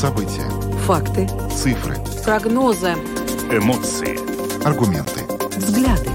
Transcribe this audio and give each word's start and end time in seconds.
События. 0.00 0.48
Факты. 0.86 1.28
Цифры. 1.54 1.94
Прогнозы. 2.24 2.92
Эмоции. 3.52 4.16
Аргументы. 4.66 5.26
Взгляды. 5.58 6.08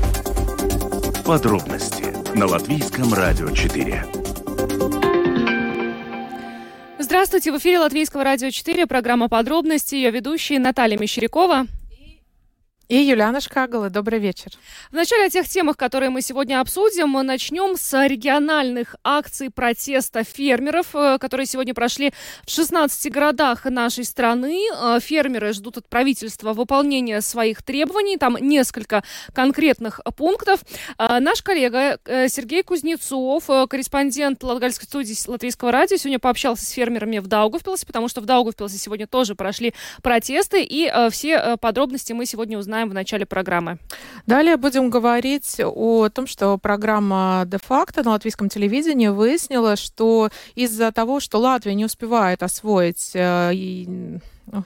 Подробности 1.23 2.05
на 2.35 2.47
Латвийском 2.47 3.13
радио 3.13 3.51
4. 3.51 4.03
Здравствуйте, 6.97 7.51
в 7.51 7.59
эфире 7.59 7.77
Латвийского 7.77 8.23
радио 8.23 8.49
4, 8.49 8.87
программа 8.87 9.29
«Подробности», 9.29 9.93
ее 9.93 10.09
ведущие 10.09 10.57
Наталья 10.57 10.97
Мещерякова. 10.97 11.67
И 12.87 12.97
Юлиана 12.97 13.41
Шкагала. 13.41 13.89
Добрый 13.89 14.19
вечер. 14.19 14.51
В 14.91 14.93
начале 14.93 15.25
о 15.25 15.29
тех 15.31 15.49
темах, 15.49 15.75
которые 15.75 16.11
мы 16.11 16.21
сегодня 16.21 16.61
обсудим, 16.61 17.09
мы 17.09 17.23
начнем 17.23 17.77
с 17.77 18.05
региональных 18.05 18.95
акций 19.03 19.49
протеста 19.49 20.23
фермеров, 20.23 20.93
э, 20.93 21.17
которые 21.17 21.47
сегодня 21.47 21.73
прошли 21.73 22.13
в 22.45 22.51
16 22.51 23.11
городах 23.11 23.65
нашей 23.65 24.05
страны. 24.05 24.67
Э, 24.71 24.99
фермеры 25.01 25.53
ждут 25.53 25.77
от 25.77 25.89
правительства 25.89 26.53
выполнения 26.53 27.21
своих 27.21 27.63
требований. 27.63 28.17
Там 28.17 28.37
несколько 28.39 29.03
конкретных 29.33 29.99
пунктов. 30.15 30.59
Э, 30.99 31.17
наш 31.19 31.41
коллега 31.41 31.97
Сергей 32.05 32.61
Кузнецов, 32.61 33.47
корреспондент 33.67 34.43
Латгальской 34.43 34.85
студии 34.85 35.15
Латвийского 35.27 35.71
радио, 35.71 35.97
сегодня 35.97 36.19
пообщался 36.19 36.63
с 36.63 36.69
фермерами 36.69 37.17
в 37.17 37.25
Даугавпилсе, 37.25 37.87
потому 37.87 38.09
что 38.09 38.21
в 38.21 38.25
Даугавпилсе 38.25 38.77
сегодня 38.77 39.07
тоже 39.07 39.33
прошли 39.33 39.73
протесты, 40.03 40.63
и 40.63 40.91
все 41.09 41.57
подробности 41.57 42.13
мы 42.13 42.27
сегодня 42.27 42.59
узнаем 42.59 42.74
узнаем 42.75 42.89
в 42.89 42.93
начале 42.93 43.25
программы. 43.25 43.77
Далее 44.27 44.57
будем 44.57 44.89
говорить 44.89 45.61
о 45.63 46.09
том, 46.09 46.27
что 46.27 46.57
программа 46.57 47.43
«Де-факто» 47.45 48.03
на 48.03 48.11
латвийском 48.11 48.49
телевидении 48.49 49.07
выяснила, 49.07 49.77
что 49.77 50.29
из-за 50.55 50.91
того, 50.91 51.21
что 51.21 51.39
Латвия 51.39 51.73
не 51.73 51.85
успевает 51.85 52.43
освоить 52.43 53.11
э, 53.13 53.53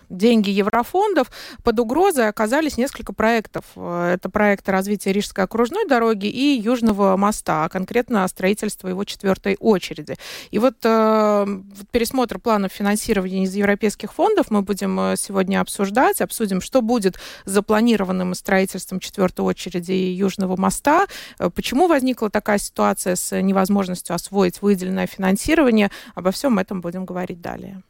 деньги 0.10 0.50
еврофондов, 0.50 1.32
под 1.64 1.80
угрозой 1.80 2.28
оказались 2.28 2.78
несколько 2.78 3.14
проектов. 3.14 3.66
Это 3.76 4.30
проекты 4.30 4.72
развития 4.72 5.14
Рижской 5.14 5.44
окружной 5.44 5.88
дороги 5.88 6.28
и 6.28 6.60
Южного 6.60 7.18
моста, 7.18 7.66
а 7.66 7.70
конкретно 7.70 8.28
строительство 8.28 8.88
его 8.88 9.04
четвертой 9.04 9.58
очереди. 9.60 10.16
И 10.52 10.60
вот 10.60 10.76
э, 10.84 11.48
пересмотр 11.92 12.40
планов 12.40 12.72
финансирования 12.72 13.44
из 13.44 13.56
европейских 13.56 14.14
фондов 14.14 14.52
мы 14.52 14.62
будем 14.62 15.00
э, 15.00 15.16
сегодня 15.18 15.62
обсуждать, 15.62 16.22
обсудим, 16.22 16.62
что 16.62 16.82
будет 16.82 17.18
запланированным 17.46 18.34
строительством 18.36 19.00
четвертой 19.00 19.46
очереди 19.46 19.92
Южного 19.92 20.56
моста, 20.56 21.08
э, 21.40 21.50
почему 21.50 21.88
возникла 21.88 22.30
такая 22.30 22.58
ситуация 22.58 23.16
с 23.16 23.40
невозможностью 23.42 24.16
освоить 24.16 24.62
выделенное 24.62 25.08
финансирование. 25.08 25.90
Обо 26.16 26.32
всем 26.32 26.60
этом 26.60 26.82
будем 26.82 27.06
говорить 27.06 27.42
далее. 27.42 27.82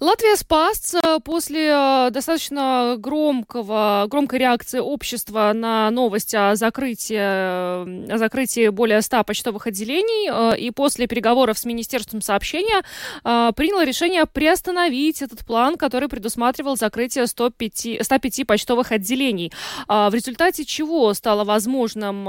Латвия 0.00 0.36
спас 0.36 0.94
э, 0.94 1.18
после 1.26 1.70
э, 1.72 2.10
достаточно 2.12 2.94
громкого, 2.98 4.06
громкой 4.08 4.38
реакции 4.38 4.78
общества 4.78 5.50
на 5.52 5.90
новость 5.90 6.36
о 6.36 6.54
закрытии, 6.54 7.16
э, 7.18 8.12
о 8.14 8.16
закрытии 8.16 8.68
более 8.68 9.02
100 9.02 9.24
почтовых 9.24 9.66
отделений 9.66 10.30
э, 10.30 10.56
и 10.56 10.70
после 10.70 11.08
переговоров 11.08 11.58
с 11.58 11.64
Министерством 11.64 12.20
сообщения 12.22 12.82
приняла 13.24 13.84
решение 13.84 14.24
приостановить 14.26 15.20
этот 15.20 15.44
план, 15.44 15.76
который 15.76 16.08
предусматривал 16.08 16.76
закрытие 16.76 17.26
105, 17.26 17.98
105 18.02 18.46
почтовых 18.46 18.92
отделений. 18.92 19.52
В 19.88 20.10
результате 20.12 20.64
чего 20.64 21.12
стало 21.14 21.44
возможным 21.44 22.28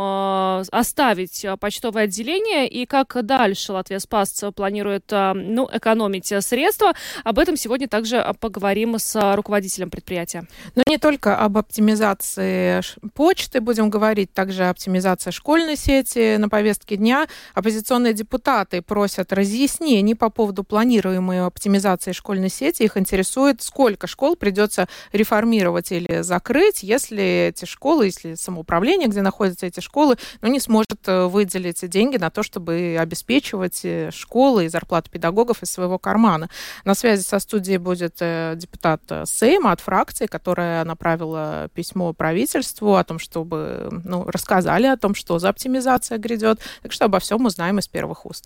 оставить 0.71 1.45
почтовое 1.59 2.03
отделение 2.05 2.67
и 2.67 2.85
как 2.85 3.15
дальше 3.23 3.73
Латвия 3.73 3.99
Спас 3.99 4.43
планирует 4.55 5.11
ну, 5.11 5.69
экономить 5.71 6.33
средства. 6.43 6.93
Об 7.23 7.37
этом 7.37 7.57
сегодня 7.57 7.87
также 7.87 8.25
поговорим 8.39 8.86
поговорим 8.87 8.99
с 8.99 9.15
а, 9.15 9.35
руководителем 9.35 9.89
предприятия. 9.89 10.47
Но 10.75 10.83
не 10.87 10.97
только 10.97 11.37
об 11.37 11.57
оптимизации 11.57 12.81
почты 13.13 13.61
будем 13.61 13.89
говорить, 13.89 14.33
также 14.33 14.65
оптимизация 14.65 15.31
школьной 15.31 15.75
сети 15.75 16.37
на 16.37 16.49
повестке 16.49 16.97
дня. 16.97 17.27
Оппозиционные 17.53 18.13
депутаты 18.13 18.81
просят 18.81 19.33
разъяснений 19.33 20.15
по 20.15 20.29
поводу 20.29 20.63
планируемой 20.63 21.45
оптимизации 21.45 22.11
школьной 22.11 22.49
сети. 22.49 22.83
Их 22.83 22.97
интересует, 22.97 23.61
сколько 23.61 24.07
школ 24.07 24.35
придется 24.35 24.87
реформировать 25.11 25.91
или 25.91 26.21
закрыть, 26.21 26.83
если 26.83 27.49
эти 27.49 27.65
школы, 27.65 28.05
если 28.05 28.35
самоуправление, 28.35 29.07
где 29.07 29.21
находятся 29.21 29.65
эти 29.65 29.79
школы, 29.79 30.17
ну, 30.41 30.49
не 30.49 30.59
сможет 30.59 31.07
э, 31.07 31.25
выделить 31.25 31.87
деньги 31.89 32.17
на 32.17 32.29
то, 32.29 32.43
чтобы 32.43 32.97
обеспечивать 32.99 33.81
э, 33.83 34.11
школы 34.11 34.65
и 34.65 34.69
зарплату 34.69 35.09
педагогов 35.11 35.63
из 35.63 35.71
своего 35.71 35.97
кармана. 35.99 36.49
На 36.85 36.95
связи 36.95 37.21
со 37.21 37.39
студией 37.39 37.77
будет 37.77 38.17
э, 38.19 38.53
депутат 38.55 38.76
депутат 38.77 39.01
э, 39.09 39.23
Сейма 39.25 39.71
от 39.71 39.81
фракции, 39.81 40.27
которая 40.27 40.83
направила 40.85 41.69
письмо 41.73 42.13
правительству 42.13 42.95
о 42.95 43.03
том, 43.03 43.19
чтобы 43.19 43.89
ну, 44.03 44.23
рассказали 44.25 44.87
о 44.87 44.97
том, 44.97 45.15
что 45.15 45.39
за 45.39 45.49
оптимизация 45.49 46.17
грядет. 46.17 46.59
Так 46.81 46.91
что 46.91 47.05
обо 47.05 47.19
всем 47.19 47.45
узнаем 47.45 47.79
из 47.79 47.87
первых 47.87 48.25
уст. 48.25 48.45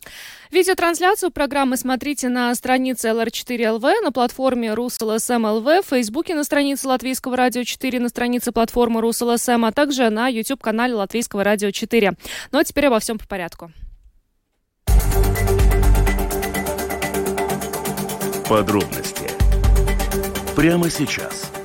Видеотрансляцию 0.52 1.32
программы 1.32 1.78
смотрите 1.78 2.30
на 2.30 2.54
странице 2.56 3.10
LR4LV, 3.10 4.02
на 4.04 4.12
платформе 4.12 4.70
RusLSM.LV, 4.70 5.84
в 5.84 5.88
Фейсбуке 5.88 6.36
на 6.36 6.44
странице 6.44 6.88
Латвийского 6.88 7.36
радио 7.36 7.64
4, 7.64 8.00
на 8.00 8.10
странице 8.10 8.52
платформы 8.52 9.02
RusLSM, 9.02 9.68
а 9.68 9.72
также 9.72 10.10
на 10.10 10.28
YouTube-канале 10.28 10.94
Латвийского 10.94 11.44
радио 11.44 11.72
4. 11.72 12.14
Ну 12.52 12.60
а 12.60 12.64
теперь 12.64 12.88
обо 12.88 13.00
всем 13.00 13.18
по 13.18 13.28
порядку. 13.28 13.72
Подробности 18.48 19.21
прямо 20.56 20.90
сейчас. 20.90 21.61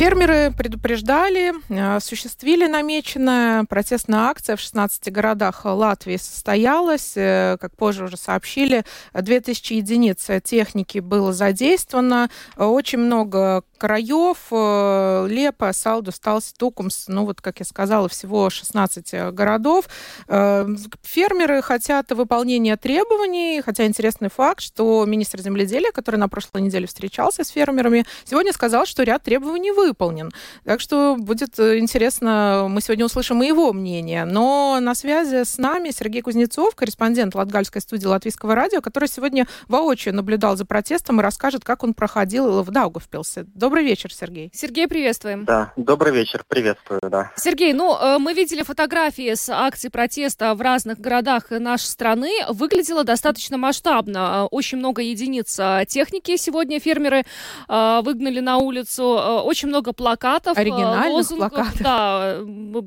Фермеры 0.00 0.50
предупреждали, 0.56 1.52
э, 1.68 1.96
осуществили 1.96 2.66
намеченная 2.66 3.64
протестная 3.64 4.30
акция 4.30 4.56
в 4.56 4.60
16 4.60 5.12
городах 5.12 5.66
Латвии 5.66 6.16
состоялась. 6.16 7.12
Э, 7.16 7.58
как 7.60 7.76
позже 7.76 8.04
уже 8.04 8.16
сообщили, 8.16 8.86
2000 9.12 9.74
единиц 9.74 10.26
техники 10.42 11.00
было 11.00 11.34
задействовано. 11.34 12.30
Очень 12.56 13.00
много 13.00 13.62
краев. 13.80 14.38
Э, 14.50 15.26
Лепа, 15.28 15.72
Салду, 15.72 16.12
Сталси, 16.12 16.54
Тукумс, 16.56 17.08
ну 17.08 17.26
вот, 17.26 17.40
как 17.40 17.58
я 17.58 17.66
сказала, 17.66 18.08
всего 18.08 18.48
16 18.48 19.12
э, 19.12 19.30
городов. 19.32 19.86
Фермеры 20.26 21.60
хотят 21.60 22.10
выполнения 22.12 22.76
требований, 22.76 23.60
хотя 23.62 23.86
интересный 23.86 24.30
факт, 24.30 24.62
что 24.62 25.04
министр 25.06 25.40
земледелия, 25.40 25.92
который 25.92 26.16
на 26.16 26.28
прошлой 26.28 26.62
неделе 26.62 26.86
встречался 26.86 27.42
с 27.44 27.48
фермерами, 27.48 28.06
сегодня 28.24 28.52
сказал, 28.52 28.86
что 28.86 29.02
ряд 29.02 29.22
требований 29.22 29.72
выполнен. 29.90 30.30
Так 30.64 30.80
что 30.80 31.16
будет 31.18 31.58
интересно, 31.58 32.66
мы 32.68 32.80
сегодня 32.80 33.04
услышим 33.04 33.42
и 33.42 33.46
его 33.46 33.72
мнение. 33.72 34.24
Но 34.24 34.78
на 34.80 34.94
связи 34.94 35.44
с 35.44 35.58
нами 35.58 35.90
Сергей 35.90 36.22
Кузнецов, 36.22 36.74
корреспондент 36.74 37.34
Латгальской 37.34 37.80
студии 37.82 38.06
Латвийского 38.06 38.54
радио, 38.54 38.80
который 38.80 39.08
сегодня 39.08 39.46
воочию 39.68 40.14
наблюдал 40.14 40.56
за 40.56 40.64
протестом 40.64 41.20
и 41.20 41.22
расскажет, 41.22 41.64
как 41.64 41.82
он 41.82 41.94
проходил 41.94 42.62
в 42.62 42.70
Даугавпилсе. 42.70 43.46
Добрый 43.54 43.84
вечер, 43.84 44.12
Сергей. 44.12 44.50
Сергей, 44.54 44.86
приветствуем. 44.86 45.44
Да, 45.44 45.72
добрый 45.76 46.12
вечер, 46.12 46.44
приветствую, 46.46 47.00
да. 47.02 47.32
Сергей, 47.36 47.72
ну, 47.72 47.96
э, 47.96 48.18
мы 48.18 48.32
видели 48.32 48.62
фотографии 48.62 49.34
с 49.34 49.48
акций 49.48 49.90
протеста 49.90 50.54
в 50.54 50.60
разных 50.60 51.00
городах 51.00 51.50
нашей 51.50 51.86
страны. 51.86 52.30
Выглядело 52.48 53.04
достаточно 53.04 53.56
масштабно. 53.58 54.18
Э, 54.44 54.48
очень 54.50 54.78
много 54.78 55.02
единиц 55.02 55.58
э, 55.58 55.84
техники 55.88 56.36
сегодня 56.36 56.78
фермеры 56.78 57.24
выгнали 57.68 58.40
на 58.40 58.58
улицу. 58.58 59.04
Очень 59.44 59.68
много 59.68 59.79
плакатов. 59.92 60.56
Оригинальных 60.56 61.12
лозунгов. 61.12 61.50
плакатов. 61.50 61.80
Да. 61.80 62.38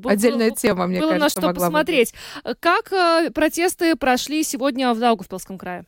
Отдельная 0.04 0.50
тема, 0.50 0.86
мне 0.86 1.00
было 1.00 1.12
кажется, 1.12 1.40
на 1.40 1.48
что 1.52 1.60
посмотреть. 1.60 2.14
Быть. 2.44 2.56
Как 2.60 2.92
протесты 3.34 3.96
прошли 3.96 4.42
сегодня 4.44 4.92
в 4.94 4.98
Даугавпилском 4.98 5.58
крае? 5.58 5.84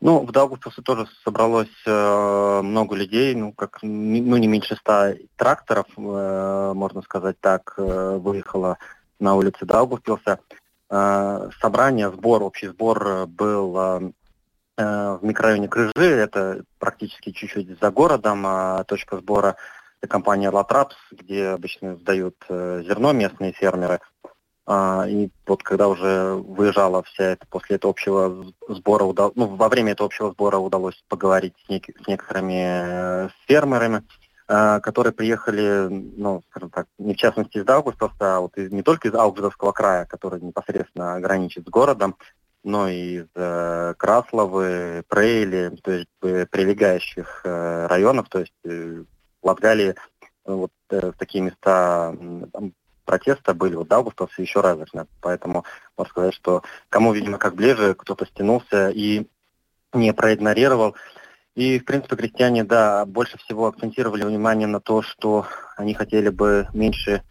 Ну, 0.00 0.20
в 0.20 0.32
Даугавпилсе 0.32 0.82
тоже 0.82 1.06
собралось 1.24 1.68
э, 1.86 2.60
много 2.62 2.96
людей, 2.96 3.34
ну, 3.34 3.52
как, 3.52 3.78
ну, 3.82 4.36
не 4.36 4.46
меньше 4.46 4.76
ста 4.76 5.14
тракторов, 5.36 5.86
э, 5.96 6.72
можно 6.74 7.02
сказать 7.02 7.40
так, 7.40 7.74
э, 7.76 8.18
выехало 8.20 8.78
на 9.18 9.34
улице 9.34 9.64
Даугавпилса. 9.64 10.40
Э, 10.90 11.48
собрание, 11.60 12.10
сбор, 12.10 12.42
общий 12.42 12.68
сбор 12.68 13.26
был 13.26 13.76
э, 13.78 14.12
в 14.76 15.20
микрорайоне 15.22 15.68
Крыжи, 15.68 15.92
это 15.96 16.64
практически 16.78 17.30
чуть-чуть 17.30 17.78
за 17.80 17.90
городом, 17.90 18.44
а 18.46 18.84
точка 18.84 19.18
сбора 19.18 19.56
это 20.04 20.10
компания 20.10 20.50
Латрапс, 20.50 20.96
где 21.12 21.48
обычно 21.48 21.96
сдают 21.96 22.36
э, 22.50 22.82
зерно 22.86 23.12
местные 23.12 23.52
фермеры. 23.52 24.00
А, 24.66 25.06
и 25.08 25.30
вот 25.46 25.62
когда 25.62 25.88
уже 25.88 26.34
выезжала 26.34 27.02
вся 27.02 27.24
эта, 27.24 27.46
после 27.46 27.76
этого 27.76 27.90
общего 27.90 28.44
сбора, 28.68 29.04
ну, 29.34 29.46
во 29.46 29.68
время 29.68 29.92
этого 29.92 30.06
общего 30.06 30.30
сбора 30.30 30.58
удалось 30.58 31.02
поговорить 31.08 31.54
с, 31.64 31.70
нек- 31.70 32.02
с 32.02 32.06
некоторыми 32.06 33.26
э, 33.26 33.28
фермерами, 33.46 34.02
э, 34.48 34.80
которые 34.80 35.14
приехали, 35.14 35.88
ну, 35.88 36.42
скажем 36.50 36.70
так, 36.70 36.86
не 36.98 37.14
в 37.14 37.16
частности 37.16 37.58
из 37.58 37.64
Даугавпилса, 37.64 38.36
а 38.36 38.40
вот 38.40 38.56
из, 38.56 38.70
не 38.72 38.82
только 38.82 39.08
из 39.08 39.14
Аугвидовского 39.14 39.72
края, 39.72 40.04
который 40.04 40.40
непосредственно 40.42 41.18
граничит 41.20 41.66
с 41.66 41.70
городом, 41.70 42.16
но 42.64 42.88
и 42.88 43.18
из 43.18 43.26
э, 43.34 43.94
Красловы, 43.96 45.04
Прейли, 45.08 45.76
то 45.82 45.92
есть 45.92 46.08
э, 46.22 46.46
прилегающих 46.46 47.42
э, 47.44 47.86
районов, 47.86 48.28
то 48.28 48.40
есть 48.40 48.54
э, 48.64 49.04
Латгалии 49.42 49.94
вот 50.46 50.72
такие 51.18 51.42
места 51.42 52.14
протеста 53.04 53.54
были, 53.54 53.76
вот 53.76 53.88
Даугавпилс 53.88 54.38
еще 54.38 54.60
Разерна. 54.60 55.06
Поэтому 55.20 55.64
можно 55.96 56.10
сказать, 56.10 56.34
что 56.34 56.62
кому, 56.88 57.12
видимо, 57.12 57.38
как 57.38 57.54
ближе, 57.54 57.94
кто-то 57.94 58.26
стянулся 58.26 58.90
и 58.90 59.26
не 59.92 60.12
проигнорировал. 60.12 60.96
И, 61.54 61.78
в 61.78 61.84
принципе, 61.84 62.16
крестьяне, 62.16 62.64
да, 62.64 63.06
больше 63.06 63.38
всего 63.38 63.66
акцентировали 63.66 64.24
внимание 64.24 64.66
на 64.66 64.80
то, 64.80 65.02
что 65.02 65.46
они 65.76 65.94
хотели 65.94 66.28
бы 66.28 66.68
меньше 66.74 67.22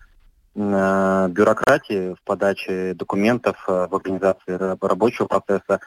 бюрократии 0.55 2.13
в 2.13 2.21
подаче 2.23 2.93
документов, 2.93 3.57
э, 3.67 3.87
в 3.89 3.95
организации 3.95 4.77
рабочего 4.85 5.25
процесса, 5.25 5.79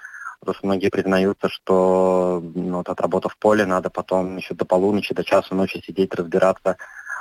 что 0.43 0.67
многие 0.67 0.91
признаются, 0.91 1.49
что 1.49 2.43
ну, 2.55 2.79
вот, 2.79 2.89
отработав 2.89 3.33
в 3.35 3.39
поле, 3.39 3.67
надо 3.67 3.91
потом 3.91 4.37
еще 4.37 4.55
до 4.55 4.65
полуночи, 4.65 5.15
до 5.15 5.25
часу 5.25 5.55
ночи 5.55 5.83
сидеть, 5.85 6.15
разбираться 6.15 6.77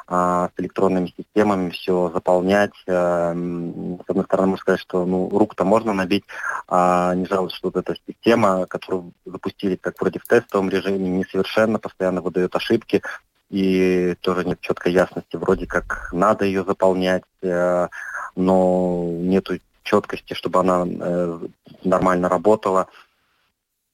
а, 0.08 0.50
с 0.56 0.60
электронными 0.60 1.12
системами, 1.18 1.72
все 1.72 2.12
заполнять. 2.14 2.74
А, 2.88 3.34
с 3.34 4.10
одной 4.10 4.26
стороны, 4.26 4.50
можно 4.50 4.62
сказать, 4.62 4.82
что 4.82 5.06
ну, 5.06 5.30
рук-то 5.30 5.66
можно 5.66 5.94
набить, 5.94 6.26
а 6.68 7.16
не 7.16 7.26
жалуюсь, 7.26 7.54
что 7.54 7.70
вот 7.70 7.78
эта 7.78 7.96
система, 8.08 8.66
которую 8.68 9.14
запустили 9.26 9.76
как 9.76 10.00
вроде 10.00 10.20
в 10.20 10.28
тестовом 10.28 10.70
режиме, 10.70 11.10
несовершенно, 11.10 11.80
постоянно 11.80 12.22
выдает 12.22 12.56
ошибки, 12.56 13.02
и 13.50 14.16
тоже 14.22 14.46
нет 14.46 14.60
четкой 14.62 14.94
ясности, 14.94 15.36
вроде 15.36 15.68
как 15.68 16.10
надо 16.12 16.46
ее 16.46 16.64
заполнять, 16.64 17.24
э, 17.42 17.88
но 18.36 19.06
нету 19.12 19.60
четкости, 19.84 20.34
чтобы 20.34 20.60
она 20.60 20.86
э, 20.86 21.40
нормально 21.84 22.28
работала. 22.28 22.88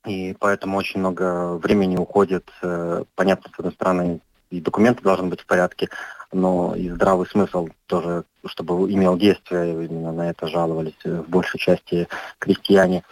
И 0.06 0.36
поэтому 0.40 0.78
очень 0.78 1.00
много 1.00 1.58
времени 1.58 1.98
уходит, 1.98 2.50
э, 2.64 3.04
понятно, 3.16 3.52
с 3.54 3.60
одной 3.60 3.74
стороны, 3.74 4.20
и 4.52 4.62
документы 4.62 5.02
должны 5.02 5.28
быть 5.28 5.42
в 5.42 5.46
порядке, 5.46 5.90
но 6.32 6.76
и 6.76 6.90
здравый 6.90 7.28
смысл 7.28 7.70
тоже, 7.88 8.24
чтобы 8.46 8.92
имел 8.92 9.18
действие, 9.18 9.86
именно 9.86 10.12
на 10.12 10.30
это 10.30 10.48
жаловались 10.48 11.04
в 11.04 11.30
большей 11.30 11.60
части 11.60 12.08
крестьяне. 12.40 13.04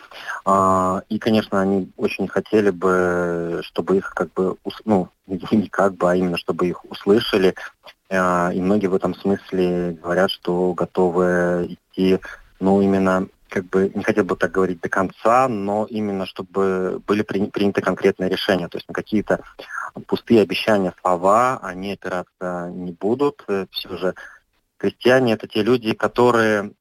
А, 0.45 1.01
и, 1.09 1.17
конечно, 1.17 1.59
они 1.59 1.91
очень 1.97 2.27
хотели 2.27 2.69
бы, 2.69 3.61
чтобы 3.63 3.97
их 3.97 4.11
как 4.11 4.31
бы, 4.33 4.57
ну, 4.85 5.09
не 5.27 5.67
как 5.67 5.95
бы, 5.95 6.11
а 6.11 6.15
именно, 6.15 6.37
чтобы 6.37 6.67
их 6.67 6.85
услышали. 6.85 7.55
А, 8.09 8.51
и 8.53 8.61
многие 8.61 8.87
в 8.87 8.95
этом 8.95 9.15
смысле 9.15 9.97
говорят, 10.01 10.31
что 10.31 10.73
готовы 10.73 11.77
идти, 11.93 12.19
ну, 12.59 12.81
именно 12.81 13.27
как 13.49 13.65
бы 13.65 13.91
не 13.93 14.03
хотел 14.03 14.23
бы 14.23 14.35
так 14.35 14.51
говорить 14.51 14.81
до 14.81 14.89
конца, 14.89 15.47
но 15.47 15.85
именно 15.89 16.25
чтобы 16.25 17.01
были 17.05 17.23
приняты 17.23 17.81
конкретные 17.81 18.29
решения, 18.29 18.67
то 18.67 18.77
есть 18.77 18.87
на 18.87 18.93
какие-то 18.93 19.41
пустые 20.07 20.41
обещания, 20.41 20.93
слова, 21.01 21.59
они 21.61 21.93
опираться 21.93 22.69
не 22.73 22.91
будут. 22.91 23.45
Все 23.71 23.97
же 23.97 24.15
крестьяне 24.77 25.33
это 25.33 25.47
те 25.47 25.61
люди, 25.61 25.93
которые, 25.93 26.71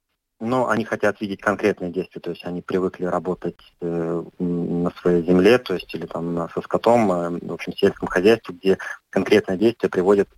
ну, 0.40 0.68
они 0.68 0.84
хотят 0.84 1.20
видеть 1.20 1.40
конкретные 1.40 1.90
действия, 1.90 2.20
то 2.20 2.30
есть 2.30 2.44
они 2.44 2.62
привыкли 2.62 3.04
работать 3.04 3.60
э, 3.80 4.24
на 4.38 4.90
своей 5.02 5.24
земле, 5.24 5.58
то 5.58 5.74
есть 5.74 5.92
или 5.94 6.06
там 6.06 6.48
со 6.54 6.62
скотом, 6.62 7.10
э, 7.12 7.30
в 7.42 7.52
общем, 7.52 7.74
сельском 7.74 8.08
хозяйстве, 8.08 8.54
где 8.54 8.78
конкретное 9.10 9.56
действие 9.56 9.90
приводит 9.90 10.28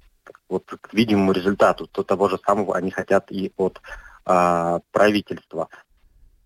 вот 0.48 0.64
к 0.80 0.92
видимому 0.94 1.32
результату. 1.32 1.86
То 1.86 2.02
того 2.02 2.28
же 2.28 2.38
самого 2.44 2.76
они 2.76 2.90
хотят 2.90 3.30
и 3.30 3.52
от 3.56 3.80
э, 4.26 4.80
правительства. 4.90 5.68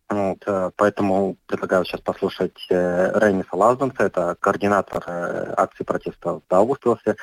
Вот, 0.08 0.42
э, 0.46 0.70
поэтому 0.76 1.36
предлагаю 1.46 1.84
сейчас 1.84 2.00
послушать 2.00 2.66
э, 2.70 3.18
Рейниса 3.18 3.56
Лазденса, 3.56 4.04
это 4.04 4.36
координатор 4.38 5.02
э, 5.06 5.54
акции 5.56 5.84
протеста 5.84 6.34
в 6.34 6.42
Даугавпилсе. 6.48 7.16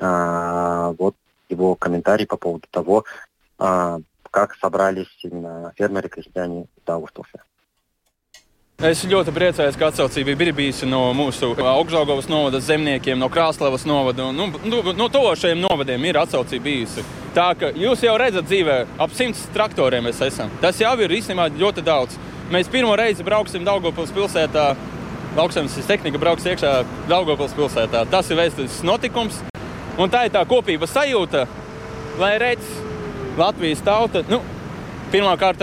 Вот 0.00 1.14
его 1.48 1.76
комментарий 1.76 2.26
по 2.26 2.36
поводу 2.36 2.66
того, 2.68 3.04
как 3.56 4.56
собрались 4.60 5.08
именно 5.22 5.72
фермеры-крестьяне 5.76 6.66
в 6.76 6.84
Даугавпилсе. 6.84 7.40
Es 8.84 9.00
ļoti 9.08 9.32
priecājos, 9.32 9.78
ka 9.80 9.86
atsaucība 9.88 10.34
ir 10.34 10.50
bijusi 10.52 10.84
no 10.84 11.06
mūsu 11.16 11.54
augšdaļgavas 11.56 12.26
novada 12.28 12.58
zemniekiem, 12.60 13.16
no 13.16 13.30
Krāslavas 13.32 13.86
novada 13.88 14.26
un 14.28 14.36
nu, 14.36 14.48
no, 14.68 14.80
no 14.92 15.06
tošajiem 15.08 15.62
novadiem 15.62 16.04
ir 16.04 16.18
atsaucība 16.20 16.66
bijusi. 16.66 17.04
Tā 17.32 17.46
ka 17.56 17.70
jūs 17.80 18.04
jau 18.04 18.18
redzat 18.20 18.44
dzīvē, 18.44 18.76
ap 19.00 19.14
simts 19.16 19.46
traktoriem 19.56 20.04
mēs 20.04 20.20
esam. 20.26 20.52
Tas 20.60 20.82
jau 20.82 20.92
ir 21.00 21.16
īstenībā 21.16 21.48
ļoti 21.56 21.84
daudz. 21.86 22.18
Mēs 22.52 22.68
pirmo 22.68 22.92
reizi 23.00 23.24
brauksim 23.24 23.64
Daugopils 23.64 24.12
pilsētā. 24.12 24.66
Lauksaimniecības 25.38 25.88
tehnika 25.88 26.20
brauks 26.20 26.44
iekšā 26.52 26.74
Daugopils 27.08 27.56
pilsētā. 27.56 28.04
Tas 28.12 28.28
ir 28.28 28.42
vēsturisks 28.42 28.84
notikums. 28.84 29.40
Un 29.96 30.12
tā 30.12 30.26
ir 30.28 30.36
tā 30.36 30.44
kopība 30.44 30.84
sajūta, 30.90 31.46
lai 32.20 32.34
redz 32.42 32.68
Latvijas 33.40 33.80
tauta. 33.86 34.26
Nu, 34.28 34.44
Pirmkārt, 35.14 35.60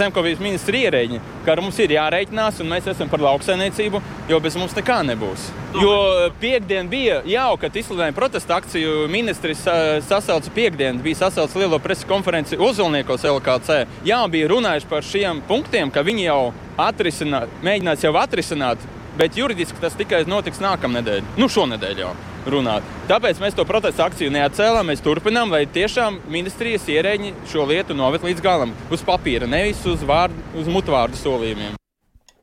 zemkopības 0.00 0.40
ministra 0.40 0.78
ierēģi, 0.78 1.18
ka 1.46 1.54
ar 1.54 1.62
mums 1.62 1.78
ir 1.78 1.94
jārēķinās, 1.94 2.58
un 2.62 2.70
mēs 2.72 2.88
esam 2.90 3.10
par 3.10 3.22
lauksaimniecību, 3.22 4.00
jo 4.30 4.40
bez 4.42 4.58
mums 4.58 4.74
nekā 4.74 4.98
nebūs. 5.06 5.46
Jo 5.78 5.94
piekdien 6.42 6.90
bija 6.90 7.20
jauka, 7.28 7.66
kad 7.66 7.78
izsludināja 7.78 8.16
protesta 8.16 8.58
akciju. 8.58 9.06
Ministrs 9.12 9.62
sasauca 10.08 10.52
piekdienu, 10.56 11.02
bija 11.04 11.22
sasaucis 11.22 11.56
lielo 11.60 11.78
preses 11.82 12.08
konferenci 12.08 12.58
Uzulniekos 12.58 13.26
LKC. 13.30 13.84
Jā, 14.08 14.20
bija 14.32 14.50
runājuši 14.50 14.90
par 14.90 15.06
šiem 15.06 15.42
punktiem, 15.46 15.92
ka 15.94 16.02
viņi 16.06 16.26
jau 16.26 16.40
atrisināt, 16.80 17.52
mēģinās 17.64 18.04
jau 18.04 18.14
atrisināt, 18.20 18.82
bet 19.18 19.36
juridiski 19.36 19.80
tas 19.80 19.96
tikai 19.96 20.24
notiks 20.28 20.60
nākamnedēļ, 20.62 21.36
nu 21.40 21.48
šonadēļ 21.52 22.02
jau 22.04 22.12
runāt. 22.46 22.84
Tāpēc 23.10 23.40
mēs 23.42 23.56
to 23.56 23.64
protestu 23.66 24.04
akciju 24.04 24.34
neatcēlām, 24.34 24.92
mēs 24.92 25.02
turpinām, 25.04 25.50
lai 25.54 25.64
tiešām 25.66 26.20
ministrijas 26.30 26.86
ierēģi 26.90 27.32
šo 27.50 27.66
lietu 27.66 27.96
noved 27.96 28.22
līdz 28.26 28.44
galam 28.44 28.76
uz 28.92 29.02
papīra, 29.06 29.48
nevis 29.50 29.82
uz, 29.88 30.04
vārdu, 30.06 30.38
uz 30.60 30.70
mutvārdu 30.70 31.18
solījumiem. 31.20 31.74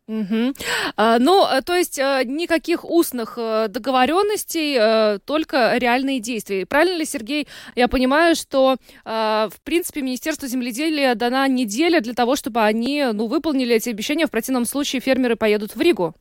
Угу. 0.06 0.54
А, 0.98 1.18
ну, 1.18 1.48
то 1.66 1.76
есть 1.76 1.98
никаких 1.98 2.84
устных 2.84 3.38
договоренностей, 3.70 5.20
только 5.26 5.78
реальные 5.78 6.20
действия. 6.20 6.66
Правильно 6.66 6.98
ли, 6.98 7.06
Сергей, 7.06 7.48
я 7.76 7.88
понимаю, 7.88 8.36
что, 8.36 8.76
в 9.06 9.54
принципе, 9.64 10.02
Министерству 10.02 10.48
земледелия 10.50 11.16
дана 11.16 11.48
неделя 11.48 12.02
для 12.02 12.14
того, 12.14 12.36
чтобы 12.36 12.64
они 12.64 13.06
ну, 13.14 13.28
выполнили 13.28 13.78
эти 13.78 13.92
обещания, 13.92 14.28
в 14.28 14.32
противном 14.32 14.66
случае 14.66 15.00
фермеры 15.00 15.38
поедут 15.38 15.74
в 15.74 15.80
Ригу? 15.80 16.14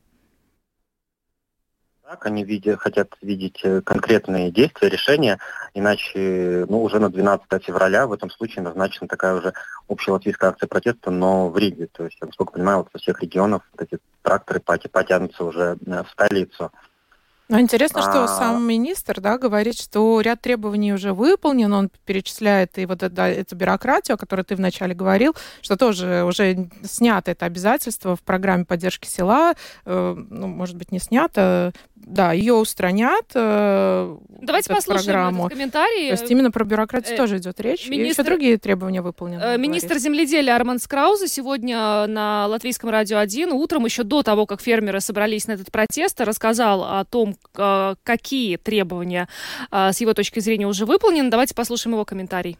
Так, 2.13 2.27
они 2.27 2.43
видя, 2.43 2.77
хотят 2.77 3.09
видеть 3.23 3.59
э, 3.63 3.81
конкретные 3.81 4.51
действия, 4.51 4.87
решения, 4.87 5.39
иначе 5.73 6.65
ну, 6.69 6.83
уже 6.83 6.99
на 6.99 7.09
12 7.09 7.47
февраля 7.63 8.05
в 8.05 8.13
этом 8.13 8.29
случае 8.29 8.61
назначена 8.61 9.07
такая 9.07 9.33
уже 9.33 9.53
общелатвийская 9.87 10.51
акция 10.51 10.67
протеста, 10.67 11.09
но 11.09 11.49
в 11.49 11.57
Риге. 11.57 11.87
То 11.91 12.05
есть, 12.05 12.17
насколько 12.21 12.53
понимаю, 12.53 12.79
вот 12.79 12.89
со 12.91 12.99
всех 12.99 13.19
регионов 13.23 13.63
вот 13.71 13.87
эти 13.87 13.99
тракторы 14.21 14.59
потянутся 14.59 15.43
уже 15.43 15.77
э, 15.83 16.03
в 16.03 16.09
столицу. 16.11 16.71
Ну, 17.49 17.59
интересно, 17.59 18.01
что 18.01 18.23
а... 18.23 18.27
сам 18.27 18.65
министр 18.65 19.19
да, 19.19 19.37
говорит, 19.37 19.77
что 19.77 20.21
ряд 20.21 20.41
требований 20.41 20.93
уже 20.93 21.13
выполнен, 21.13 21.71
он 21.73 21.91
перечисляет 22.05 22.77
и 22.77 22.85
вот 22.85 23.03
это, 23.03 23.23
эту 23.23 23.55
бюрократию, 23.55 24.15
о 24.15 24.17
которой 24.17 24.43
ты 24.43 24.55
вначале 24.55 24.95
говорил, 24.95 25.35
что 25.61 25.75
тоже 25.75 26.23
уже 26.23 26.69
снято 26.83 27.31
это 27.31 27.45
обязательство 27.45 28.15
в 28.15 28.21
программе 28.21 28.65
поддержки 28.65 29.07
села, 29.07 29.53
э, 29.85 30.15
ну, 30.29 30.47
может 30.47 30.77
быть, 30.77 30.91
не 30.91 30.99
снято, 30.99 31.73
да, 32.05 32.33
ее 32.33 32.53
устранят. 32.53 33.25
Э, 33.33 34.17
Давайте 34.41 34.73
послушаем 34.73 35.05
программу. 35.05 35.45
этот 35.45 35.57
комментарий. 35.57 36.07
То 36.09 36.21
есть 36.21 36.31
именно 36.31 36.51
про 36.51 36.63
бюрократию 36.65 37.15
э, 37.15 37.17
тоже 37.17 37.37
идет 37.37 37.59
речь. 37.61 37.87
Министр... 37.87 38.05
И 38.05 38.09
еще 38.09 38.23
другие 38.23 38.57
требования 38.57 39.01
выполнены. 39.01 39.41
Э, 39.41 39.57
министр 39.57 39.97
земледелия 39.97 40.55
Арман 40.55 40.79
Скрауза 40.79 41.27
сегодня 41.27 42.07
на 42.07 42.47
Латвийском 42.47 42.89
радио 42.89 43.17
1 43.17 43.51
утром, 43.51 43.85
еще 43.85 44.03
до 44.03 44.23
того, 44.23 44.45
как 44.45 44.61
фермеры 44.61 44.99
собрались 44.99 45.47
на 45.47 45.53
этот 45.53 45.71
протест, 45.71 46.19
рассказал 46.21 46.83
о 46.83 47.05
том, 47.05 47.37
э, 47.57 47.95
какие 48.03 48.57
требования 48.57 49.27
э, 49.71 49.91
с 49.93 50.01
его 50.01 50.13
точки 50.13 50.39
зрения 50.39 50.67
уже 50.67 50.85
выполнены. 50.85 51.29
Давайте 51.29 51.55
послушаем 51.55 51.93
его 51.93 52.05
комментарий. 52.05 52.57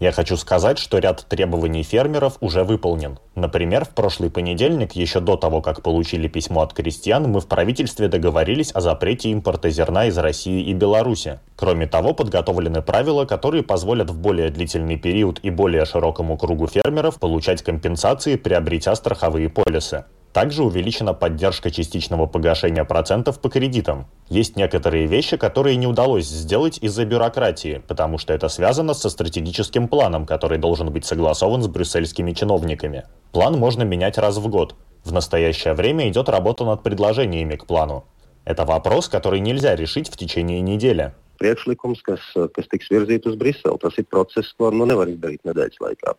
Я 0.00 0.10
хочу 0.10 0.38
сказать, 0.38 0.78
что 0.78 0.96
ряд 0.96 1.26
требований 1.28 1.82
фермеров 1.82 2.38
уже 2.40 2.64
выполнен. 2.64 3.18
Например, 3.34 3.84
в 3.84 3.90
прошлый 3.90 4.30
понедельник, 4.30 4.92
еще 4.92 5.20
до 5.20 5.36
того, 5.36 5.60
как 5.60 5.82
получили 5.82 6.26
письмо 6.26 6.62
от 6.62 6.72
крестьян, 6.72 7.24
мы 7.24 7.40
в 7.40 7.48
правительстве 7.48 8.08
договорились 8.08 8.74
о 8.74 8.80
запрете 8.80 9.28
импорта 9.28 9.68
зерна 9.68 10.06
из 10.06 10.16
России 10.16 10.64
и 10.70 10.72
Беларуси. 10.72 11.38
Кроме 11.54 11.86
того, 11.86 12.14
подготовлены 12.14 12.80
правила, 12.80 13.26
которые 13.26 13.62
позволят 13.62 14.08
в 14.08 14.18
более 14.18 14.48
длительный 14.48 14.96
период 14.96 15.38
и 15.42 15.50
более 15.50 15.84
широкому 15.84 16.38
кругу 16.38 16.66
фермеров 16.66 17.20
получать 17.20 17.62
компенсации, 17.62 18.36
приобретя 18.36 18.94
страховые 18.94 19.50
полисы. 19.50 20.06
Также 20.32 20.62
увеличена 20.64 21.12
поддержка 21.12 21.70
частичного 21.70 22.26
погашения 22.26 22.84
процентов 22.84 23.38
по 23.38 23.50
кредитам. 23.50 24.06
Есть 24.30 24.56
некоторые 24.56 25.06
вещи, 25.06 25.36
которые 25.36 25.76
не 25.76 25.86
удалось 25.86 26.26
сделать 26.26 26.78
из-за 26.80 27.04
бюрократии, 27.04 27.82
потому 27.86 28.16
что 28.16 28.32
это 28.32 28.48
связано 28.48 28.94
со 28.94 29.10
стратегическим 29.10 29.88
планом, 29.88 30.24
который 30.24 30.56
должен 30.56 30.90
быть 30.90 31.04
согласован 31.04 31.62
с 31.62 31.68
брюссельскими 31.68 32.32
чиновниками. 32.32 33.04
План 33.32 33.58
можно 33.58 33.82
менять 33.82 34.16
раз 34.16 34.38
в 34.38 34.48
год. 34.48 34.74
В 35.04 35.12
настоящее 35.12 35.74
время 35.74 36.08
идет 36.08 36.30
работа 36.30 36.64
над 36.64 36.82
предложениями 36.82 37.56
к 37.56 37.66
плану. 37.66 38.04
Это 38.44 38.64
вопрос, 38.64 39.08
который 39.08 39.40
нельзя 39.40 39.76
решить 39.76 40.08
в 40.08 40.16
течение 40.16 40.60
недели. 40.60 41.12
Priekšlikums, 41.42 41.98
kas, 42.06 42.22
kas 42.54 42.68
tiks 42.70 42.90
virzīt 42.92 43.24
uz 43.26 43.34
Briseli, 43.34 43.74
tas 43.82 43.96
ir 43.98 44.06
process, 44.06 44.52
ko 44.54 44.68
nu 44.70 44.86
nevar 44.86 45.10
izdarīt 45.10 45.42
nedēļas 45.48 45.80
laikā. 45.82 46.14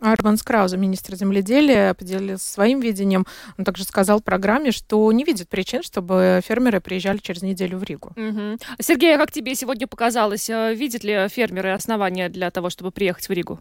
Арман 0.00 0.38
Крауза, 0.38 0.76
министр 0.76 1.14
земледелия, 1.14 1.94
поделился 1.94 2.48
своим 2.48 2.80
видением. 2.80 3.26
Он 3.58 3.64
также 3.64 3.84
сказал 3.84 4.20
в 4.20 4.24
программе, 4.24 4.72
что 4.72 5.10
не 5.12 5.24
видит 5.24 5.48
причин, 5.48 5.82
чтобы 5.82 6.40
фермеры 6.44 6.80
приезжали 6.80 7.18
через 7.18 7.42
неделю 7.42 7.78
в 7.78 7.84
Ригу. 7.84 8.12
Угу. 8.16 8.58
Сергей, 8.80 9.14
а 9.14 9.18
как 9.18 9.32
тебе 9.32 9.54
сегодня 9.54 9.86
показалось, 9.86 10.48
э, 10.48 10.74
видят 10.74 11.04
ли 11.04 11.28
фермеры 11.28 11.72
основания 11.72 12.28
для 12.28 12.50
того, 12.50 12.70
чтобы 12.70 12.90
приехать 12.90 13.28
в 13.28 13.32
Ригу? 13.32 13.60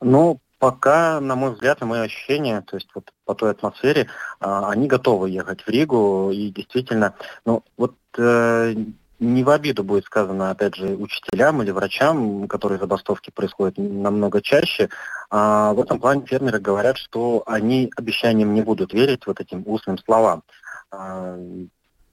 Ну, 0.00 0.40
пока, 0.58 1.20
на 1.20 1.34
мой 1.34 1.52
взгляд, 1.52 1.80
на 1.80 1.86
мое 1.86 2.02
ощущение, 2.02 2.62
то 2.62 2.76
есть 2.76 2.88
вот 2.94 3.10
по 3.24 3.34
той 3.34 3.50
атмосфере, 3.50 4.08
а, 4.40 4.70
они 4.70 4.86
готовы 4.86 5.28
ехать 5.30 5.62
в 5.62 5.68
Ригу, 5.68 6.30
и 6.32 6.50
действительно, 6.50 7.14
ну, 7.44 7.64
вот 7.76 7.96
э, 8.16 8.74
не 9.22 9.44
в 9.44 9.50
обиду 9.50 9.84
будет 9.84 10.04
сказано, 10.04 10.50
опять 10.50 10.74
же, 10.74 10.96
учителям 10.96 11.62
или 11.62 11.70
врачам, 11.70 12.48
которые 12.48 12.78
забастовки 12.80 13.30
происходят 13.30 13.78
намного 13.78 14.42
чаще. 14.42 14.88
А 15.30 15.72
в 15.74 15.80
этом 15.80 16.00
плане 16.00 16.26
фермеры 16.26 16.58
говорят, 16.58 16.98
что 16.98 17.44
они 17.46 17.90
обещаниям 17.96 18.52
не 18.52 18.62
будут 18.62 18.92
верить, 18.92 19.26
вот 19.26 19.40
этим 19.40 19.62
устным 19.64 19.98
словам. 19.98 20.42
А, 20.90 21.38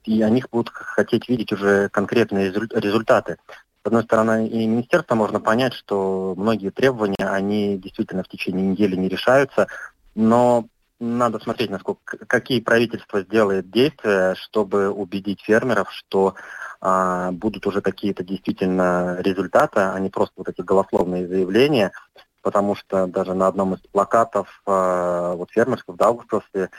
и 0.05 0.21
они 0.21 0.43
будут 0.51 0.69
хотеть 0.69 1.27
видеть 1.27 1.51
уже 1.51 1.89
конкретные 1.89 2.51
результаты. 2.51 3.37
С 3.81 3.87
одной 3.87 4.03
стороны, 4.03 4.47
и 4.47 4.67
министерство 4.67 5.15
можно 5.15 5.39
понять, 5.39 5.73
что 5.73 6.35
многие 6.37 6.69
требования, 6.69 7.27
они 7.27 7.77
действительно 7.79 8.23
в 8.23 8.27
течение 8.27 8.67
недели 8.67 8.95
не 8.95 9.09
решаются, 9.09 9.67
но 10.13 10.67
надо 10.99 11.39
смотреть, 11.39 11.69
насколько, 11.69 12.17
какие 12.17 12.59
правительства 12.59 13.21
сделают 13.21 13.71
действия, 13.71 14.35
чтобы 14.35 14.89
убедить 14.89 15.41
фермеров, 15.41 15.91
что 15.91 16.35
а, 16.81 17.31
будут 17.31 17.65
уже 17.67 17.81
какие-то 17.81 18.23
действительно 18.23 19.17
результаты, 19.19 19.81
а 19.81 19.99
не 19.99 20.09
просто 20.09 20.33
вот 20.37 20.49
эти 20.49 20.61
голословные 20.61 21.27
заявления, 21.27 21.91
потому 22.41 22.75
что 22.75 23.07
даже 23.07 23.33
на 23.33 23.47
одном 23.47 23.73
из 23.73 23.79
плакатов 23.81 24.61
а, 24.65 25.35
вот 25.35 25.51
фермерского 25.51 25.95
в 25.95 25.97
Даугавпилсе 25.97 26.69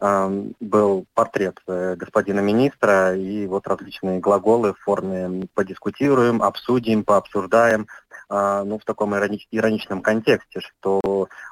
а, 0.00 0.32
был 0.60 1.06
портрет 1.14 1.60
э, 1.66 1.94
господина 1.96 2.40
министра 2.40 3.14
и 3.14 3.46
вот 3.46 3.66
различные 3.66 4.20
глаголы 4.20 4.74
в 4.74 4.80
форме 4.80 5.46
подискутируем, 5.54 6.42
обсудим, 6.42 7.04
пообсуждаем, 7.04 7.86
а, 8.28 8.64
ну, 8.64 8.78
в 8.78 8.84
таком 8.84 9.14
иронич, 9.14 9.46
ироничном 9.50 10.00
контексте, 10.00 10.60
что 10.60 11.00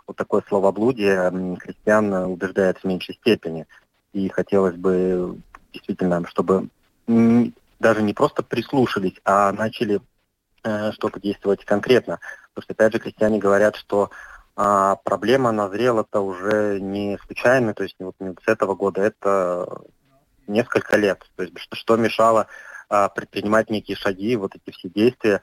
вот 0.06 0.16
такое 0.16 0.42
словоблудие 0.48 1.56
христиан 1.60 2.12
убеждает 2.12 2.78
в 2.78 2.84
меньшей 2.84 3.14
степени. 3.14 3.66
И 4.12 4.28
хотелось 4.30 4.74
бы 4.74 5.38
действительно, 5.72 6.26
чтобы 6.26 6.68
даже 7.80 8.02
не 8.02 8.14
просто 8.14 8.42
прислушались, 8.42 9.20
а 9.24 9.50
начали 9.52 10.00
э, 10.62 10.92
что-то 10.92 11.18
действовать 11.18 11.64
конкретно. 11.64 12.20
Потому 12.54 12.64
что, 12.64 12.72
опять 12.74 12.92
же, 12.92 12.98
крестьяне 13.00 13.38
говорят, 13.38 13.76
что 13.76 14.10
а, 14.62 14.96
проблема 14.96 15.52
назрела-то 15.52 16.20
уже 16.20 16.80
не 16.80 17.18
случайно, 17.24 17.72
то 17.72 17.82
есть 17.82 17.96
вот 17.98 18.14
не 18.18 18.34
с 18.44 18.46
этого 18.46 18.74
года, 18.74 19.00
это 19.00 19.80
несколько 20.46 20.98
лет. 20.98 21.24
То 21.36 21.44
есть 21.44 21.58
что, 21.58 21.76
что 21.76 21.96
мешало 21.96 22.46
а, 22.90 23.08
предпринимать 23.08 23.70
некие 23.70 23.96
шаги, 23.96 24.36
вот 24.36 24.54
эти 24.54 24.76
все 24.76 24.90
действия, 24.90 25.40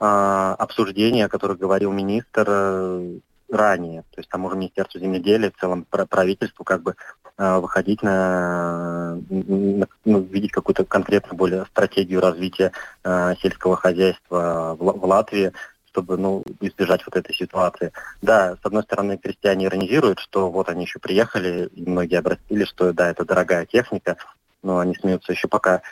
а, 0.00 0.54
обсуждения, 0.54 1.26
о 1.26 1.28
которых 1.28 1.58
говорил 1.58 1.92
министр, 1.92 2.44
э, 2.48 3.18
ранее. 3.50 4.02
То 4.10 4.20
есть 4.20 4.28
тому 4.28 4.50
же 4.50 4.56
Министерству 4.56 5.00
земледелия, 5.00 5.50
в 5.50 5.60
целом 5.60 5.84
правительству 5.84 6.64
как 6.64 6.82
бы 6.82 6.96
э, 7.38 7.58
выходить 7.58 8.02
на, 8.02 9.18
на 9.30 9.86
ну, 10.04 10.20
видеть 10.20 10.52
какую-то 10.52 10.84
конкретную 10.84 11.36
более 11.36 11.66
стратегию 11.66 12.20
развития 12.20 12.72
э, 13.04 13.34
сельского 13.40 13.76
хозяйства 13.76 14.76
в, 14.78 14.84
в 14.84 15.04
Латвии, 15.04 15.52
чтобы 15.96 16.18
ну, 16.18 16.44
избежать 16.60 17.02
вот 17.06 17.16
этой 17.16 17.34
ситуации. 17.34 17.92
Да, 18.20 18.56
с 18.62 18.66
одной 18.66 18.82
стороны, 18.82 19.16
крестьяне 19.16 19.66
иронизируют, 19.66 20.18
что 20.18 20.50
вот 20.50 20.68
они 20.68 20.84
еще 20.84 20.98
приехали, 20.98 21.70
и 21.72 21.88
многие 21.88 22.18
обратили, 22.18 22.64
что 22.64 22.92
да, 22.92 23.10
это 23.10 23.24
дорогая 23.24 23.64
техника, 23.64 24.16
но 24.62 24.78
они 24.78 24.94
смеются 24.94 25.32
еще 25.32 25.48
пока 25.48 25.82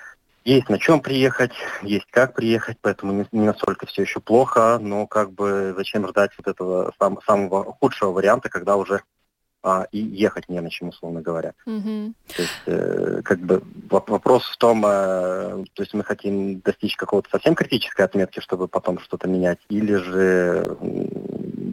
есть 0.45 0.69
на 0.69 0.79
чем 0.79 1.01
приехать, 1.01 1.53
есть 1.83 2.07
как 2.11 2.35
приехать, 2.35 2.77
поэтому 2.81 3.13
не, 3.13 3.27
не 3.33 3.47
настолько 3.47 3.87
все 3.87 4.03
еще 4.03 4.21
плохо, 4.21 4.79
но 4.81 5.07
как 5.07 5.33
бы 5.33 5.75
зачем 5.77 6.07
ждать 6.09 6.33
вот 6.37 6.47
этого 6.47 6.93
сам, 6.99 7.19
самого 7.27 7.73
худшего 7.73 8.13
варианта, 8.13 8.49
когда 8.49 8.77
уже 8.77 9.03
а, 9.63 9.87
и 9.93 9.99
ехать 9.99 10.51
не 10.51 10.61
на 10.61 10.69
чем, 10.69 10.89
условно 10.91 11.23
говоря. 11.23 11.55
Mm-hmm. 11.67 12.13
То 12.37 12.43
есть, 12.43 12.63
э, 12.67 13.23
как 13.25 13.41
бы 13.41 13.63
вопрос 13.89 14.45
в 14.45 14.59
том, 14.59 14.85
э, 14.85 15.65
то 15.73 15.83
есть 15.83 15.95
мы 15.95 16.05
хотим 16.05 16.61
достичь 16.61 16.97
какого-то 16.97 17.31
совсем 17.31 17.55
критической 17.55 18.05
отметки, 18.05 18.41
чтобы 18.41 18.69
потом 18.69 18.99
что-то 18.99 19.27
менять, 19.27 19.61
или 19.71 19.95
же 19.95 20.65
э, 20.67 21.07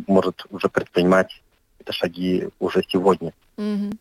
может 0.07 0.45
уже 0.49 0.69
предпринимать 0.69 1.43
это 1.79 1.91
шаги 1.91 2.47
уже 2.59 2.81
сегодня. 2.87 3.33
Mm-hmm. 3.57 3.97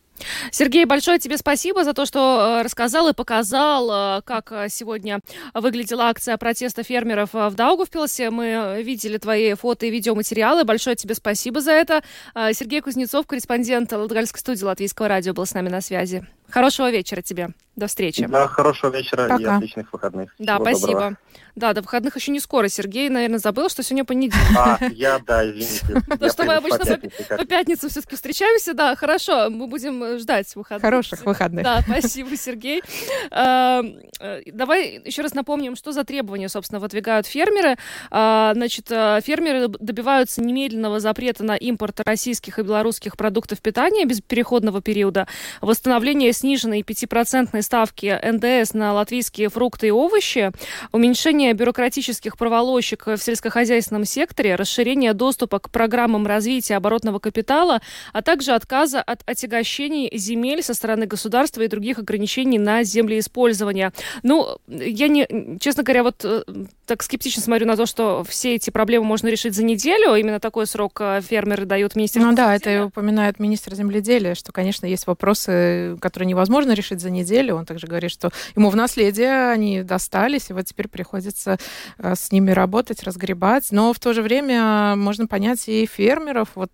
Сергей, 0.51 0.85
большое 0.85 1.19
тебе 1.19 1.37
спасибо 1.39 1.85
за 1.85 1.93
то, 1.93 2.07
что 2.07 2.59
э, 2.61 2.63
рассказал 2.63 3.09
и 3.09 3.13
показал, 3.13 4.19
э, 4.19 4.23
как 4.23 4.53
э, 4.53 4.69
сегодня 4.69 5.21
выглядела 5.55 6.05
акция 6.05 6.37
протеста 6.37 6.83
фермеров 6.83 7.31
в 7.33 7.55
Даугавпилсе. 7.55 8.31
Мы 8.31 8.83
видели 8.83 9.19
твои 9.19 9.55
фото 9.55 9.87
и 9.87 9.91
видеоматериалы. 9.91 10.65
Большое 10.65 10.97
тебе 10.97 11.15
спасибо 11.15 11.61
за 11.61 11.73
это. 11.73 12.03
Сергей 12.35 12.81
Кузнецов, 12.81 13.27
корреспондент 13.27 13.93
Латгальской 13.93 14.41
студии 14.41 14.65
Латвийского 14.65 15.09
радио, 15.09 15.33
был 15.33 15.47
с 15.47 15.55
нами 15.55 15.69
на 15.69 15.81
связи. 15.81 16.27
Хорошего 16.51 16.91
вечера 16.91 17.23
тебе. 17.23 17.51
До 17.77 17.87
встречи. 17.87 18.27
Да, 18.27 18.47
хорошего 18.47 18.95
вечера 18.95 19.29
Пока. 19.29 19.43
и 19.43 19.45
отличных 19.45 19.93
выходных. 19.93 20.35
Да, 20.39 20.57
Всего 20.57 20.65
спасибо. 20.65 20.93
Доброго. 20.93 21.17
Да, 21.57 21.73
до 21.73 21.83
выходных 21.83 22.17
еще 22.17 22.31
не 22.31 22.41
скоро. 22.41 22.69
Сергей, 22.69 23.09
наверное, 23.09 23.39
забыл, 23.39 23.69
что 23.69 23.83
сегодня 23.83 24.05
понедельник. 24.05 24.57
А, 24.57 24.79
я, 24.93 25.19
да, 25.19 25.49
извините. 25.49 26.03
То, 26.19 26.29
что 26.31 26.45
мы 26.45 26.55
обычно 26.55 26.99
по, 27.29 27.45
пятницу 27.45 27.89
все-таки 27.89 28.17
встречаемся, 28.17 28.75
да, 28.75 28.95
хорошо, 28.97 29.51
мы 29.51 29.67
будем 29.67 30.19
ждать 30.19 30.55
выходных. 30.55 30.83
Хороших 30.83 31.25
выходных. 31.25 31.65
Да, 31.65 31.81
спасибо, 31.83 32.37
Сергей. 32.37 32.83
Эм, 33.31 34.01
э, 34.21 34.43
давай 34.53 35.03
еще 35.05 35.23
раз 35.23 35.35
напомним, 35.35 35.77
что 35.77 35.93
за 35.93 36.05
требования, 36.05 36.49
собственно, 36.49 36.81
выдвигают 36.81 37.27
фермеры. 37.27 37.77
А, 38.11 38.53
значит, 38.55 38.87
э, 38.91 39.21
фермеры 39.23 39.69
добиваются 39.69 40.43
немедленного 40.43 41.01
запрета 41.01 41.45
на 41.45 41.57
импорт 41.57 42.01
российских 42.01 42.59
и 42.59 42.63
белорусских 42.63 43.17
продуктов 43.17 43.61
питания 43.61 44.05
без 44.05 44.21
переходного 44.21 44.81
периода, 44.83 45.27
восстановление 45.61 46.33
сниженной 46.41 46.81
5% 46.81 47.61
ставки 47.63 48.19
НДС 48.23 48.75
на 48.75 48.93
латвийские 48.93 49.49
фрукты 49.49 49.89
и 49.89 49.91
овощи, 49.91 50.53
уменьшение 50.93 51.53
бюрократических 51.53 52.37
проволочек 52.37 53.07
в 53.07 53.19
сельскохозяйственном 53.19 54.05
секторе, 54.05 54.55
расширение 54.55 55.13
доступа 55.13 55.59
к 55.59 55.71
программам 55.71 56.27
развития 56.27 56.77
оборотного 56.77 57.19
капитала, 57.19 57.81
а 58.13 58.23
также 58.23 58.53
отказа 58.53 59.01
от 59.01 59.23
отягощений 59.27 60.11
земель 60.17 60.63
со 60.63 60.75
стороны 60.75 61.07
государства 61.07 61.63
и 61.63 61.69
других 61.69 61.99
ограничений 61.99 62.59
на 62.59 62.83
землеиспользование. 62.83 63.93
Ну, 64.23 64.59
я 64.67 65.09
не, 65.09 65.59
честно 65.61 65.83
говоря, 65.83 66.03
вот 66.03 66.25
э, 66.25 66.43
так 66.87 67.03
скептично 67.03 67.43
смотрю 67.43 67.67
на 67.67 67.77
то, 67.77 67.87
что 67.87 68.25
все 68.29 68.55
эти 68.55 68.71
проблемы 68.71 69.05
можно 69.05 69.29
решить 69.29 69.55
за 69.55 69.65
неделю. 69.65 70.15
Именно 70.15 70.41
такой 70.41 70.67
срок 70.67 71.01
э, 71.01 71.21
фермеры 71.21 71.67
дают 71.67 71.97
министерству. 71.97 72.31
Ну 72.31 72.37
да, 72.37 72.55
это 72.55 72.87
упоминает 72.87 73.39
министр 73.39 73.75
земледелия, 73.75 74.35
что, 74.35 74.53
конечно, 74.53 74.87
есть 74.87 75.07
вопросы, 75.07 75.97
которые 76.01 76.27
невозможно 76.31 76.73
решить 76.73 77.01
за 77.01 77.11
неделю. 77.11 77.57
Он 77.57 77.67
также 77.67 77.87
говорит, 77.87 78.11
что 78.11 78.31
ему 78.57 78.71
в 78.71 78.77
наследие 78.77 79.51
они 79.51 79.83
достались, 79.83 80.51
и 80.51 80.53
вот 80.53 80.67
теперь 80.67 80.89
приходится 80.89 81.59
э, 81.99 82.15
с 82.15 82.33
ними 82.33 82.51
работать, 82.53 83.03
разгребать. 83.03 83.69
Но 83.71 83.93
в 83.93 83.99
то 83.99 84.13
же 84.13 84.23
время 84.23 84.95
можно 84.97 85.27
понять 85.27 85.69
и 85.69 85.87
фермеров. 85.87 86.51
Вот 86.55 86.71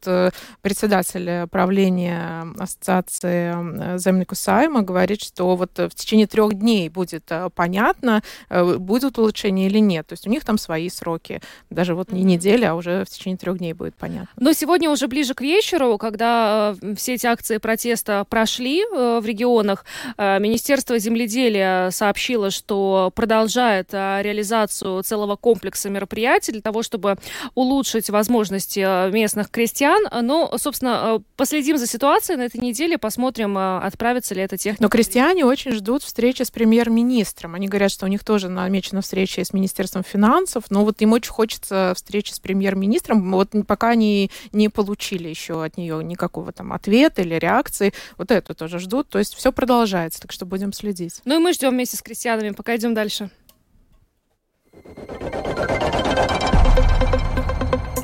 председатель 0.63 1.49
правления 1.49 2.47
ассоциации 2.59 3.99
Земнику 3.99 4.35
Сайма 4.35 4.83
говорит, 4.83 5.23
что 5.23 5.57
вот 5.57 5.79
в 5.79 5.91
течение 5.91 6.27
трех 6.27 6.55
дней 6.55 6.89
будет 6.89 7.31
понятно, 7.55 8.23
будут 8.51 9.19
улучшения 9.19 9.67
или 9.67 9.79
нет. 9.79 10.07
То 10.07 10.13
есть 10.13 10.27
у 10.27 10.31
них 10.31 10.45
там 10.45 10.59
свои 10.59 10.89
сроки. 10.89 11.41
Даже 11.71 11.95
вот 11.95 12.13
не 12.13 12.23
неделя, 12.23 12.73
а 12.73 12.75
уже 12.75 13.05
в 13.05 13.09
течение 13.09 13.37
трех 13.37 13.59
дней 13.59 13.73
будет 13.73 13.95
понятно. 13.95 14.29
Но 14.37 14.53
сегодня 14.53 14.91
уже 14.91 15.09
ближе 15.09 15.35
к 15.35 15.41
вечеру, 15.41 15.99
когда 15.99 16.75
все 16.97 17.15
эти 17.15 17.27
акции 17.27 17.59
протеста 17.59 18.25
прошли 18.29 18.85
в 18.85 19.23
регионе, 19.25 19.46
регионах. 19.47 19.85
Министерство 20.19 20.99
земледелия 20.99 21.91
сообщило, 21.91 22.51
что 22.51 23.13
продолжает 23.15 23.93
реализацию 23.93 25.03
целого 25.03 25.37
комплекса 25.37 25.89
мероприятий 25.89 26.53
для 26.53 26.61
того, 26.61 26.83
чтобы 26.83 27.17
улучшить 27.55 28.11
возможности 28.11 29.11
местных 29.11 29.51
крестьян. 29.51 30.05
Но, 30.23 30.53
собственно, 30.59 31.23
последим 31.37 31.79
за 31.79 31.87
ситуацией 31.87 32.39
на 32.39 32.43
этой 32.43 32.61
неделе, 32.61 32.99
посмотрим, 32.99 33.57
отправится 33.57 34.35
ли 34.35 34.43
эта 34.43 34.57
техника. 34.57 34.83
Но 34.83 34.89
крестьяне 34.89 35.45
очень 35.45 35.73
ждут 35.73 36.03
встречи 36.03 36.43
с 36.43 36.51
премьер-министром. 36.51 37.55
Они 37.55 37.69
говорят, 37.69 37.91
что 37.91 38.07
у 38.07 38.09
них 38.09 38.25
тоже 38.25 38.49
намечена 38.49 39.01
встреча 39.01 39.45
с 39.45 39.53
Министерством 39.53 40.03
финансов, 40.03 40.65
но 40.71 40.85
вот 40.85 41.01
им 41.03 41.13
очень 41.13 41.33
хочется 41.33 41.93
встречи 41.95 42.33
с 42.33 42.41
премьер-министром. 42.41 43.33
Вот 43.33 43.51
пока 43.67 43.91
они 43.91 44.31
не 44.53 44.69
получили 44.69 45.29
еще 45.29 45.65
от 45.65 45.77
нее 45.77 46.03
никакого 46.03 46.53
там 46.53 46.73
ответа 46.73 47.23
или 47.23 47.35
реакции, 47.35 47.93
вот 48.17 48.31
это 48.31 48.55
тоже 48.55 48.79
ждут. 48.79 49.09
То 49.09 49.19
есть 49.19 49.36
все 49.37 49.53
продолжается, 49.53 50.21
так 50.21 50.33
что 50.33 50.47
будем 50.47 50.73
следить. 50.73 51.21
Ну 51.25 51.37
и 51.37 51.39
мы 51.39 51.53
ждем 51.53 51.71
вместе 51.71 51.97
с 51.97 52.03
крестьянами. 52.03 52.51
Пока 52.51 52.75
идем 52.75 52.95
дальше. 52.95 53.31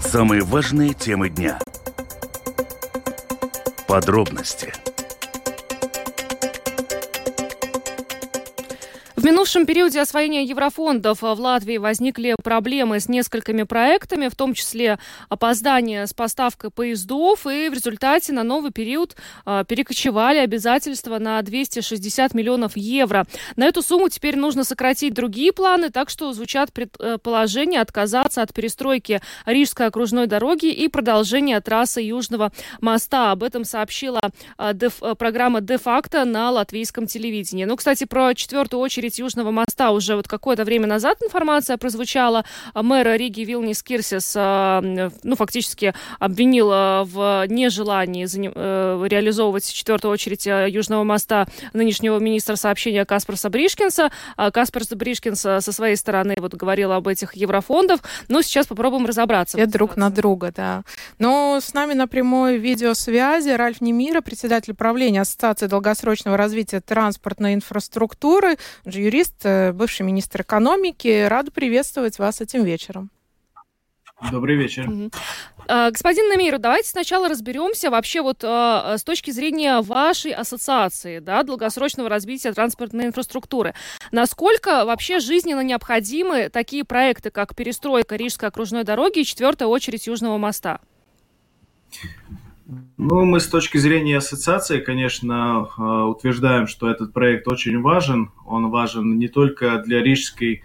Самые 0.00 0.42
важные 0.42 0.92
темы 0.92 1.30
дня. 1.30 1.58
Подробности– 3.88 4.72
В 9.22 9.24
минувшем 9.24 9.66
периоде 9.66 10.00
освоения 10.00 10.42
еврофондов 10.42 11.22
в 11.22 11.40
Латвии 11.40 11.76
возникли 11.76 12.34
проблемы 12.42 12.98
с 12.98 13.08
несколькими 13.08 13.62
проектами, 13.62 14.26
в 14.26 14.34
том 14.34 14.52
числе 14.52 14.98
опоздание 15.28 16.08
с 16.08 16.12
поставкой 16.12 16.72
поездов, 16.72 17.46
и 17.46 17.68
в 17.68 17.72
результате 17.72 18.32
на 18.32 18.42
новый 18.42 18.72
период 18.72 19.14
а, 19.44 19.62
перекочевали 19.62 20.38
обязательства 20.38 21.20
на 21.20 21.40
260 21.40 22.34
миллионов 22.34 22.76
евро. 22.76 23.24
На 23.54 23.66
эту 23.66 23.82
сумму 23.82 24.08
теперь 24.08 24.36
нужно 24.36 24.64
сократить 24.64 25.14
другие 25.14 25.52
планы, 25.52 25.90
так 25.90 26.10
что 26.10 26.32
звучат 26.32 26.72
предположения 26.72 27.80
отказаться 27.80 28.42
от 28.42 28.52
перестройки 28.52 29.20
Рижской 29.46 29.86
окружной 29.86 30.26
дороги 30.26 30.66
и 30.66 30.88
продолжения 30.88 31.60
трассы 31.60 32.00
Южного 32.00 32.50
моста. 32.80 33.30
Об 33.30 33.44
этом 33.44 33.64
сообщила 33.64 34.32
а, 34.58 34.74
программа 35.14 35.60
«Де-факто» 35.60 36.24
на 36.24 36.50
латвийском 36.50 37.06
телевидении. 37.06 37.66
Ну, 37.66 37.76
кстати, 37.76 38.02
про 38.02 38.34
четвертую 38.34 38.80
очередь 38.80 39.11
открыть 39.12 39.18
Южного 39.18 39.50
моста 39.50 39.90
уже 39.90 40.16
вот 40.16 40.28
какое-то 40.28 40.64
время 40.64 40.86
назад 40.86 41.18
информация 41.22 41.76
прозвучала. 41.76 42.44
Мэр 42.74 43.16
Риги 43.16 43.42
Вилнис 43.42 43.82
Кирсис, 43.82 44.34
э, 44.36 45.10
ну, 45.22 45.36
фактически 45.36 45.94
обвинил 46.18 46.68
в 46.68 47.46
нежелании 47.48 48.26
э, 48.26 49.08
реализовывать 49.08 49.70
четвертую 49.70 50.12
очередь 50.12 50.46
э, 50.46 50.68
Южного 50.68 51.04
моста 51.04 51.46
нынешнего 51.72 52.18
министра 52.18 52.56
сообщения 52.56 53.04
Каспарса 53.04 53.50
Бришкинса. 53.50 54.10
А 54.36 54.50
Каспар 54.50 54.82
Бришкинс 54.90 55.40
со 55.40 55.72
своей 55.72 55.96
стороны 55.96 56.34
вот 56.38 56.54
говорил 56.54 56.92
об 56.92 57.08
этих 57.08 57.34
еврофондов. 57.34 58.00
Но 58.28 58.42
сейчас 58.42 58.66
попробуем 58.66 59.06
разобраться. 59.06 59.56
Все 59.56 59.66
друг 59.66 59.96
на 59.96 60.10
друга, 60.10 60.52
да. 60.54 60.82
Но 61.18 61.58
с 61.62 61.74
нами 61.74 61.94
на 61.94 62.06
прямой 62.06 62.58
видеосвязи 62.58 63.50
Ральф 63.50 63.80
Немира, 63.80 64.20
председатель 64.20 64.74
правления 64.74 65.20
Ассоциации 65.20 65.66
долгосрочного 65.66 66.36
развития 66.36 66.80
транспортной 66.80 67.54
инфраструктуры, 67.54 68.56
юрист, 69.02 69.44
э, 69.44 69.72
бывший 69.72 70.02
министр 70.02 70.42
экономики. 70.42 71.26
Рада 71.26 71.50
приветствовать 71.50 72.18
вас 72.18 72.40
этим 72.40 72.64
вечером. 72.64 73.10
Добрый 74.30 74.56
вечер. 74.56 74.88
Угу. 74.88 75.10
Господин 75.66 76.28
Намиру, 76.28 76.58
давайте 76.58 76.88
сначала 76.88 77.28
разберемся 77.28 77.90
вообще 77.90 78.22
вот 78.22 78.44
а, 78.44 78.96
с 78.96 79.02
точки 79.02 79.30
зрения 79.30 79.80
вашей 79.80 80.32
ассоциации, 80.32 81.18
да, 81.18 81.42
долгосрочного 81.42 82.08
развития 82.08 82.52
транспортной 82.52 83.06
инфраструктуры. 83.06 83.74
Насколько 84.12 84.84
вообще 84.84 85.18
жизненно 85.18 85.60
необходимы 85.62 86.50
такие 86.50 86.84
проекты, 86.84 87.30
как 87.30 87.56
перестройка 87.56 88.16
Рижской 88.16 88.48
окружной 88.48 88.84
дороги 88.84 89.20
и 89.20 89.24
четвертая 89.24 89.68
очередь 89.68 90.06
Южного 90.06 90.38
моста? 90.38 90.80
Ну, 92.96 93.24
мы 93.24 93.40
с 93.40 93.48
точки 93.48 93.78
зрения 93.78 94.18
ассоциации, 94.18 94.80
конечно, 94.80 95.68
а, 95.76 96.06
утверждаем, 96.06 96.66
что 96.66 96.88
этот 96.88 97.12
проект 97.12 97.48
очень 97.48 97.80
важен. 97.80 98.30
Он 98.46 98.70
важен 98.70 99.18
не 99.18 99.28
только 99.28 99.78
для 99.78 100.02
рижской 100.02 100.62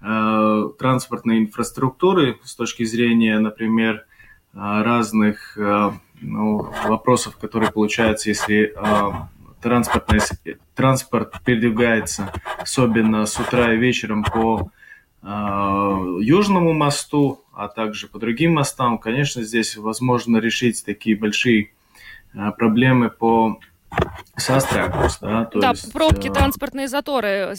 э, 0.00 0.68
транспортной 0.78 1.38
инфраструктуры 1.38 2.38
с 2.44 2.54
точки 2.54 2.84
зрения, 2.84 3.38
например, 3.38 4.06
разных 4.54 5.58
э, 5.58 5.90
ну, 6.20 6.68
вопросов, 6.86 7.36
которые 7.36 7.72
получаются, 7.72 8.28
если 8.28 8.72
э, 8.74 9.12
транспортный, 9.60 10.20
транспорт 10.74 11.40
передвигается, 11.44 12.32
особенно 12.58 13.26
с 13.26 13.38
утра 13.38 13.74
и 13.74 13.78
вечером 13.78 14.22
по 14.24 14.70
Южному 15.24 16.74
мосту, 16.74 17.40
а 17.54 17.68
также 17.68 18.08
по 18.08 18.18
другим 18.18 18.54
мостам, 18.54 18.98
конечно, 18.98 19.42
здесь 19.42 19.76
возможно 19.76 20.36
решить 20.36 20.84
такие 20.84 21.16
большие 21.16 21.70
а, 22.34 22.52
проблемы 22.52 23.08
по 23.08 23.58
састрягус, 24.36 25.18
да, 25.20 25.46
то 25.46 25.60
да, 25.60 25.70
есть, 25.70 25.92
пробки, 25.92 26.28
э, 26.28 26.32
транспортные 26.32 26.88
заторы. 26.88 27.54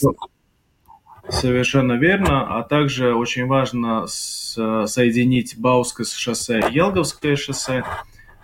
Совершенно 1.29 1.93
верно, 1.93 2.59
а 2.59 2.61
также 2.61 3.15
очень 3.15 3.47
важно 3.47 4.05
с, 4.05 4.85
соединить 4.85 5.57
Бауское 5.57 6.05
шоссе 6.05 6.59
и 6.69 6.73
Елговское 6.73 7.35
шоссе. 7.35 7.83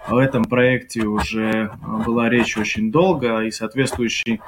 В 0.08 0.18
этом 0.18 0.46
проекте 0.46 1.06
уже 1.06 1.72
была 2.06 2.28
речь 2.28 2.58
очень 2.58 2.92
долго, 2.92 3.42
и 3.42 3.52
соответствующие 3.52 4.40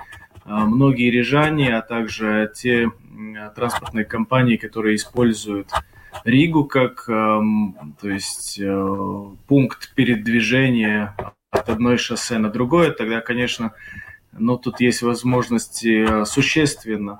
многие 0.46 1.12
рижане, 1.12 1.78
а 1.78 1.84
также 1.84 2.52
те 2.56 2.90
транспортные 3.56 4.06
компании, 4.06 4.58
которые 4.58 4.95
используют 4.95 5.69
Ригу 6.23 6.65
как 6.65 7.10
эм, 7.10 7.95
то 7.99 8.10
есть, 8.10 8.60
э, 8.60 9.26
пункт 9.47 9.93
передвижения 9.93 11.15
от 11.52 11.69
одной 11.69 11.97
шоссе 11.97 12.38
на 12.38 12.49
другое, 12.49 12.91
тогда, 12.91 13.19
конечно, 13.19 13.73
ну, 14.32 14.58
тут 14.58 14.80
есть 14.80 15.02
возможности 15.02 16.21
э, 16.21 16.26
существенно 16.26 17.19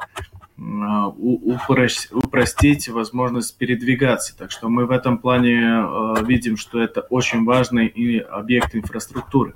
э, 0.58 0.62
упростить 0.62 2.88
возможность 2.88 3.58
передвигаться. 3.58 4.38
Так 4.38 4.52
что 4.52 4.70
мы 4.70 4.86
в 4.86 4.92
этом 4.92 5.18
плане 5.18 6.24
видим, 6.26 6.56
что 6.56 6.82
это 6.82 7.02
очень 7.02 7.44
важный 7.44 7.88
объект 8.20 8.76
инфраструктуры. 8.76 9.56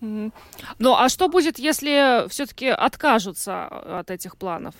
Ну, 0.00 0.94
а 0.94 1.08
что 1.08 1.28
будет, 1.28 1.58
если 1.58 2.28
все-таки 2.28 2.68
откажутся 2.68 3.66
от 3.66 4.10
этих 4.10 4.36
планов? 4.36 4.74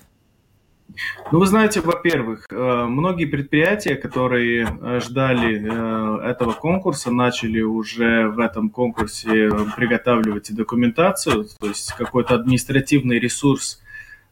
Ну, 1.31 1.39
вы 1.39 1.47
знаете, 1.47 1.81
во-первых, 1.81 2.47
э, 2.51 2.87
многие 2.89 3.27
предприятия, 3.27 3.95
которые 3.95 4.67
э, 4.67 5.01
ждали 5.01 5.61
э, 5.61 6.31
этого 6.31 6.53
конкурса, 6.53 7.11
начали 7.11 7.61
уже 7.61 8.29
в 8.29 8.39
этом 8.39 8.71
конкурсе 8.71 9.51
приготавливать 9.77 10.55
документацию, 10.55 11.47
то 11.61 11.67
есть 11.67 11.93
какой-то 11.93 12.35
административный 12.35 13.19
ресурс 13.19 13.83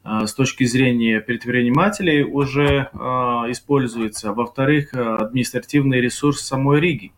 с 0.04 0.34
точки 0.34 0.62
зрения 0.62 1.20
предпринимателей 1.20 2.22
уже 2.22 2.90
используется. 3.50 4.32
Во-вторых, 4.32 4.94
административный 4.94 6.00
ресурс 6.00 6.42
самой 6.42 6.78
Риги. 6.78 7.10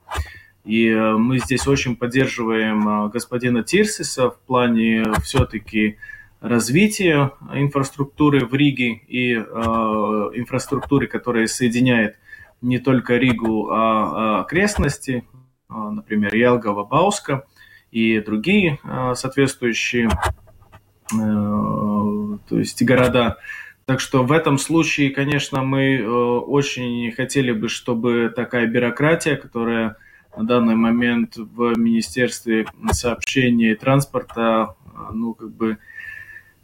И 0.64 0.90
мы 0.94 1.38
здесь 1.38 1.66
очень 1.66 1.96
поддерживаем 1.96 3.10
господина 3.10 3.62
Тирсиса 3.62 4.30
в 4.30 4.38
плане 4.38 5.04
все-таки 5.22 5.98
развития 6.40 7.32
инфраструктуры 7.52 8.46
в 8.46 8.54
Риге 8.54 8.92
и 9.08 9.34
э, 9.34 9.40
инфраструктуры, 9.40 11.06
которая 11.06 11.46
соединяет 11.46 12.16
не 12.60 12.78
только 12.78 13.16
Ригу, 13.16 13.70
а, 13.70 14.38
а 14.38 14.40
окрестности, 14.40 15.24
э, 15.70 15.74
например, 15.74 16.34
Ялгова, 16.34 16.84
Бауска 16.84 17.44
и 17.90 18.20
другие 18.20 18.78
э, 18.84 19.14
соответствующие 19.14 20.08
э, 20.08 21.16
то 21.16 22.58
есть 22.58 22.82
города. 22.82 23.38
Так 23.86 24.00
что 24.00 24.22
в 24.22 24.32
этом 24.32 24.58
случае, 24.58 25.10
конечно, 25.10 25.62
мы 25.62 26.06
очень 26.06 27.10
хотели 27.12 27.52
бы, 27.52 27.70
чтобы 27.70 28.30
такая 28.36 28.66
бюрократия, 28.66 29.34
которая 29.34 29.96
на 30.36 30.44
данный 30.44 30.74
момент 30.74 31.36
в 31.38 31.72
Министерстве 31.78 32.66
сообщений 32.92 33.72
и 33.72 33.74
транспорта, 33.74 34.76
ну, 35.10 35.32
как 35.32 35.56
бы 35.56 35.78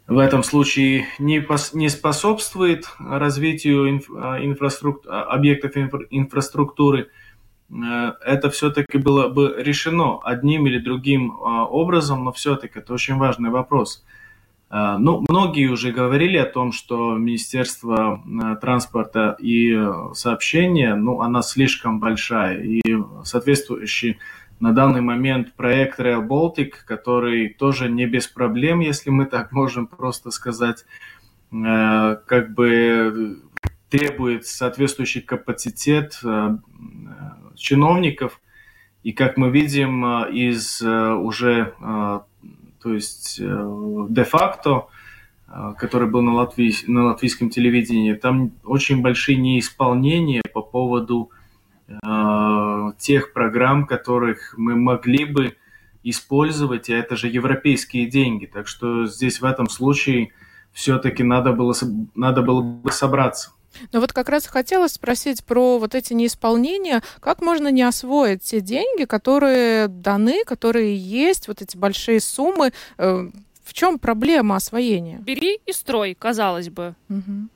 в 0.07 0.19
этом 0.19 0.43
случае 0.43 1.07
не, 1.17 1.39
пос, 1.39 1.73
не 1.73 1.89
способствует 1.89 2.85
развитию 2.99 3.89
инф, 3.89 4.09
а, 4.15 4.37
инфраструктур, 4.43 5.11
а, 5.11 5.23
объектов 5.23 5.75
инфра, 5.77 6.05
инфраструктуры, 6.11 7.09
э, 7.69 8.11
это 8.23 8.51
все-таки 8.51 8.99
было 8.99 9.29
бы 9.29 9.55
решено 9.57 10.19
одним 10.23 10.67
или 10.67 10.77
другим 10.77 11.31
а, 11.31 11.65
образом, 11.65 12.23
но 12.23 12.31
все-таки 12.31 12.79
это 12.79 12.93
очень 12.93 13.15
важный 13.15 13.49
вопрос. 13.49 14.03
Ну, 14.71 15.23
многие 15.29 15.67
уже 15.67 15.91
говорили 15.91 16.37
о 16.37 16.45
том, 16.45 16.71
что 16.71 17.15
Министерство 17.15 18.21
э, 18.25 18.55
транспорта 18.59 19.37
и 19.39 19.79
сообщения, 20.13 20.95
ну, 20.95 21.21
она 21.21 21.43
слишком 21.43 21.99
большая, 21.99 22.61
и 22.61 22.81
соответствующие 23.23 24.17
на 24.59 24.73
данный 24.73 25.01
момент 25.01 25.53
проект 25.53 25.99
Rail 25.99 26.25
Baltic, 26.25 26.71
который 26.85 27.49
тоже 27.49 27.89
не 27.89 28.05
без 28.05 28.27
проблем, 28.27 28.79
если 28.79 29.09
мы 29.09 29.25
так 29.25 29.51
можем 29.51 29.87
просто 29.87 30.31
сказать, 30.31 30.85
э, 31.51 32.17
как 32.25 32.53
бы 32.53 33.41
требует 33.89 34.45
соответствующий 34.45 35.21
капацитет 35.21 36.19
э, 36.23 36.57
чиновников. 37.55 38.41
И 39.03 39.11
как 39.11 39.37
мы 39.37 39.51
видим 39.51 40.03
из 40.25 40.81
уже, 40.81 41.75
то 41.79 42.25
есть 42.85 43.39
де-факто, 43.39 44.87
который 45.77 46.09
был 46.09 46.23
на, 46.23 46.33
Латвии, 46.33 46.73
на 46.87 47.03
латвийском 47.05 47.51
телевидении, 47.51 48.15
там 48.15 48.53
очень 48.63 49.03
большие 49.03 49.37
неисполнения 49.37 50.41
по 50.51 50.63
поводу 50.63 51.29
Э, 51.29 51.43
тех 52.97 53.33
программ, 53.33 53.85
которых 53.85 54.55
мы 54.57 54.75
могли 54.75 55.25
бы 55.25 55.55
использовать, 56.03 56.89
и 56.89 56.93
это 56.93 57.15
же 57.15 57.27
европейские 57.27 58.07
деньги. 58.07 58.45
Так 58.45 58.67
что 58.67 59.05
здесь 59.05 59.41
в 59.41 59.45
этом 59.45 59.69
случае 59.69 60.31
все-таки 60.71 61.23
надо 61.23 61.51
было, 61.51 61.73
надо 62.15 62.41
было 62.41 62.61
бы 62.61 62.91
собраться. 62.91 63.51
Но 63.91 63.99
вот 63.99 64.13
как 64.13 64.29
раз 64.29 64.45
хотелось 64.47 64.93
спросить 64.93 65.43
про 65.43 65.79
вот 65.79 65.95
эти 65.95 66.13
неисполнения. 66.13 67.01
Как 67.19 67.41
можно 67.41 67.69
не 67.69 67.83
освоить 67.83 68.43
те 68.43 68.61
деньги, 68.61 69.05
которые 69.05 69.87
даны, 69.87 70.43
которые 70.45 70.95
есть, 70.95 71.47
вот 71.47 71.61
эти 71.61 71.75
большие 71.75 72.19
суммы? 72.19 72.71
Э, 72.97 73.29
в 73.63 73.73
чем 73.73 73.99
проблема 73.99 74.55
освоения? 74.55 75.17
Бери 75.19 75.59
и 75.65 75.73
строй, 75.73 76.15
казалось 76.17 76.69
бы. 76.69 76.95
Угу. 77.09 77.49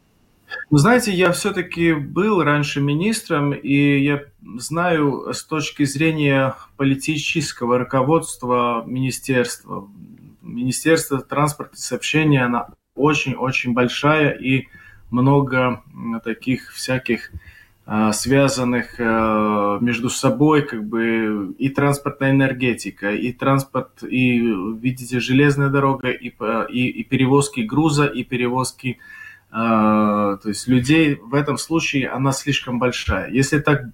Вы 0.69 0.79
знаете, 0.79 1.11
я 1.11 1.31
все-таки 1.31 1.93
был 1.93 2.43
раньше 2.43 2.81
министром, 2.81 3.53
и 3.53 3.99
я 3.99 4.23
знаю 4.57 5.33
с 5.33 5.43
точки 5.43 5.83
зрения 5.83 6.55
политического 6.77 7.77
руководства 7.77 8.83
министерства. 8.85 9.87
Министерство 10.41 11.21
транспорта 11.21 11.75
и 11.75 11.79
сообщения, 11.79 12.43
она 12.43 12.69
очень-очень 12.95 13.73
большая, 13.73 14.31
и 14.31 14.67
много 15.09 15.83
таких 16.23 16.71
всяких 16.71 17.31
а, 17.85 18.13
связанных 18.13 18.95
а, 18.99 19.79
между 19.79 20.09
собой 20.09 20.61
как 20.61 20.87
бы 20.87 21.55
и 21.57 21.69
транспортная 21.69 22.31
энергетика, 22.31 23.11
и 23.11 23.31
транспорт, 23.31 24.03
и, 24.03 24.39
видите, 24.39 25.19
железная 25.19 25.69
дорога, 25.69 26.09
и, 26.09 26.31
и, 26.69 26.87
и 26.87 27.03
перевозки 27.03 27.61
груза, 27.61 28.05
и 28.05 28.23
перевозки 28.23 28.99
а, 28.99 29.18
то 29.51 30.39
есть 30.45 30.67
людей 30.67 31.15
в 31.15 31.33
этом 31.33 31.57
случае 31.57 32.09
она 32.09 32.31
слишком 32.31 32.77
большая. 32.77 33.31
Если 33.31 33.59
так 33.59 33.85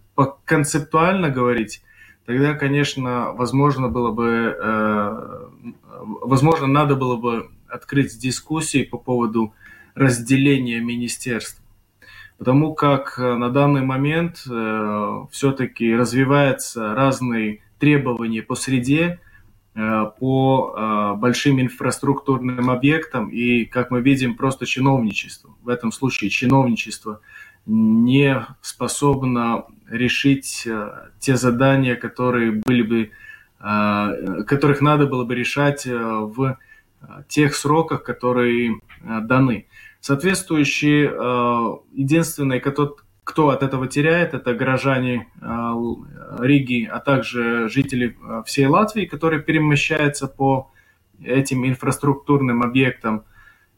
концептуально 0.43 1.29
говорить, 1.29 1.81
тогда, 2.25 2.53
конечно, 2.53 3.31
возможно 3.33 3.87
было 3.87 4.11
бы, 4.11 4.57
э, 4.61 5.47
возможно, 6.21 6.67
надо 6.67 6.95
было 6.95 7.15
бы 7.15 7.49
открыть 7.69 8.17
дискуссии 8.19 8.83
по 8.83 8.97
поводу 8.97 9.53
разделения 9.93 10.79
министерств. 10.79 11.61
Потому 12.37 12.73
как 12.73 13.17
э, 13.17 13.35
на 13.35 13.49
данный 13.49 13.81
момент 13.81 14.43
э, 14.49 15.25
все-таки 15.31 15.95
развиваются 15.95 16.93
разные 16.93 17.61
требования 17.79 18.41
по 18.41 18.55
среде, 18.55 19.19
по 19.75 20.73
э, 20.73 21.19
большим 21.19 21.59
инфраструктурным 21.59 22.69
объектам 22.69 23.27
и, 23.27 23.65
как 23.65 23.91
мы 23.91 24.01
видим, 24.01 24.35
просто 24.35 24.65
чиновничество. 24.65 25.53
В 25.63 25.69
этом 25.69 25.91
случае 25.91 26.29
чиновничество 26.29 27.19
не 27.65 28.45
способно 28.61 29.65
решить 29.89 30.63
э, 30.65 31.09
те 31.19 31.35
задания, 31.35 31.95
которые 31.95 32.51
были 32.51 32.81
бы, 32.83 33.11
которых 34.45 34.81
надо 34.81 35.07
было 35.07 35.23
бы 35.23 35.33
решать 35.33 35.87
в 35.87 36.57
тех 37.27 37.55
сроках, 37.55 38.03
которые 38.03 38.79
даны. 39.01 39.65
Соответствующие, 40.01 41.05
единственное, 41.93 42.59
кто 43.25 43.49
от 43.49 43.63
этого 43.63 43.87
теряет, 43.87 44.35
это 44.35 44.53
горожане 44.53 45.27
э, 45.41 45.73
Риги, 46.39 46.85
а 46.85 46.99
также 46.99 47.67
жители 47.69 48.15
э, 48.21 48.43
всей 48.45 48.67
Латвии, 48.67 49.05
которые 49.05 49.41
перемещаются 49.41 50.27
по 50.27 50.71
этим 51.21 51.65
инфраструктурным 51.65 52.61
объектам. 52.61 53.23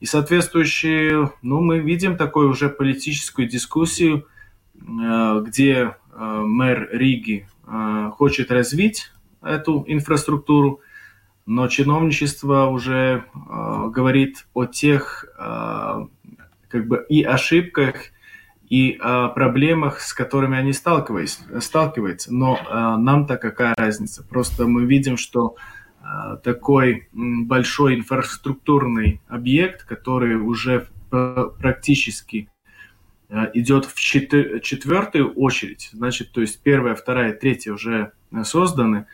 И 0.01 0.05
соответствующие, 0.05 1.31
ну, 1.41 1.61
мы 1.61 1.79
видим 1.79 2.17
такую 2.17 2.49
уже 2.49 2.69
политическую 2.69 3.47
дискуссию, 3.47 4.27
э, 4.75 5.43
где 5.45 5.95
мэр 6.19 6.89
Риги 6.91 7.47
хочет 8.13 8.51
развить 8.51 9.11
эту 9.43 9.83
инфраструктуру, 9.85 10.81
но 11.45 11.67
чиновничество 11.67 12.65
уже 12.65 13.25
говорит 13.35 14.47
о 14.55 14.65
тех 14.65 15.25
как 15.37 16.87
бы 16.87 17.05
и 17.07 17.21
ошибках, 17.21 17.97
и 18.69 18.97
о 19.01 19.29
проблемах, 19.29 20.01
с 20.01 20.13
которыми 20.13 20.57
они 20.57 20.73
сталкиваются. 20.73 22.33
Но 22.33 22.57
э, 22.57 22.97
нам-то 22.97 23.37
какая 23.37 23.73
разница? 23.77 24.23
Просто 24.23 24.67
мы 24.67 24.85
видим, 24.85 25.15
что 25.17 25.55
э, 26.01 26.37
такой 26.43 27.07
большой 27.13 27.95
инфраструктурный 27.95 29.21
объект, 29.27 29.85
который 29.85 30.35
уже 30.35 30.87
практически 31.09 32.49
э, 33.29 33.51
идет 33.53 33.85
в 33.85 33.95
четвер- 33.97 34.59
четвертую 34.59 35.33
очередь, 35.33 35.89
значит, 35.93 36.31
то 36.33 36.41
есть 36.41 36.61
первая, 36.61 36.95
вторая, 36.95 37.33
третья 37.33 37.71
уже 37.71 38.11
созданы, 38.43 39.05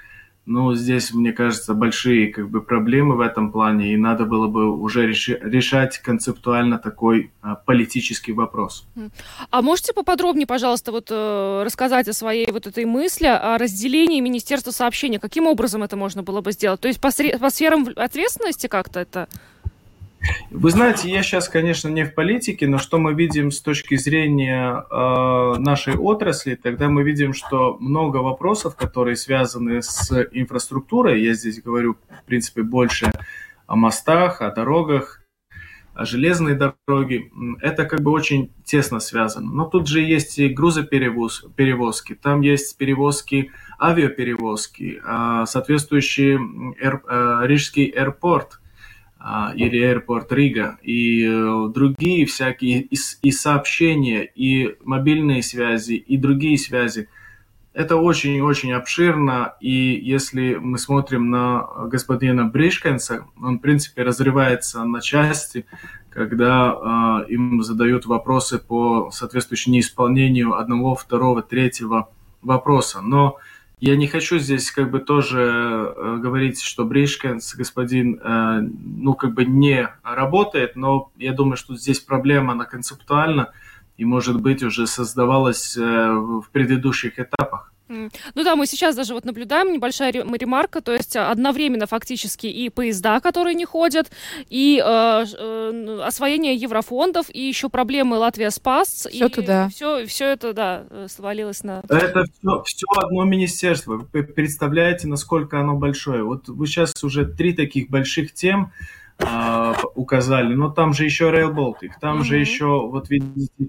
ну, 0.46 0.74
здесь, 0.76 1.14
мне 1.14 1.32
кажется, 1.32 1.74
большие 1.74 2.28
как 2.28 2.50
бы, 2.50 2.62
проблемы 2.62 3.16
в 3.16 3.22
этом 3.22 3.52
плане, 3.52 3.94
и 3.94 3.98
надо 3.98 4.26
было 4.26 4.48
бы 4.48 4.70
уже 4.76 5.08
решать 5.08 6.00
концептуально 6.00 6.80
такой 6.80 7.32
а, 7.42 7.56
политический 7.56 8.34
вопрос. 8.34 8.86
А 9.50 9.62
можете 9.62 9.94
поподробнее, 9.94 10.46
пожалуйста, 10.46 10.92
вот 10.92 11.08
э, 11.10 11.64
рассказать 11.64 12.10
о 12.10 12.14
своей 12.14 12.52
вот 12.52 12.68
этой 12.68 12.84
мысли 12.84 13.26
о 13.26 13.58
разделении 13.58 14.20
Министерства 14.20 14.72
сообщения? 14.72 15.20
Каким 15.20 15.48
образом 15.48 15.82
это 15.82 15.96
можно 15.96 16.24
было 16.24 16.42
бы 16.42 16.52
сделать? 16.52 16.82
То 16.82 16.90
есть 16.90 17.00
по, 17.00 17.08
сре- 17.08 17.40
по 17.40 17.50
сферам 17.50 17.88
ответственности 17.96 18.68
как-то 18.68 19.00
это? 19.00 19.30
Вы 20.52 20.72
знаете, 20.72 21.10
я 21.10 21.24
сейчас, 21.24 21.50
конечно, 21.50 21.90
не 21.90 22.06
в 22.06 22.14
политике, 22.14 22.68
но 22.68 22.78
что 22.78 22.98
мы 22.98 23.14
видим 23.14 23.52
с 23.52 23.62
точки 23.62 23.96
зрения 23.96 24.86
э, 24.90 25.60
нашей 25.60 25.96
отрасли, 25.96 26.56
тогда 26.56 26.90
мы 26.90 27.04
видим, 27.04 27.34
что 27.34 27.78
много 27.80 28.18
вопросов, 28.18 28.76
которые 28.76 29.16
связаны 29.16 29.82
с 29.82 30.12
инфраструктурой, 30.32 31.24
я 31.24 31.34
здесь 31.34 31.62
говорю, 31.62 31.98
в 32.22 32.26
принципе, 32.26 32.64
больше 32.64 33.12
о 33.68 33.76
мостах, 33.76 34.42
о 34.42 34.52
дорогах, 34.52 35.22
о 35.94 36.06
железной 36.06 36.56
дороге, 36.56 37.30
это 37.62 37.86
как 37.86 38.02
бы 38.02 38.12
очень 38.12 38.52
тесно 38.64 39.00
связано. 39.00 39.52
Но 39.52 39.66
тут 39.66 39.88
же 39.88 40.02
есть 40.02 40.40
и 40.40 40.48
грузоперевозки, 40.48 42.16
там 42.16 42.42
есть 42.42 42.78
перевозки, 42.78 43.52
авиаперевозки, 43.80 45.02
э, 45.04 45.46
соответствующий 45.46 46.76
эр, 46.80 47.02
э, 47.08 47.40
Рижский 47.48 47.88
аэропорт– 47.88 48.54
а, 48.60 48.63
или 49.56 49.82
Airport 49.82 50.28
Рига, 50.32 50.78
и 50.82 51.26
э, 51.26 51.70
другие 51.74 52.26
всякие, 52.26 52.82
и, 52.82 52.98
и 53.22 53.32
сообщения, 53.32 54.24
и 54.24 54.76
мобильные 54.84 55.42
связи, 55.42 55.94
и 55.94 56.18
другие 56.18 56.58
связи. 56.58 57.08
Это 57.74 57.96
очень-очень 57.96 58.74
обширно, 58.74 59.56
и 59.62 60.00
если 60.04 60.56
мы 60.56 60.78
смотрим 60.78 61.30
на 61.30 61.68
господина 61.88 62.46
Бришкенса, 62.46 63.26
он, 63.42 63.60
в 63.60 63.62
принципе, 63.62 64.04
разрывается 64.04 64.84
на 64.84 65.00
части, 65.00 65.66
когда 66.10 67.24
э, 67.26 67.32
им 67.32 67.64
задают 67.64 68.06
вопросы 68.06 68.60
по 68.60 69.10
соответствующему 69.10 69.76
неисполнению 69.76 70.56
одного, 70.56 70.96
второго, 70.96 71.42
третьего 71.42 72.10
вопроса. 72.42 73.02
Но 73.02 73.38
я 73.86 73.98
не 73.98 74.08
хочу 74.08 74.40
здесь 74.40 74.72
как 74.72 74.92
бы 74.92 75.00
тоже 75.02 75.42
э, 75.42 76.18
говорить, 76.18 76.62
что 76.62 76.86
Бришкенс, 76.86 77.54
господин, 77.54 78.18
э, 78.18 78.62
ну 78.62 79.14
как 79.14 79.34
бы 79.34 79.44
не 79.44 79.90
работает, 80.04 80.78
но 80.78 81.12
я 81.18 81.34
думаю, 81.34 81.58
что 81.58 81.76
здесь 81.76 82.00
проблема, 82.00 82.54
она 82.54 82.64
концептуальна 82.64 83.52
и, 83.98 84.06
может 84.06 84.40
быть, 84.40 84.64
уже 84.64 84.88
создавалась 84.88 85.76
э, 85.76 85.82
в 85.82 86.46
предыдущих 86.54 87.20
этапах. 87.20 87.73
Ну 88.36 88.44
да, 88.44 88.56
мы 88.56 88.66
сейчас 88.66 88.96
даже 88.96 89.14
вот 89.14 89.26
наблюдаем 89.26 89.72
небольшая 89.72 90.12
ремарка, 90.12 90.82
то 90.82 90.94
есть 90.94 91.16
одновременно 91.16 91.88
фактически 91.88 92.48
и 92.48 92.70
поезда, 92.70 93.20
которые 93.20 93.56
не 93.56 93.66
ходят, 93.66 94.12
и 94.50 94.82
э, 94.84 95.26
э, 95.38 96.00
освоение 96.04 96.56
еврофондов, 96.56 97.28
и 97.30 97.42
еще 97.42 97.70
проблемы 97.70 98.18
Латвия 98.18 98.52
Спас. 98.52 99.08
Все 99.10 99.28
и 99.28 99.30
туда. 99.30 99.70
Все, 99.70 100.06
все 100.06 100.28
это, 100.28 100.54
да, 100.54 100.84
свалилось 101.08 101.64
на... 101.64 101.82
Это 101.90 102.24
все, 102.24 102.64
все 102.64 102.86
одно 102.98 103.24
министерство. 103.24 104.08
Вы 104.12 104.24
представляете, 104.24 105.08
насколько 105.08 105.60
оно 105.60 105.76
большое. 105.76 106.24
Вот 106.24 106.48
вы 106.48 106.68
сейчас 106.68 107.04
уже 107.04 107.26
три 107.26 107.54
таких 107.54 107.90
больших 107.90 108.34
тем 108.34 108.72
э, 109.20 109.74
указали, 109.96 110.54
но 110.54 110.70
там 110.70 110.94
же 110.94 111.06
еще 111.06 111.30
Rail 111.30 111.54
Baltic, 111.54 111.92
там 112.00 112.20
mm-hmm. 112.20 112.24
же 112.24 112.38
еще, 112.38 112.88
вот 112.88 113.10
видите, 113.10 113.52
э, 113.60 113.68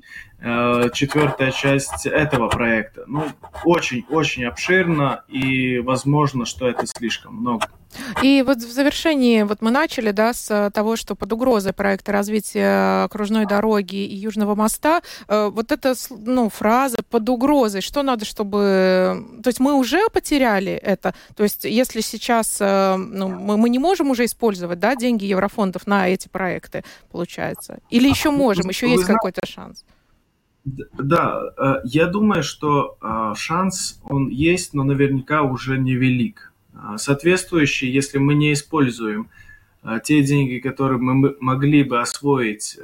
четвертая 0.93 1.51
часть 1.53 2.07
этого 2.07 2.49
проекта. 2.49 3.05
Ну, 3.07 3.27
очень-очень 3.65 4.45
обширно, 4.45 5.25
и 5.29 5.79
возможно, 5.79 6.45
что 6.45 6.69
это 6.69 6.87
слишком 6.87 7.37
много. 7.37 7.67
И 8.23 8.43
вот 8.47 8.59
в 8.59 8.73
завершении, 8.73 9.43
вот 9.43 9.63
мы 9.63 9.71
начали, 9.71 10.11
да, 10.11 10.33
с 10.33 10.71
того, 10.75 10.97
что 10.97 11.15
под 11.15 11.33
угрозой 11.33 11.73
проекта 11.73 12.13
развития 12.13 13.05
окружной 13.05 13.47
дороги 13.47 13.97
и 13.97 14.15
Южного 14.17 14.55
моста, 14.55 15.03
э, 15.29 15.49
вот 15.53 15.73
эта, 15.73 15.95
ну, 16.11 16.49
фраза 16.49 16.99
под 17.09 17.29
угрозой, 17.29 17.81
что 17.81 18.03
надо, 18.03 18.25
чтобы... 18.25 19.25
То 19.43 19.49
есть 19.49 19.61
мы 19.61 19.75
уже 19.75 20.09
потеряли 20.13 20.73
это, 20.73 21.15
то 21.37 21.43
есть 21.43 21.65
если 21.65 22.01
сейчас 22.01 22.59
э, 22.61 22.97
ну, 22.97 23.29
мы, 23.29 23.57
мы 23.57 23.69
не 23.69 23.79
можем 23.79 24.11
уже 24.11 24.25
использовать, 24.25 24.81
да, 24.81 24.97
деньги 24.97 25.25
еврофондов 25.25 25.87
на 25.87 26.09
эти 26.09 26.29
проекты, 26.29 26.85
получается? 27.11 27.79
Или 27.91 28.09
еще 28.09 28.31
можем, 28.31 28.69
еще 28.69 28.91
есть 28.91 29.05
какой-то 29.05 29.47
шанс? 29.47 29.85
Да, 30.65 31.43
э, 31.57 31.75
я 31.85 32.07
думаю, 32.07 32.43
что 32.43 32.97
шанс 33.37 34.01
он 34.05 34.29
есть, 34.29 34.73
но 34.73 34.83
наверняка 34.83 35.43
уже 35.43 35.79
невелик. 35.79 36.53
А, 36.75 36.97
соответствующие, 36.97 37.93
если 37.93 38.19
мы 38.19 38.35
не 38.35 38.53
используем 38.53 39.29
те 40.03 40.23
деньги, 40.23 40.61
которые 40.61 40.99
мы 40.99 41.37
могли 41.41 41.85
бы 41.85 42.01
освоить, 42.01 42.79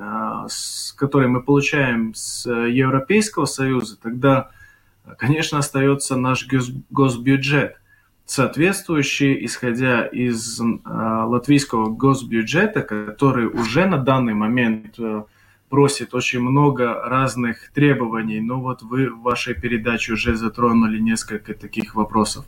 которые 0.97 1.31
мы 1.31 1.43
получаем 1.43 2.13
с 2.15 2.47
Европейского 2.47 3.47
Союза, 3.47 3.99
тогда, 3.99 4.51
конечно, 5.17 5.57
остается 5.57 6.17
наш 6.17 6.47
госбюджет. 6.91 7.77
Соответствующий, 8.27 9.47
исходя 9.47 10.05
из 10.05 10.61
латвийского 10.61 11.89
госбюджета, 11.89 12.83
который 12.83 13.47
уже 13.47 13.87
на 13.87 13.97
данный 13.97 14.35
момент 14.35 14.99
просит 15.71 16.15
очень 16.15 16.41
много 16.41 17.01
разных 17.03 17.71
требований. 17.73 18.41
Но 18.41 18.61
вот 18.61 18.83
вы 18.83 19.09
в 19.09 19.23
вашей 19.23 19.55
передаче 19.55 20.13
уже 20.13 20.37
затронули 20.37 20.99
несколько 20.99 21.55
таких 21.55 21.95
вопросов 21.95 22.45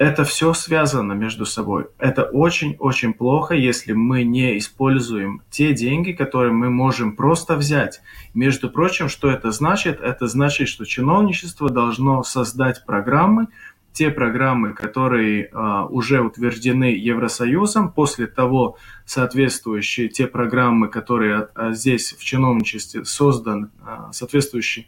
это 0.00 0.24
все 0.24 0.54
связано 0.54 1.12
между 1.12 1.44
собой. 1.44 1.88
Это 1.98 2.22
очень-очень 2.22 3.12
плохо, 3.12 3.54
если 3.54 3.92
мы 3.92 4.24
не 4.24 4.56
используем 4.56 5.42
те 5.50 5.74
деньги, 5.74 6.12
которые 6.12 6.54
мы 6.54 6.70
можем 6.70 7.14
просто 7.14 7.54
взять. 7.54 8.00
Между 8.32 8.70
прочим, 8.70 9.10
что 9.10 9.30
это 9.30 9.50
значит? 9.50 10.00
Это 10.00 10.26
значит, 10.26 10.68
что 10.68 10.86
чиновничество 10.86 11.68
должно 11.68 12.22
создать 12.22 12.86
программы, 12.86 13.48
те 13.92 14.10
программы, 14.10 14.72
которые 14.72 15.48
а, 15.52 15.86
уже 15.86 16.20
утверждены 16.20 16.84
Евросоюзом, 16.84 17.92
после 17.92 18.26
того 18.26 18.76
соответствующие 19.04 20.08
те 20.08 20.26
программы, 20.26 20.88
которые 20.88 21.48
а, 21.54 21.72
здесь 21.72 22.14
в 22.16 22.22
чиновничестве 22.24 23.04
созданы, 23.04 23.70
а, 23.84 24.12
соответствующие 24.12 24.86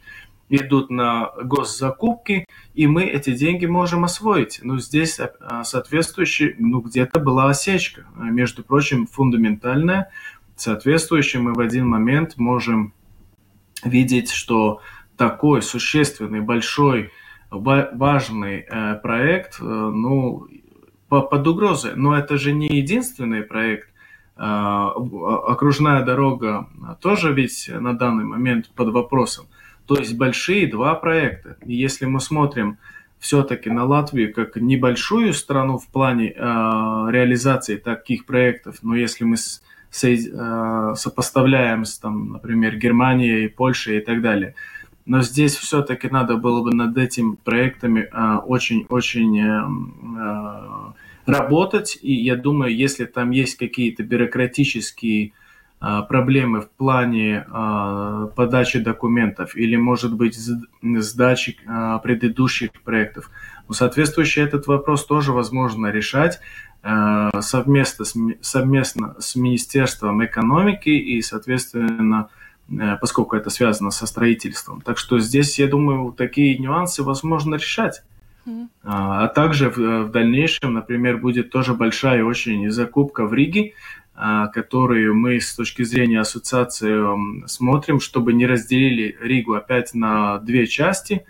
идут 0.48 0.90
на 0.90 1.30
госзакупки, 1.42 2.46
и 2.74 2.86
мы 2.86 3.04
эти 3.04 3.32
деньги 3.32 3.66
можем 3.66 4.04
освоить. 4.04 4.60
Но 4.62 4.78
здесь 4.78 5.18
а, 5.18 5.64
соответствующий, 5.64 6.54
ну 6.58 6.80
где-то 6.80 7.20
была 7.20 7.48
осечка, 7.48 8.04
а, 8.16 8.24
между 8.24 8.62
прочим, 8.62 9.06
фундаментальная. 9.06 10.10
Соответствующий 10.56 11.40
мы 11.40 11.54
в 11.54 11.60
один 11.60 11.88
момент 11.88 12.36
можем 12.36 12.92
видеть, 13.82 14.30
что 14.30 14.80
такой 15.16 15.62
существенный, 15.62 16.40
большой, 16.40 17.10
важный 17.52 18.66
э, 18.68 18.94
проект, 19.02 19.60
э, 19.60 19.64
ну, 19.64 20.46
под 21.08 21.46
угрозой. 21.46 21.92
Но 21.94 22.16
это 22.16 22.38
же 22.38 22.52
не 22.52 22.68
единственный 22.68 23.42
проект. 23.42 23.88
А, 24.34 24.88
окружная 24.88 26.02
дорога 26.02 26.68
тоже 27.02 27.34
ведь 27.34 27.70
на 27.70 27.92
данный 27.92 28.24
момент 28.24 28.70
под 28.74 28.88
вопросом. 28.88 29.44
То 29.86 29.96
есть 29.96 30.16
большие 30.16 30.66
два 30.70 30.94
проекта. 30.94 31.56
И 31.66 31.74
если 31.74 32.06
мы 32.06 32.18
смотрим 32.18 32.78
все-таки 33.22 33.70
на 33.70 33.84
Латвию 33.84 34.34
как 34.34 34.56
небольшую 34.56 35.32
страну 35.32 35.78
в 35.78 35.86
плане 35.86 36.30
э, 36.30 36.34
реализации 36.34 37.76
таких 37.76 38.26
проектов, 38.26 38.78
но 38.82 38.96
если 38.96 39.24
мы 39.24 39.36
с, 39.36 39.62
с, 39.90 40.04
э, 40.04 40.94
сопоставляем 40.96 41.84
с, 41.84 41.98
там, 41.98 42.32
например, 42.32 42.76
Германией, 42.76 43.48
Польшей 43.48 43.98
и 43.98 44.00
так 44.00 44.22
далее, 44.22 44.56
но 45.04 45.22
здесь 45.22 45.56
все-таки 45.56 46.08
надо 46.08 46.36
было 46.36 46.62
бы 46.62 46.74
над 46.74 46.96
этими 46.96 47.34
проектами 47.34 48.08
очень-очень 48.46 49.40
э, 49.40 49.62
э, 50.18 51.30
работать, 51.30 51.98
и 52.00 52.12
я 52.12 52.36
думаю, 52.36 52.76
если 52.76 53.04
там 53.04 53.30
есть 53.30 53.56
какие-то 53.56 54.02
бюрократические 54.02 55.32
проблемы 56.08 56.60
в 56.60 56.70
плане 56.70 57.44
подачи 58.36 58.78
документов 58.78 59.56
или, 59.56 59.74
может 59.74 60.14
быть, 60.14 60.36
сдачи 60.36 61.58
предыдущих 62.04 62.70
проектов. 62.84 63.32
Но 63.66 63.74
соответствующий 63.74 64.42
этот 64.42 64.68
вопрос 64.68 65.04
тоже 65.04 65.32
возможно 65.32 65.88
решать 65.88 66.38
совместно 66.84 68.04
с, 68.04 68.14
совместно 68.42 69.16
с 69.18 69.34
Министерством 69.34 70.24
экономики 70.24 70.90
и, 70.90 71.20
соответственно, 71.20 72.28
поскольку 73.00 73.36
это 73.36 73.50
связано 73.50 73.90
со 73.90 74.06
строительством. 74.06 74.80
Так 74.80 74.98
что 74.98 75.18
здесь, 75.18 75.58
я 75.58 75.66
думаю, 75.66 76.12
такие 76.12 76.58
нюансы 76.58 77.02
возможно 77.02 77.56
решать. 77.56 78.02
А 78.82 79.28
также 79.28 79.70
в, 79.70 79.76
в 79.76 80.10
дальнейшем, 80.10 80.74
например, 80.74 81.18
будет 81.18 81.50
тоже 81.50 81.74
большая 81.74 82.24
очень 82.24 82.70
закупка 82.70 83.26
в 83.26 83.32
Риге, 83.32 83.74
а, 84.14 84.48
которые 84.48 85.12
мы 85.12 85.40
с 85.40 85.54
точки 85.54 85.82
зрения 85.82 86.20
ассоциации 86.20 87.46
смотрим, 87.46 88.00
чтобы 88.00 88.32
не 88.32 88.46
разделили 88.46 89.16
Ригу 89.20 89.54
опять 89.54 89.94
на 89.94 90.38
две 90.38 90.66
части. 90.66 91.24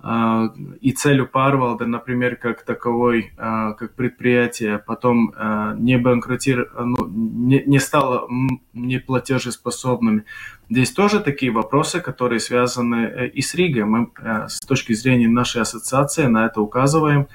А, 0.00 0.52
и 0.80 0.90
целью 0.92 1.28
Парвалда, 1.28 1.86
например, 1.86 2.36
как 2.36 2.62
таковой, 2.62 3.32
а, 3.38 3.72
как 3.72 3.94
предприятие, 3.94 4.78
потом 4.78 5.32
не 5.78 5.98
банкротир, 5.98 6.70
ну, 6.78 6.95
не, 7.16 7.62
не 7.66 7.78
стало 7.78 8.28
неплатежеспособным. 8.72 10.24
Здесь 10.68 10.92
тоже 10.92 11.20
такие 11.20 11.50
вопросы, 11.50 12.00
которые 12.00 12.40
связаны 12.40 12.96
э, 12.96 13.28
и 13.28 13.40
с 13.40 13.54
Ригой. 13.54 13.84
Мы 13.84 14.10
э, 14.18 14.48
с 14.48 14.60
точки 14.60 14.92
зрения 14.92 15.28
нашей 15.28 15.62
ассоциации 15.62 16.26
на 16.26 16.46
это 16.46 16.60
указываем. 16.60 17.26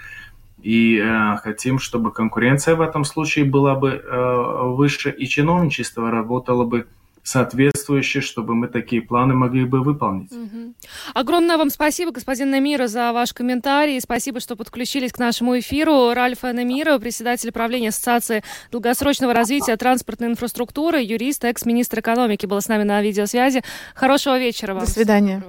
И 0.62 0.98
э, 0.98 1.38
хотим, 1.38 1.80
чтобы 1.80 2.12
конкуренция 2.12 2.76
в 2.76 2.82
этом 2.82 3.04
случае 3.04 3.46
была 3.46 3.76
бы 3.76 3.90
э, 3.90 4.64
выше, 4.76 5.10
и 5.10 5.26
чиновничество 5.28 6.12
работало 6.12 6.66
бы 6.66 6.88
соответствующе, 7.24 8.22
чтобы 8.22 8.56
мы 8.56 8.68
такие 8.68 9.02
планы 9.02 9.34
могли 9.34 9.66
бы 9.66 9.82
выполнить. 9.82 10.32
Угу. 10.32 10.74
Огромное 11.14 11.58
вам 11.58 11.70
спасибо, 11.70 12.12
господин 12.12 12.50
Намира, 12.52 12.88
за 12.88 13.14
ваш 13.14 13.34
комментарий. 13.34 14.00
Спасибо, 14.02 14.40
что 14.40 14.56
подключились 14.56 15.12
к 15.12 15.20
нашему 15.20 15.60
эфиру. 15.60 16.14
Ральф 16.14 16.44
Намира, 16.44 16.98
председатель 17.00 17.52
правления 17.52 17.90
Ассоциации 17.90 18.44
долгосрочного 18.72 19.34
развития 19.34 19.76
транспортной 19.78 20.30
инфраструктуры, 20.30 21.02
юрист, 21.02 21.44
экс-министр 21.44 22.00
экономики, 22.00 22.46
был 22.46 22.62
с 22.62 22.68
нами 22.68 22.84
на 22.84 23.02
видеосвязи. 23.02 23.64
Хорошего 23.94 24.40
вечера 24.40 24.74
вам. 24.74 24.86
До 24.86 24.90
свидания. 24.90 25.44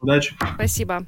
Удачи. 0.00 0.34
Спасибо. 0.54 1.06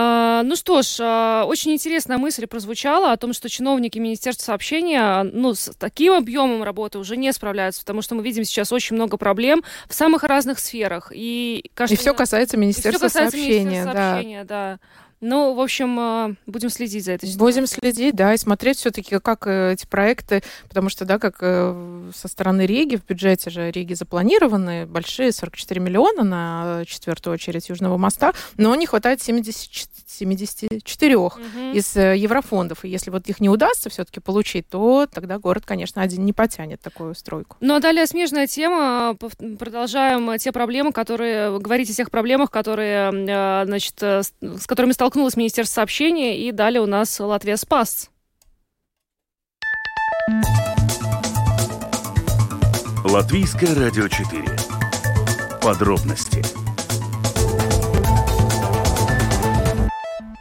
А, 0.00 0.44
ну 0.44 0.54
что 0.54 0.82
ж, 0.82 0.98
а, 1.00 1.44
очень 1.44 1.72
интересная 1.72 2.18
мысль 2.18 2.46
прозвучала 2.46 3.10
о 3.10 3.16
том, 3.16 3.32
что 3.32 3.48
чиновники 3.48 3.98
Министерства 3.98 4.44
сообщения 4.44 5.24
ну, 5.24 5.54
с 5.54 5.72
таким 5.76 6.12
объемом 6.12 6.62
работы 6.62 7.00
уже 7.00 7.16
не 7.16 7.32
справляются, 7.32 7.80
потому 7.80 8.00
что 8.00 8.14
мы 8.14 8.22
видим 8.22 8.44
сейчас 8.44 8.70
очень 8.70 8.94
много 8.94 9.16
проблем 9.16 9.64
в 9.88 9.94
самых 9.94 10.22
разных 10.22 10.60
сферах. 10.60 11.10
И, 11.12 11.72
кажется, 11.74 11.96
и 11.96 11.98
все 11.98 12.14
касается 12.14 12.56
Министерства 12.56 13.06
касается 13.06 13.36
сообщения. 13.36 13.64
Министерства 13.64 13.92
сообщения 13.92 14.44
да. 14.44 14.78
Ну, 15.20 15.54
в 15.54 15.60
общем, 15.60 15.98
э, 15.98 16.34
будем 16.46 16.70
следить 16.70 17.04
за 17.04 17.12
этой 17.12 17.26
ситуацией. 17.28 17.62
Будем 17.62 17.66
следить, 17.66 18.14
да, 18.14 18.34
и 18.34 18.36
смотреть 18.36 18.78
все-таки, 18.78 19.18
как 19.18 19.48
э, 19.48 19.72
эти 19.72 19.84
проекты, 19.84 20.44
потому 20.68 20.90
что, 20.90 21.04
да, 21.04 21.18
как 21.18 21.38
э, 21.40 22.10
со 22.14 22.28
стороны 22.28 22.66
Риги, 22.66 22.96
в 22.96 23.04
бюджете 23.04 23.50
же 23.50 23.70
Риги 23.72 23.94
запланированы 23.94 24.86
большие 24.86 25.32
44 25.32 25.80
миллиона 25.80 26.22
на 26.22 26.84
четвертую 26.86 27.34
очередь 27.34 27.68
Южного 27.68 27.96
моста, 27.96 28.32
но 28.56 28.72
не 28.76 28.86
хватает 28.86 29.20
70, 29.20 29.88
74 30.18 31.16
угу. 31.16 31.38
из 31.72 31.96
еврофондов. 31.96 32.84
И 32.84 32.88
если 32.88 33.10
вот 33.10 33.28
их 33.28 33.40
не 33.40 33.48
удастся 33.48 33.90
все-таки 33.90 34.20
получить, 34.20 34.68
то 34.68 35.06
тогда 35.10 35.38
город, 35.38 35.64
конечно, 35.66 36.02
один 36.02 36.24
не 36.24 36.32
потянет 36.32 36.80
такую 36.80 37.14
стройку. 37.14 37.56
Ну, 37.60 37.74
а 37.76 37.80
далее 37.80 38.06
смежная 38.06 38.46
тема. 38.46 39.16
Продолжаем 39.58 40.36
те 40.38 40.52
проблемы, 40.52 40.92
которые... 40.92 41.58
Говорить 41.58 41.90
о 41.90 41.94
тех 41.94 42.10
проблемах, 42.10 42.50
которые, 42.50 43.10
значит, 43.66 44.00
с 44.00 44.66
которыми 44.66 44.92
столкнулось 44.92 45.36
Министерство 45.36 45.76
сообщения, 45.76 46.38
и 46.38 46.52
далее 46.52 46.80
у 46.80 46.86
нас 46.86 47.18
Латвия 47.20 47.56
спас. 47.56 48.10
Латвийское 53.04 53.74
радио 53.74 54.08
4. 54.08 54.44
Подробности 55.62 56.67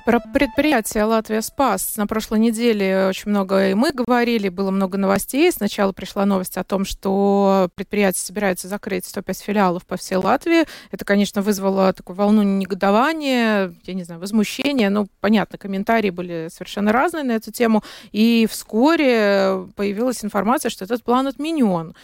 Про 0.08 0.22
предприятие 0.22 1.04
«Латвия 1.04 1.42
Спас» 1.42 1.98
на 1.98 2.08
прошлой 2.08 2.40
неделе 2.40 3.08
очень 3.10 3.30
много 3.30 3.72
и 3.72 3.74
мы 3.74 3.92
говорили, 3.92 4.48
было 4.48 4.72
много 4.72 4.98
новостей. 4.98 5.52
Сначала 5.52 5.92
пришла 5.92 6.26
новость 6.26 6.56
о 6.56 6.64
том, 6.64 6.86
что 6.86 7.68
предприятие 7.76 8.22
собирается 8.22 8.70
закрыть 8.70 9.04
105 9.04 9.40
филиалов 9.40 9.86
по 9.86 9.98
всей 9.98 10.16
Латвии. 10.16 10.64
Это, 10.92 11.04
конечно, 11.04 11.42
вызвало 11.42 11.92
такую 11.92 12.16
волну 12.16 12.42
негодования, 12.44 13.74
я 13.84 13.94
не 13.94 14.06
знаю, 14.06 14.22
возмущения. 14.22 14.90
Ну, 14.90 15.08
понятно, 15.20 15.58
комментарии 15.58 16.10
были 16.10 16.48
совершенно 16.54 16.94
разные 16.94 17.26
на 17.26 17.34
эту 17.34 17.52
тему. 17.52 17.84
И 18.14 18.48
вскоре 18.50 19.68
появилась 19.76 20.24
информация, 20.24 20.70
что 20.70 20.86
этот 20.86 21.04
план 21.04 21.28
отменен. 21.28 21.96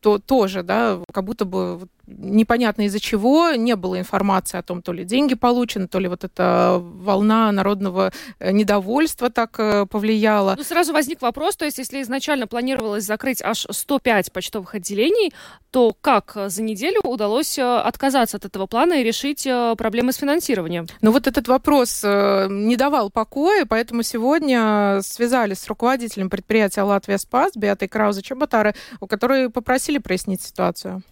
То, 0.00 0.18
тоже, 0.18 0.62
да, 0.62 0.98
как 1.14 1.24
будто 1.24 1.46
бы 1.46 1.88
непонятно 2.06 2.82
из-за 2.82 3.00
чего, 3.00 3.52
не 3.52 3.76
было 3.76 3.98
информации 3.98 4.58
о 4.58 4.62
том, 4.62 4.82
то 4.82 4.92
ли 4.92 5.04
деньги 5.04 5.34
получены, 5.34 5.88
то 5.88 5.98
ли 5.98 6.08
вот 6.08 6.24
эта 6.24 6.78
волна 6.80 7.37
народного 7.52 8.12
э, 8.38 8.52
недовольства 8.52 9.30
так 9.30 9.58
э, 9.58 9.86
повлияла. 9.86 10.54
Ну, 10.56 10.64
сразу 10.64 10.92
возник 10.92 11.22
вопрос, 11.22 11.56
то 11.56 11.64
есть 11.64 11.78
если 11.78 12.02
изначально 12.02 12.46
планировалось 12.46 13.04
закрыть 13.04 13.42
аж 13.42 13.66
105 13.70 14.32
почтовых 14.32 14.74
отделений, 14.74 15.32
то 15.70 15.94
как 16.00 16.36
за 16.46 16.62
неделю 16.62 17.00
удалось 17.04 17.58
э, 17.58 17.62
отказаться 17.62 18.36
от 18.36 18.44
этого 18.44 18.66
плана 18.66 19.00
и 19.00 19.04
решить 19.04 19.48
проблемы 19.76 20.12
с 20.12 20.16
финансированием? 20.16 20.86
Ну 21.00 21.12
вот 21.12 21.26
этот 21.26 21.48
вопрос 21.48 22.02
не 22.02 22.76
давал 22.76 23.10
покоя, 23.10 23.66
поэтому 23.66 24.02
сегодня 24.02 25.00
связались 25.02 25.60
с 25.60 25.68
руководителем 25.68 26.30
предприятия 26.30 26.82
«Латвия 26.82 27.18
Спас» 27.18 27.52
Беатой 27.54 27.88
Краузе 27.88 28.22
Чеботары, 28.22 28.74
у 29.00 29.06
которой 29.06 29.50
попросили 29.50 29.98
прояснить 29.98 30.42
ситуацию. 30.42 31.02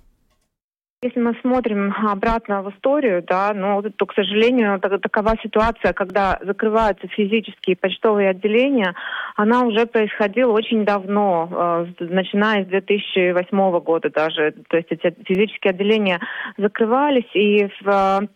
Если 1.07 1.21
мы 1.21 1.37
смотрим 1.41 1.95
обратно 2.05 2.63
в 2.63 2.71
историю, 2.71 3.23
да, 3.23 3.53
но 3.55 3.81
то, 3.81 4.07
к 4.07 4.15
сожалению, 4.15 4.81
такова 4.81 5.37
ситуация, 5.41 5.93
когда 5.93 6.37
закрываются 6.43 7.07
физические 7.07 7.77
почтовые 7.77 8.31
отделения, 8.31 8.93
она 9.37 9.63
уже 9.63 9.87
происходила 9.87 10.51
очень 10.51 10.85
давно, 10.85 11.49
э, 11.49 11.87
начиная 12.01 12.65
с 12.65 12.67
2008 12.67 13.81
года 13.81 14.11
даже. 14.11 14.53
То 14.69 14.79
есть 14.79 14.89
эти 14.91 15.15
физические 15.25 15.71
отделения 15.71 16.19
закрывались, 16.59 17.31
и 17.35 17.69
в 17.83 18.29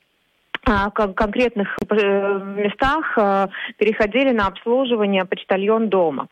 э, 0.64 0.90
конкретных 0.94 1.76
э, 1.90 1.96
местах 2.56 3.18
переходили 3.78 4.30
на 4.30 4.46
обслуживание 4.46 5.24
почтальон 5.24 5.88
дома. 5.88 6.28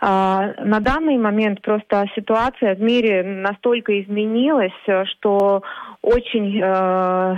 А, 0.00 0.52
на 0.58 0.80
данный 0.80 1.16
момент 1.16 1.62
просто 1.62 2.06
ситуация 2.14 2.74
в 2.74 2.80
мире 2.80 3.22
настолько 3.22 4.00
изменилась, 4.02 4.72
что 5.10 5.62
очень 6.06 6.60
э, 6.62 7.36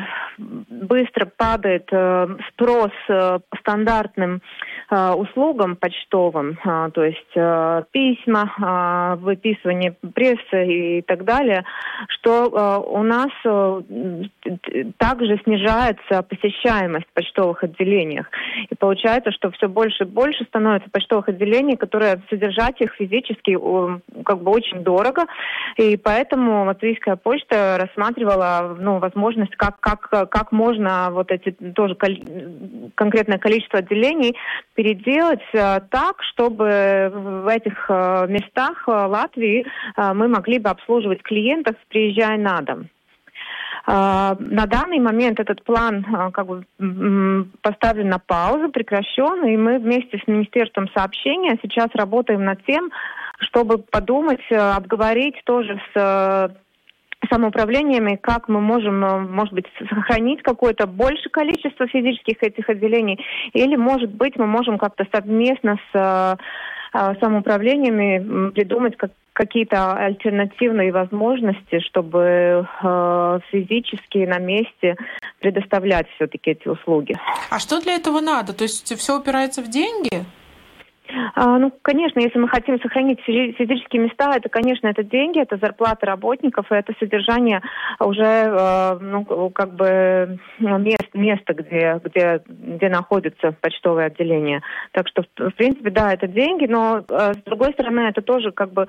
быстро 0.68 1.24
падает 1.24 1.88
э, 1.90 2.26
спрос 2.50 2.90
э, 3.08 3.38
стандартным 3.60 4.42
э, 4.90 5.10
услугам 5.12 5.74
почтовым, 5.74 6.58
э, 6.62 6.90
то 6.92 7.02
есть 7.02 7.32
э, 7.34 7.84
письма, 7.92 8.52
э, 8.60 9.24
выписывание 9.24 9.96
прессы 10.14 10.98
и 10.98 11.02
так 11.02 11.24
далее, 11.24 11.64
что 12.08 12.50
э, 12.52 12.90
у 12.90 13.02
нас 13.02 13.30
э, 13.46 13.82
также 14.98 15.40
снижается 15.44 16.22
посещаемость 16.22 17.06
в 17.06 17.14
почтовых 17.14 17.64
отделениях. 17.64 18.26
И 18.68 18.74
получается, 18.74 19.32
что 19.32 19.50
все 19.52 19.66
больше 19.66 20.04
и 20.04 20.06
больше 20.06 20.44
становится 20.44 20.90
почтовых 20.90 21.30
отделений, 21.30 21.78
которые 21.78 22.20
содержать 22.28 22.78
их 22.82 22.92
физически 22.96 23.56
как 24.24 24.42
бы 24.42 24.50
очень 24.50 24.84
дорого. 24.84 25.24
И 25.78 25.96
поэтому 25.96 26.66
Латвийская 26.66 27.16
почта 27.16 27.78
рассматривала 27.80 28.57
ну, 28.62 28.98
возможность, 28.98 29.54
как, 29.56 29.80
как, 29.80 30.08
как 30.30 30.52
можно 30.52 31.08
вот 31.10 31.30
эти 31.30 31.50
тоже 31.50 31.94
конкретное 32.94 33.38
количество 33.38 33.80
отделений 33.80 34.36
переделать 34.74 35.42
э, 35.52 35.80
так, 35.90 36.22
чтобы 36.22 37.10
в 37.12 37.48
этих 37.48 37.86
э, 37.88 38.26
местах 38.28 38.84
э, 38.86 38.90
Латвии 38.90 39.66
мы 39.96 40.28
могли 40.28 40.58
бы 40.58 40.70
обслуживать 40.70 41.22
клиентов, 41.22 41.76
приезжая 41.88 42.38
на 42.38 42.60
дом. 42.60 42.88
На 43.86 44.66
данный 44.66 44.98
момент 44.98 45.40
этот 45.40 45.64
план 45.64 46.04
как 46.32 46.46
бы 46.46 46.64
поставлен 47.62 48.08
на 48.10 48.18
паузу, 48.18 48.68
прекращен, 48.70 49.46
и 49.46 49.56
мы 49.56 49.78
вместе 49.78 50.18
с 50.18 50.28
Министерством 50.28 50.88
сообщения 50.94 51.58
сейчас 51.62 51.88
работаем 51.94 52.44
над 52.44 52.62
тем, 52.66 52.90
чтобы 53.38 53.78
подумать, 53.78 54.42
обговорить 54.50 55.36
тоже 55.44 55.80
с 55.94 56.50
самоуправлениями, 57.30 58.16
как 58.20 58.48
мы 58.48 58.60
можем, 58.60 59.04
э, 59.04 59.18
может 59.20 59.52
быть, 59.52 59.66
сохранить 59.88 60.42
какое-то 60.42 60.86
большее 60.86 61.30
количество 61.30 61.86
физических 61.86 62.42
этих 62.42 62.68
отделений, 62.68 63.18
или, 63.52 63.76
может 63.76 64.10
быть, 64.10 64.36
мы 64.36 64.46
можем 64.46 64.78
как-то 64.78 65.04
совместно 65.12 65.78
с 65.92 65.94
э, 65.94 66.36
э, 66.94 67.14
самоуправлениями 67.20 68.50
придумать 68.50 68.96
как, 68.96 69.10
какие-то 69.32 69.94
альтернативные 69.94 70.92
возможности, 70.92 71.80
чтобы 71.80 72.66
э, 72.82 73.38
физически 73.50 74.18
на 74.18 74.38
месте 74.38 74.96
предоставлять 75.40 76.08
все-таки 76.16 76.52
эти 76.52 76.68
услуги. 76.68 77.14
А 77.50 77.58
что 77.58 77.80
для 77.80 77.94
этого 77.94 78.20
надо? 78.20 78.52
То 78.52 78.64
есть 78.64 78.94
все 78.96 79.18
упирается 79.18 79.62
в 79.62 79.68
деньги? 79.68 80.24
А, 81.34 81.58
ну, 81.58 81.72
конечно, 81.82 82.20
если 82.20 82.38
мы 82.38 82.48
хотим 82.48 82.80
сохранить 82.80 83.20
физические 83.20 84.02
места, 84.02 84.36
это, 84.36 84.48
конечно, 84.48 84.88
это 84.88 85.02
деньги, 85.02 85.40
это 85.40 85.56
зарплата 85.56 86.06
работников, 86.06 86.70
и 86.70 86.74
это 86.74 86.92
содержание 86.98 87.62
уже, 87.98 88.24
э, 88.24 88.98
ну, 89.00 89.50
как 89.50 89.74
бы 89.74 90.38
ну, 90.58 90.78
мест, 90.78 91.08
место, 91.14 91.54
где, 91.54 92.00
где, 92.04 92.42
где 92.46 92.88
находится 92.88 93.52
почтовое 93.60 94.06
отделение. 94.06 94.62
Так 94.92 95.08
что, 95.08 95.24
в 95.36 95.52
принципе, 95.52 95.90
да, 95.90 96.12
это 96.12 96.26
деньги, 96.26 96.66
но, 96.66 97.04
э, 97.08 97.32
с 97.34 97.42
другой 97.44 97.72
стороны, 97.72 98.00
это 98.00 98.20
тоже, 98.20 98.52
как 98.52 98.72
бы, 98.72 98.86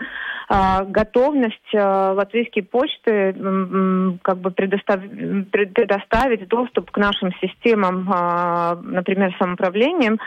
э, 0.49 0.85
готовность 0.87 1.73
латвийской 1.73 2.61
почты, 2.61 3.33
как 4.21 4.37
бы, 4.39 4.51
предостав... 4.51 4.99
предоставить 5.51 6.47
доступ 6.47 6.91
к 6.91 6.97
нашим 6.97 7.31
системам, 7.41 8.05
например, 8.83 9.35
самоуправлением, 9.39 10.19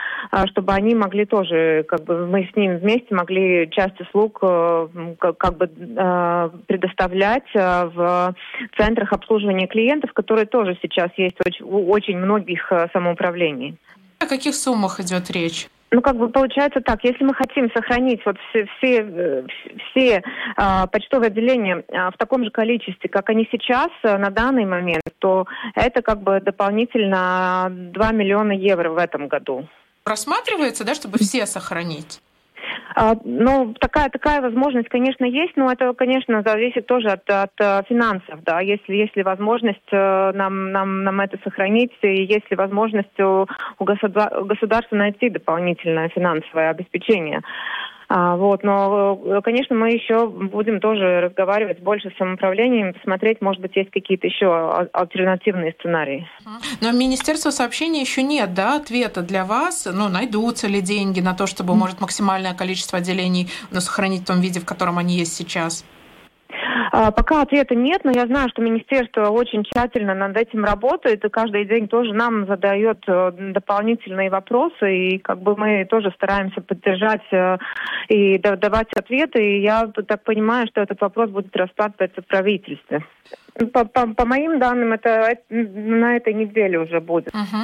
чтобы 0.47 0.73
они 0.73 0.95
могли 0.95 1.25
тоже 1.25 1.82
как 1.83 2.03
бы 2.03 2.25
мы 2.27 2.49
с 2.51 2.55
ним 2.55 2.77
вместе 2.77 3.13
могли 3.13 3.69
часть 3.71 3.99
услуг 4.01 4.39
э, 4.41 4.87
как, 5.19 5.37
как 5.37 5.57
бы 5.57 5.65
э, 5.65 6.49
предоставлять 6.67 7.47
э, 7.53 7.85
в 7.85 8.35
центрах 8.77 9.13
обслуживания 9.13 9.67
клиентов, 9.67 10.13
которые 10.13 10.45
тоже 10.45 10.77
сейчас 10.81 11.09
есть 11.17 11.37
у 11.61 11.91
очень 11.91 12.17
многих 12.17 12.71
самоуправлений. 12.91 13.77
О 14.19 14.25
каких 14.25 14.55
суммах 14.55 14.99
идет 14.99 15.29
речь? 15.31 15.67
Ну, 15.93 16.01
как 16.01 16.17
бы 16.17 16.27
получается 16.27 16.81
так, 16.81 17.03
если 17.03 17.23
мы 17.23 17.35
хотим 17.35 17.69
сохранить 17.71 18.19
вот 18.25 18.35
все, 18.49 18.67
все, 18.77 19.45
все 19.91 20.23
э, 20.57 20.87
почтовые 20.91 21.27
отделения 21.27 21.83
э, 21.87 22.09
в 22.09 22.17
таком 22.17 22.43
же 22.43 22.49
количестве, 22.49 23.07
как 23.11 23.29
они 23.29 23.47
сейчас 23.51 23.89
э, 24.01 24.17
на 24.17 24.31
данный 24.31 24.65
момент, 24.65 25.03
то 25.19 25.45
это 25.75 26.01
как 26.01 26.23
бы 26.23 26.41
дополнительно 26.41 27.67
2 27.69 28.11
миллиона 28.11 28.53
евро 28.53 28.89
в 28.89 28.97
этом 28.97 29.27
году 29.27 29.67
рассматривается, 30.05 30.83
да, 30.83 30.95
чтобы 30.95 31.17
все 31.17 31.45
сохранить? 31.45 32.21
А, 32.95 33.15
ну, 33.23 33.73
такая, 33.79 34.09
такая 34.09 34.41
возможность, 34.41 34.87
конечно, 34.89 35.25
есть, 35.25 35.53
но 35.55 35.71
это, 35.71 35.93
конечно, 35.93 36.43
зависит 36.45 36.85
тоже 36.85 37.07
от, 37.07 37.27
от 37.27 37.51
э, 37.59 37.81
финансов, 37.89 38.43
да, 38.43 38.59
если, 38.59 38.93
если 38.93 39.23
возможность 39.23 39.79
э, 39.91 40.31
нам, 40.33 40.71
нам, 40.71 41.03
нам 41.03 41.19
это 41.19 41.39
сохранить, 41.43 41.91
и 42.03 42.23
если 42.23 42.55
возможность 42.55 43.19
у, 43.19 43.47
у 43.79 43.83
государства 43.83 44.95
найти 44.95 45.29
дополнительное 45.29 46.09
финансовое 46.09 46.69
обеспечение. 46.69 47.41
А, 48.15 48.35
вот, 48.35 48.61
но, 48.61 49.19
э, 49.25 49.41
конечно, 49.43 49.75
мы 49.75 49.89
еще 49.89 50.27
будем 50.27 50.79
тоже 50.79 51.19
разговаривать 51.19 51.79
больше 51.79 52.11
с 52.11 52.17
самоуправлением, 52.19 52.93
посмотреть, 52.93 53.41
может 53.41 53.59
быть, 53.59 53.75
есть 53.75 53.89
какие-то 53.89 54.27
еще 54.27 54.87
альтернативные 54.93 55.73
сценарии. 55.79 56.27
Но 56.79 56.91
Министерство 56.91 57.49
сообщения 57.49 58.01
еще 58.01 58.21
нет, 58.21 58.53
да, 58.53 58.75
ответа 58.75 59.23
для 59.23 59.45
вас. 59.45 59.87
Ну, 59.91 60.09
найдутся 60.09 60.67
ли 60.67 60.79
деньги 60.81 61.21
на 61.21 61.33
то, 61.33 61.47
чтобы, 61.47 61.73
может, 61.73 62.01
максимальное 62.01 62.53
количество 62.53 62.99
отделений 62.99 63.49
ну, 63.71 63.81
сохранить 63.81 64.21
в 64.21 64.25
том 64.27 64.41
виде, 64.41 64.59
в 64.59 64.65
котором 64.65 64.99
они 64.99 65.15
есть 65.15 65.33
сейчас? 65.33 65.83
А, 66.91 67.11
пока 67.11 67.41
ответа 67.41 67.75
нет, 67.75 68.03
но 68.03 68.11
я 68.11 68.25
знаю, 68.27 68.49
что 68.49 68.61
министерство 68.61 69.29
очень 69.29 69.63
тщательно 69.63 70.13
над 70.13 70.37
этим 70.37 70.63
работает 70.63 71.23
и 71.25 71.29
каждый 71.29 71.65
день 71.65 71.87
тоже 71.87 72.13
нам 72.13 72.45
задает 72.47 73.03
э, 73.07 73.31
дополнительные 73.53 74.29
вопросы, 74.29 74.95
и 74.95 75.17
как 75.19 75.41
бы 75.41 75.55
мы 75.55 75.85
тоже 75.85 76.11
стараемся 76.15 76.61
поддержать 76.61 77.23
э, 77.31 77.57
и 78.09 78.37
давать 78.37 78.93
ответы. 78.93 79.39
И 79.39 79.61
я 79.61 79.87
так 79.87 80.23
понимаю, 80.23 80.67
что 80.67 80.81
этот 80.81 81.01
вопрос 81.01 81.29
будет 81.29 81.55
рассматриваться 81.55 82.21
в 82.21 82.27
правительстве. 82.27 83.03
По, 83.71 83.85
по, 83.85 84.07
по 84.07 84.25
моим 84.25 84.57
данным, 84.57 84.93
это 84.93 85.37
на 85.49 86.15
этой 86.15 86.33
неделе 86.33 86.79
уже 86.79 86.99
будет. 86.99 87.27
Угу. 87.27 87.57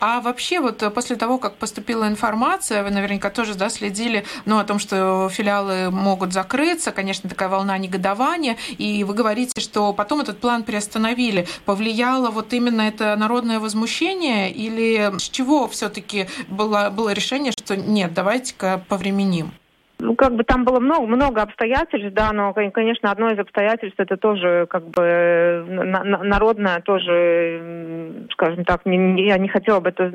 А 0.00 0.20
вообще, 0.20 0.60
вот 0.60 0.82
э, 0.82 0.90
после 0.90 1.14
того, 1.14 1.38
как 1.38 1.54
поступила 1.54 2.08
информация, 2.08 2.82
вы 2.82 2.90
наверняка 2.90 3.30
тоже 3.30 3.54
да, 3.54 3.68
следили 3.68 4.24
ну, 4.44 4.58
о 4.58 4.64
том, 4.64 4.80
что 4.80 5.28
филиалы 5.28 5.90
могут 5.92 6.32
закрыться, 6.32 6.90
конечно, 6.90 7.30
такая 7.30 7.48
волна 7.48 7.78
негодования. 7.78 8.35
И 8.78 9.04
вы 9.04 9.14
говорите, 9.14 9.60
что 9.60 9.92
потом 9.92 10.20
этот 10.20 10.38
план 10.38 10.62
приостановили. 10.62 11.46
Повлияло 11.64 12.30
вот 12.30 12.52
именно 12.52 12.82
это 12.82 13.16
народное 13.16 13.60
возмущение 13.60 14.52
или 14.52 15.12
с 15.18 15.28
чего 15.28 15.68
все-таки 15.68 16.28
было, 16.48 16.90
было 16.90 17.12
решение, 17.12 17.52
что 17.52 17.76
нет, 17.76 18.14
давайте-ка 18.14 18.84
повременим? 18.88 19.52
Ну, 19.98 20.14
как 20.14 20.34
бы 20.34 20.44
там 20.44 20.64
было 20.64 20.78
много, 20.78 21.06
много 21.06 21.42
обстоятельств, 21.42 22.12
да, 22.12 22.32
но, 22.32 22.52
конечно, 22.52 23.10
одно 23.10 23.30
из 23.30 23.38
обстоятельств 23.38 23.98
это 23.98 24.16
тоже, 24.16 24.66
как 24.68 24.88
бы, 24.88 25.64
на, 25.68 26.04
на, 26.04 26.22
народное, 26.22 26.80
тоже, 26.80 28.26
скажем 28.32 28.64
так, 28.64 28.84
не, 28.84 29.26
я 29.26 29.38
не 29.38 29.48
хотела 29.48 29.80
бы 29.80 29.88
это 29.88 30.10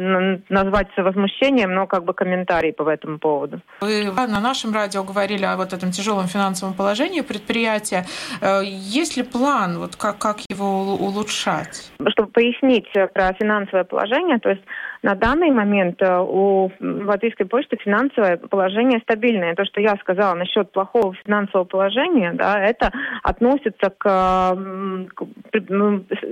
назвать 0.49 0.87
возмущением, 0.95 1.73
но 1.73 1.87
как 1.87 2.05
бы 2.05 2.13
комментарий 2.13 2.73
по 2.73 2.87
этому 2.89 3.17
поводу. 3.17 3.61
Вы 3.81 4.11
на 4.11 4.39
нашем 4.39 4.73
радио 4.73 5.03
говорили 5.03 5.45
о 5.45 5.57
вот 5.57 5.73
этом 5.73 5.91
тяжелом 5.91 6.27
финансовом 6.27 6.75
положении 6.75 7.21
предприятия. 7.21 8.05
Э, 8.41 8.61
есть 8.63 9.17
ли 9.17 9.23
план, 9.23 9.79
вот 9.79 9.95
как, 9.95 10.19
как 10.19 10.37
его 10.49 10.93
улучшать? 10.93 11.91
Чтобы 12.09 12.31
пояснить 12.31 12.87
про 13.13 13.33
финансовое 13.33 13.83
положение, 13.83 14.39
то 14.39 14.49
есть 14.49 14.61
на 15.03 15.15
данный 15.15 15.51
момент 15.51 16.01
э, 16.01 16.19
у 16.19 16.71
Латвийской 16.79 17.45
почты 17.45 17.77
финансовое 17.77 18.37
положение 18.37 18.99
стабильное. 18.99 19.55
То, 19.55 19.65
что 19.65 19.81
я 19.81 19.95
сказала 19.97 20.35
насчет 20.35 20.71
плохого 20.71 21.15
финансового 21.25 21.65
положения, 21.65 22.33
да, 22.33 22.59
это 22.59 22.91
относится 23.23 23.89
к, 23.89 24.55
к 25.15 25.23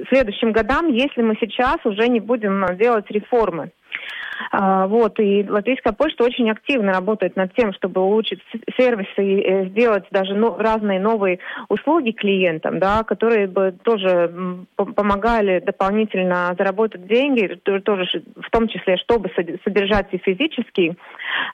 следующим 0.09 0.51
годам, 0.51 0.88
если 0.88 1.22
мы 1.22 1.36
сейчас 1.39 1.78
уже 1.84 2.07
не 2.07 2.20
будем 2.20 2.65
делать 2.78 3.09
реформы. 3.09 3.72
А, 4.51 4.87
вот, 4.87 5.19
и 5.19 5.45
Латвийская 5.47 5.93
почта 5.93 6.23
очень 6.23 6.49
активно 6.49 6.93
работает 6.93 7.35
над 7.35 7.53
тем, 7.53 7.73
чтобы 7.73 8.01
улучшить 8.01 8.41
сервисы 8.77 9.07
и 9.17 9.41
э, 9.41 9.65
сделать 9.69 10.05
даже 10.11 10.35
разные 10.57 10.99
новые 10.99 11.39
услуги 11.67 12.11
клиентам, 12.11 12.79
да, 12.79 13.03
которые 13.03 13.47
бы 13.47 13.73
тоже 13.83 14.65
помогали 14.75 15.59
дополнительно 15.59 16.55
заработать 16.57 17.07
деньги, 17.07 17.59
тоже 17.83 18.05
в 18.35 18.49
том 18.49 18.67
числе, 18.67 18.97
чтобы 18.97 19.29
содержать 19.63 20.07
и 20.11 20.17
физические 20.17 20.91
э, 20.91 20.95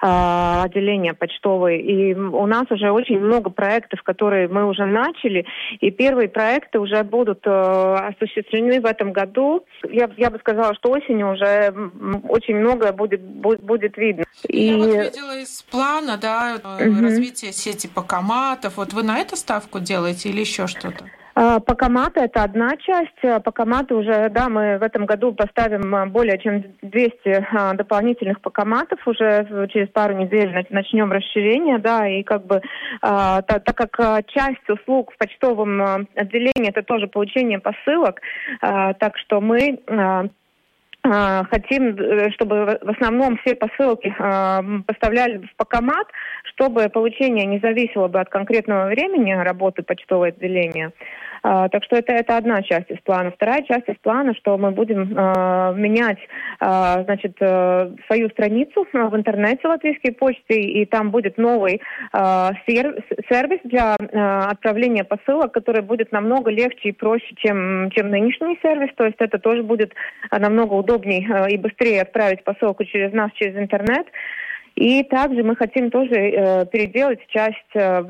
отделения 0.02 1.14
почтовые. 1.14 1.82
И 1.82 2.14
у 2.14 2.46
нас 2.46 2.66
уже 2.70 2.92
очень 2.92 3.20
много 3.20 3.50
проектов, 3.50 4.04
которые 4.04 4.48
мы 4.48 4.66
уже 4.66 4.86
начали, 4.86 5.46
и 5.80 5.92
первые 5.92 6.30
проекты 6.30 6.80
уже 6.80 7.04
будут 7.04 7.46
э, 7.46 7.50
осуществлены 7.50 8.80
в 8.82 8.86
этом 8.86 9.12
году. 9.12 9.66
Я, 9.90 10.10
я 10.18 10.30
бы 10.30 10.40
сказала, 10.40 10.74
что 10.76 10.92
осенью 10.92 11.32
уже 11.32 11.74
очень 12.30 12.56
много 12.56 12.75
многое 12.76 12.92
будет, 12.92 13.22
будет, 13.22 13.62
будет 13.62 13.98
видно. 13.98 14.24
И... 14.48 14.66
Я 14.66 14.78
вот 14.78 14.88
видела 14.88 15.38
из 15.38 15.62
плана, 15.64 16.18
да, 16.18 16.56
угу. 16.56 17.02
развитие 17.02 17.54
сети 17.54 17.88
покоматов. 17.88 18.78
Вот 18.78 18.94
вы 18.94 19.04
на 19.04 19.18
это 19.20 19.36
ставку 19.36 19.80
делаете 19.80 20.30
или 20.30 20.42
еще 20.42 20.68
что-то? 20.68 21.06
А, 21.38 21.60
Покоматы– 21.60 22.20
это 22.22 22.44
одна 22.44 22.78
часть. 22.78 23.24
А, 23.24 23.42
Покоматы 23.42 23.94
уже, 23.94 24.30
да, 24.30 24.48
мы 24.48 24.78
в 24.78 24.84
этом 24.84 25.06
году 25.06 25.34
поставим 25.34 25.94
а, 25.94 26.06
более 26.06 26.38
чем 26.38 26.64
200 26.82 27.76
дополнительных 27.76 28.40
покоматов. 28.40 29.06
Уже 29.06 29.68
через 29.74 29.90
пару 29.90 30.16
недель 30.16 30.66
начнем 30.70 31.12
расширение, 31.12 31.78
да, 31.78 32.08
и 32.08 32.24
как 32.24 32.46
бы, 32.46 32.62
так, 33.02 33.64
так 33.64 33.76
как 33.76 34.26
часть 34.28 34.70
услуг 34.70 35.12
в 35.14 35.18
почтовом 35.18 36.08
отделении– 36.16 36.70
это 36.74 36.84
тоже 36.84 37.08
получение 37.08 37.60
посылок, 37.60 38.22
так 38.62 39.18
что 39.18 39.42
мы 39.42 39.80
хотим, 41.50 41.96
э, 41.96 42.32
чтобы 42.32 42.80
в 42.82 42.90
основном 42.90 43.38
все 43.38 43.56
посылки 43.56 44.14
а, 44.20 44.64
поставляли 44.88 45.38
в 45.38 45.56
покомат, 45.56 46.08
чтобы 46.56 46.90
получение 46.90 47.46
не 47.46 47.60
зависело 47.60 48.08
бы 48.08 48.20
от 48.20 48.30
конкретного 48.30 48.88
времени 48.88 49.32
работы 49.34 49.84
почтового 49.84 50.28
отделения. 50.28 50.92
А, 51.48 51.70
так 51.70 51.84
что 51.84 51.96
это, 51.96 52.12
это 52.12 52.38
одна 52.38 52.64
часть 52.64 52.90
из 52.90 53.00
плана. 53.02 53.30
Вторая 53.30 53.62
часть 53.62 53.88
из 53.88 53.98
плана, 53.98 54.34
что 54.34 54.58
мы 54.58 54.72
будем 54.72 55.14
а, 55.16 55.74
менять 55.74 56.18
а, 56.60 57.04
значит, 57.04 57.38
а, 57.40 57.92
свою 58.08 58.30
страницу 58.30 58.88
в 58.92 59.16
интернете 59.16 59.68
латвийской 59.68 60.12
почты, 60.12 60.60
и 60.60 60.86
там 60.86 61.12
будет 61.12 61.38
новый 61.38 61.82
сервис 62.68 63.60
для 63.64 63.96
отправления 64.50 65.04
посылок, 65.04 65.52
который 65.52 65.84
будет 65.84 66.12
намного 66.12 66.50
легче 66.50 66.90
и 66.90 66.94
проще, 66.94 67.36
чем, 67.36 67.92
чем 67.92 68.10
нынешний 68.10 68.58
сервис. 68.64 68.90
То 68.96 69.06
есть 69.06 69.18
это 69.20 69.38
тоже 69.38 69.62
будет 69.62 69.94
намного 70.32 70.74
удобнее 70.74 71.48
и 71.50 71.58
быстрее 71.58 72.02
отправить 72.02 72.44
посылку 72.44 72.86
через 72.86 73.14
нас, 73.14 73.32
через 73.34 73.56
интернет. 73.56 74.08
И 74.76 75.04
также 75.04 75.42
мы 75.42 75.56
хотим 75.56 75.90
тоже 75.90 76.16
э, 76.16 76.66
переделать 76.66 77.20
часть 77.30 77.56
э, 77.76 78.04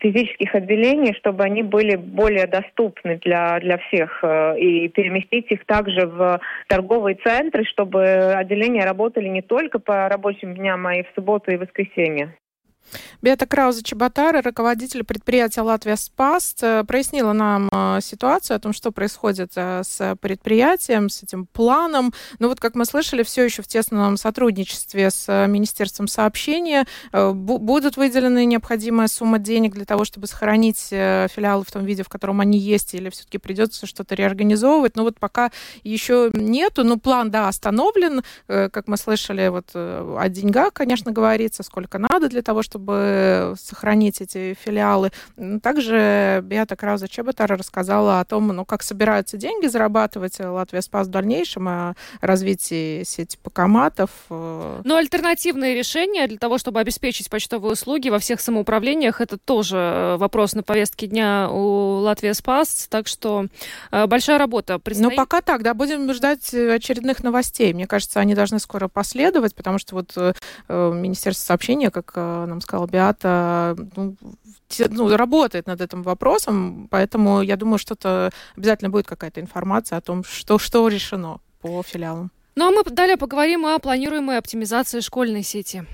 физических 0.00 0.52
отделений, 0.52 1.14
чтобы 1.14 1.44
они 1.44 1.62
были 1.62 1.94
более 1.94 2.48
доступны 2.48 3.18
для, 3.18 3.60
для 3.60 3.78
всех, 3.78 4.18
э, 4.24 4.58
и 4.58 4.88
переместить 4.88 5.46
их 5.52 5.64
также 5.64 6.06
в 6.08 6.40
торговые 6.66 7.16
центры, 7.24 7.64
чтобы 7.66 8.04
отделения 8.34 8.84
работали 8.84 9.28
не 9.28 9.42
только 9.42 9.78
по 9.78 10.08
рабочим 10.08 10.54
дням, 10.54 10.88
а 10.88 10.96
и 10.96 11.04
в 11.04 11.12
субботу 11.14 11.52
и 11.52 11.56
воскресенье. 11.56 12.34
Бета 13.22 13.46
Крауза 13.46 13.82
Чеботара, 13.82 14.42
руководитель 14.42 15.04
предприятия 15.04 15.62
«Латвия 15.62 15.96
Спас», 15.96 16.54
э, 16.60 16.84
прояснила 16.84 17.32
нам 17.32 17.68
э, 17.72 18.00
ситуацию 18.02 18.56
о 18.56 18.60
том, 18.60 18.72
что 18.72 18.92
происходит 18.92 19.52
э, 19.56 19.82
с 19.84 20.16
предприятием, 20.20 21.08
с 21.08 21.22
этим 21.22 21.46
планом. 21.46 22.12
Ну 22.38 22.48
вот, 22.48 22.60
как 22.60 22.74
мы 22.74 22.84
слышали, 22.84 23.22
все 23.22 23.44
еще 23.44 23.62
в 23.62 23.66
тесном 23.66 24.16
сотрудничестве 24.16 25.10
с 25.10 25.46
Министерством 25.46 26.08
сообщения. 26.08 26.86
Будут 27.12 27.96
выделены 27.96 28.44
необходимая 28.44 29.08
сумма 29.08 29.38
денег 29.38 29.74
для 29.74 29.84
того, 29.84 30.04
чтобы 30.04 30.26
сохранить 30.26 30.88
филиалы 30.88 31.64
в 31.64 31.72
том 31.72 31.84
виде, 31.84 32.02
в 32.02 32.08
котором 32.08 32.40
они 32.40 32.58
есть, 32.58 32.94
или 32.94 33.10
все-таки 33.10 33.38
придется 33.38 33.86
что-то 33.86 34.14
реорганизовывать. 34.14 34.96
Но 34.96 35.02
вот 35.02 35.18
пока 35.18 35.50
еще 35.82 36.30
нету. 36.32 36.84
Ну, 36.84 36.98
план, 36.98 37.30
да, 37.30 37.48
остановлен. 37.48 38.22
Как 38.46 38.86
мы 38.86 38.96
слышали, 38.96 39.48
вот 39.48 39.70
о 39.74 40.28
деньгах, 40.28 40.72
конечно, 40.72 41.12
говорится, 41.12 41.62
сколько 41.62 41.98
надо 41.98 42.28
для 42.28 42.42
того, 42.42 42.62
чтобы 42.62 42.73
чтобы 42.74 43.54
сохранить 43.56 44.20
эти 44.20 44.56
филиалы. 44.60 45.12
Также 45.62 46.40
Беата 46.42 46.74
Крауза 46.74 47.06
Чеботара 47.06 47.56
рассказала 47.56 48.18
о 48.18 48.24
том, 48.24 48.48
ну, 48.48 48.64
как 48.64 48.82
собираются 48.82 49.36
деньги 49.36 49.68
зарабатывать 49.68 50.40
Латвия 50.40 50.82
Спас 50.82 51.06
в 51.06 51.10
дальнейшем, 51.10 51.68
о 51.68 51.94
развитии 52.20 53.04
сети 53.04 53.38
покоматов. 53.40 54.10
Но 54.28 54.96
альтернативные 54.96 55.76
решения 55.76 56.26
для 56.26 56.38
того, 56.38 56.58
чтобы 56.58 56.80
обеспечить 56.80 57.30
почтовые 57.30 57.72
услуги 57.72 58.08
во 58.08 58.18
всех 58.18 58.40
самоуправлениях, 58.40 59.20
это 59.20 59.38
тоже 59.38 60.16
вопрос 60.18 60.54
на 60.54 60.64
повестке 60.64 61.06
дня 61.06 61.48
у 61.50 62.00
Латвии 62.00 62.32
Спас, 62.32 62.88
так 62.90 63.06
что 63.06 63.46
э, 63.92 64.06
большая 64.06 64.38
работа 64.38 64.80
предстоит. 64.80 65.10
Ну, 65.12 65.16
пока 65.16 65.42
так, 65.42 65.62
да, 65.62 65.74
будем 65.74 66.12
ждать 66.12 66.52
очередных 66.52 67.22
новостей. 67.22 67.72
Мне 67.72 67.86
кажется, 67.86 68.18
они 68.18 68.34
должны 68.34 68.58
скоро 68.58 68.88
последовать, 68.88 69.54
потому 69.54 69.78
что 69.78 69.94
вот 69.94 70.12
э, 70.16 70.32
Министерство 70.68 71.46
сообщения, 71.46 71.90
как 71.90 72.12
э, 72.16 72.46
нам 72.46 72.60
сказала 72.64 72.86
Биата, 72.86 73.76
ну, 73.96 74.16
ну, 74.88 75.16
работает 75.16 75.66
над 75.66 75.80
этим 75.80 76.02
вопросом, 76.02 76.88
поэтому 76.90 77.42
я 77.42 77.56
думаю, 77.56 77.78
что-то 77.78 78.30
обязательно 78.56 78.90
будет 78.90 79.06
какая-то 79.06 79.40
информация 79.40 79.98
о 79.98 80.00
том, 80.00 80.24
что, 80.24 80.58
что 80.58 80.88
решено 80.88 81.38
по 81.60 81.82
филиалам. 81.82 82.30
Ну 82.56 82.68
а 82.68 82.70
мы 82.70 82.84
далее 82.84 83.16
поговорим 83.16 83.66
о 83.66 83.78
планируемой 83.78 84.38
оптимизации 84.38 85.00
школьной 85.00 85.42
сети. 85.42 85.84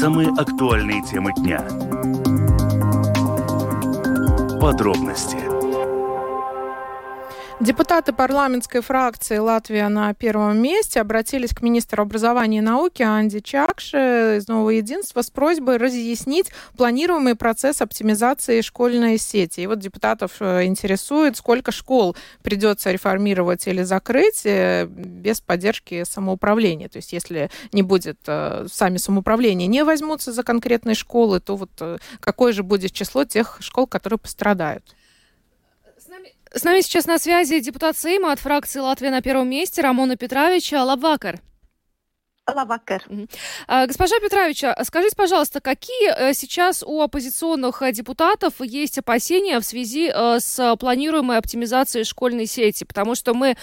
Самые 0.00 0.28
актуальные 0.28 1.02
темы 1.02 1.32
дня. 1.34 1.60
Подробности 4.60 5.57
Депутаты 7.60 8.12
парламентской 8.12 8.82
фракции 8.82 9.36
«Латвия 9.38 9.88
на 9.88 10.14
первом 10.14 10.62
месте» 10.62 11.00
обратились 11.00 11.50
к 11.50 11.60
министру 11.60 12.04
образования 12.04 12.58
и 12.58 12.60
науки 12.60 13.02
Анди 13.02 13.40
Чакше 13.40 14.36
из 14.38 14.46
«Нового 14.46 14.70
единства» 14.70 15.22
с 15.22 15.30
просьбой 15.30 15.78
разъяснить 15.78 16.52
планируемый 16.76 17.34
процесс 17.34 17.82
оптимизации 17.82 18.60
школьной 18.60 19.18
сети. 19.18 19.62
И 19.62 19.66
вот 19.66 19.80
депутатов 19.80 20.36
э, 20.38 20.66
интересует, 20.66 21.36
сколько 21.36 21.72
школ 21.72 22.14
придется 22.44 22.92
реформировать 22.92 23.66
или 23.66 23.82
закрыть 23.82 24.46
э, 24.46 24.86
без 24.86 25.40
поддержки 25.40 26.04
самоуправления. 26.04 26.88
То 26.88 26.98
есть 26.98 27.12
если 27.12 27.50
не 27.72 27.82
будет 27.82 28.20
э, 28.28 28.66
сами 28.70 28.98
самоуправления, 28.98 29.66
не 29.66 29.82
возьмутся 29.82 30.32
за 30.32 30.44
конкретные 30.44 30.94
школы, 30.94 31.40
то 31.40 31.56
вот 31.56 31.70
какое 32.20 32.52
же 32.52 32.62
будет 32.62 32.92
число 32.92 33.24
тех 33.24 33.56
школ, 33.58 33.88
которые 33.88 34.20
пострадают? 34.20 34.94
С 36.52 36.64
нами 36.64 36.80
сейчас 36.80 37.06
на 37.06 37.18
связи 37.18 37.60
депутат 37.60 37.96
Сейма 37.96 38.32
от 38.32 38.40
фракции 38.40 38.80
«Латвия 38.80 39.10
на 39.10 39.20
первом 39.20 39.50
месте» 39.50 39.82
Рамона 39.82 40.16
Петровича 40.16 40.82
Лабвакар. 40.82 41.40
Лавакер. 42.54 43.04
А, 43.66 43.86
госпожа 43.86 44.18
Петровича, 44.20 44.76
скажите, 44.84 45.14
пожалуйста, 45.16 45.60
какие 45.60 46.10
э, 46.16 46.32
сейчас 46.34 46.82
у 46.82 47.02
оппозиционных 47.02 47.82
э, 47.82 47.92
депутатов 47.92 48.54
есть 48.60 48.98
опасения 48.98 49.60
в 49.60 49.64
связи 49.64 50.10
э, 50.12 50.38
с 50.40 50.76
планируемой 50.76 51.38
оптимизацией 51.38 52.04
школьной 52.04 52.46
сети? 52.46 52.84
Потому 52.84 53.14
что 53.14 53.34
мы 53.34 53.56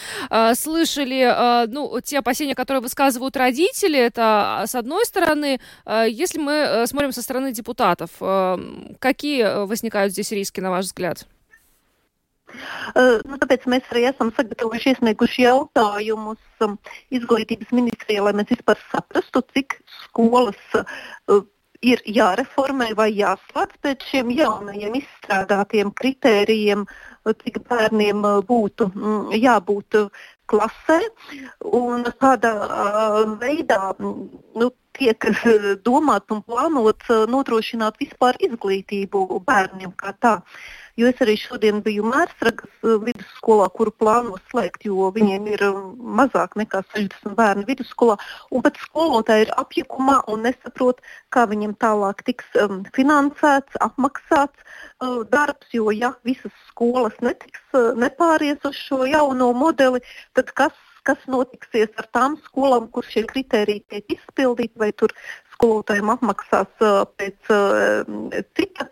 слышали, 0.56 1.68
ну, 1.68 2.00
те 2.04 2.20
опасения, 2.20 2.56
которые 2.56 2.82
высказывают 2.82 3.36
родители, 3.38 3.98
это 3.98 4.64
с 4.68 4.76
одной 4.76 5.06
стороны. 5.06 5.60
Если 6.08 6.40
мы 6.40 6.86
смотрим 6.88 7.12
со 7.12 7.22
стороны 7.22 7.52
депутатов, 7.52 8.12
какие 9.00 9.66
возникают 9.66 10.14
здесь 10.14 10.32
риски, 10.32 10.60
на 10.60 10.72
ваш 10.72 10.86
взгляд? 10.86 11.26
Uh, 12.96 13.18
nu, 13.28 13.40
tāpēc 13.42 13.66
mēs 13.72 13.90
arī 13.94 14.06
esam 14.12 14.32
sagatavojuši 14.36 14.94
iesnieguši 14.94 15.46
jautājumus 15.46 16.66
um, 16.66 16.78
izglītības 17.16 17.74
ministrijai, 17.76 18.24
lai 18.28 18.36
mēs 18.40 18.54
vispār 18.54 18.80
saprastu, 18.92 19.44
cik 19.56 19.80
skolas 20.06 20.62
uh, 20.80 21.44
ir 21.86 22.02
jāreformē 22.10 22.92
vai 22.98 23.10
jāslēdz 23.14 23.82
pēc 23.84 24.06
šiem 24.10 24.32
jaunajiem 24.36 24.96
izstrādātiem 25.02 25.92
kritērijiem, 26.00 26.86
cik 27.44 27.60
bērniem 27.70 28.24
būtu 28.48 28.90
mm, 28.92 29.36
jābūt 29.42 30.00
klasē 30.50 31.00
un 31.74 32.06
kādā 32.22 32.54
veidā 33.42 33.82
nu, 34.00 34.72
tiek 34.96 35.28
domāts 35.84 36.32
un 36.32 36.42
plānots 36.46 37.12
nodrošināt 37.32 37.98
vispār 38.00 38.38
izglītību 38.48 39.42
bērniem 39.46 39.96
kā 40.00 40.14
tā. 40.22 40.38
Uh, 40.40 40.85
Jo 40.96 41.10
es 41.12 41.18
arī 41.20 41.34
šodien 41.36 41.82
biju 41.84 42.06
Mērsragas 42.08 42.72
uh, 42.88 42.94
vidusskolā, 43.04 43.66
kuru 43.76 43.92
plāno 44.00 44.38
slēgt, 44.48 44.86
jo 44.88 45.10
viņiem 45.12 45.50
ir 45.52 45.64
um, 45.68 45.90
mazāk 46.20 46.56
nekā 46.56 46.86
60 46.94 47.36
bērnu 47.36 47.66
vidusskolā. 47.68 48.16
Un 48.56 48.64
pat 48.64 48.80
skolotāji 48.80 49.44
ir 49.48 49.52
apjukumā 49.60 50.22
un 50.32 50.46
nesaprot, 50.48 51.02
kā 51.36 51.44
viņiem 51.52 51.74
tālāk 51.84 52.24
tiks 52.30 52.48
um, 52.64 52.86
finansēts, 52.96 53.76
apmaksāts 53.84 54.64
uh, 54.64 55.26
darbs. 55.34 55.68
Jo 55.76 55.92
ja 55.92 56.14
visas 56.24 56.56
skolas 56.70 57.18
netiks, 57.20 57.66
uh, 57.76 57.92
nepāries 58.00 58.64
uz 58.64 58.80
šo 58.80 59.04
jauno 59.10 59.52
modeli, 59.58 60.00
tad 60.38 60.56
kas 60.56 60.76
kas 61.06 61.22
notiksies 61.30 61.92
ar 62.02 62.08
tām 62.18 62.36
skolām, 62.48 62.88
kur 62.90 63.06
šie 63.06 63.28
kriteriji 63.30 63.84
tiek 63.92 64.16
izpildīti, 64.16 64.74
vai 64.82 64.90
tur 64.98 65.12
skolotājiem 65.54 66.10
apmaksās 66.16 66.72
uh, 66.82 67.04
pēc 67.20 67.52
uh, 67.54 68.42
cita 68.58 68.88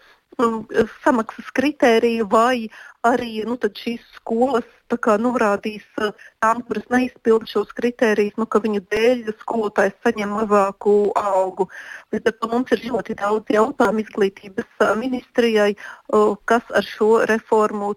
samaksas 1.03 1.51
kritēriju, 1.55 2.27
vai 2.31 2.69
arī 3.05 3.43
nu, 3.47 3.57
šīs 3.57 4.03
skolas 4.17 4.67
kā, 5.01 5.17
norādīs 5.17 5.83
uh, 6.01 6.11
tām, 6.43 6.61
kuras 6.67 6.85
neizpilda 6.93 7.47
šos 7.49 7.73
kritērijus, 7.77 8.37
nu, 8.37 8.45
ka 8.45 8.61
viņu 8.63 8.83
dēļ 8.93 9.31
skolotājs 9.41 9.95
saņem 10.05 10.35
mazāku 10.37 11.11
algu. 11.17 11.67
Līdz 12.13 12.29
ar 12.29 12.37
to 12.39 12.49
mums 12.51 12.73
ir 12.75 12.85
ļoti 12.91 13.17
daudz 13.17 13.53
jautājumu 13.55 14.05
izglītības 14.05 14.69
uh, 14.79 14.93
ministrijai, 14.99 15.73
uh, 15.73 16.35
kas 16.45 16.63
ar 16.73 16.85
šo 16.85 17.23
reformu 17.29 17.93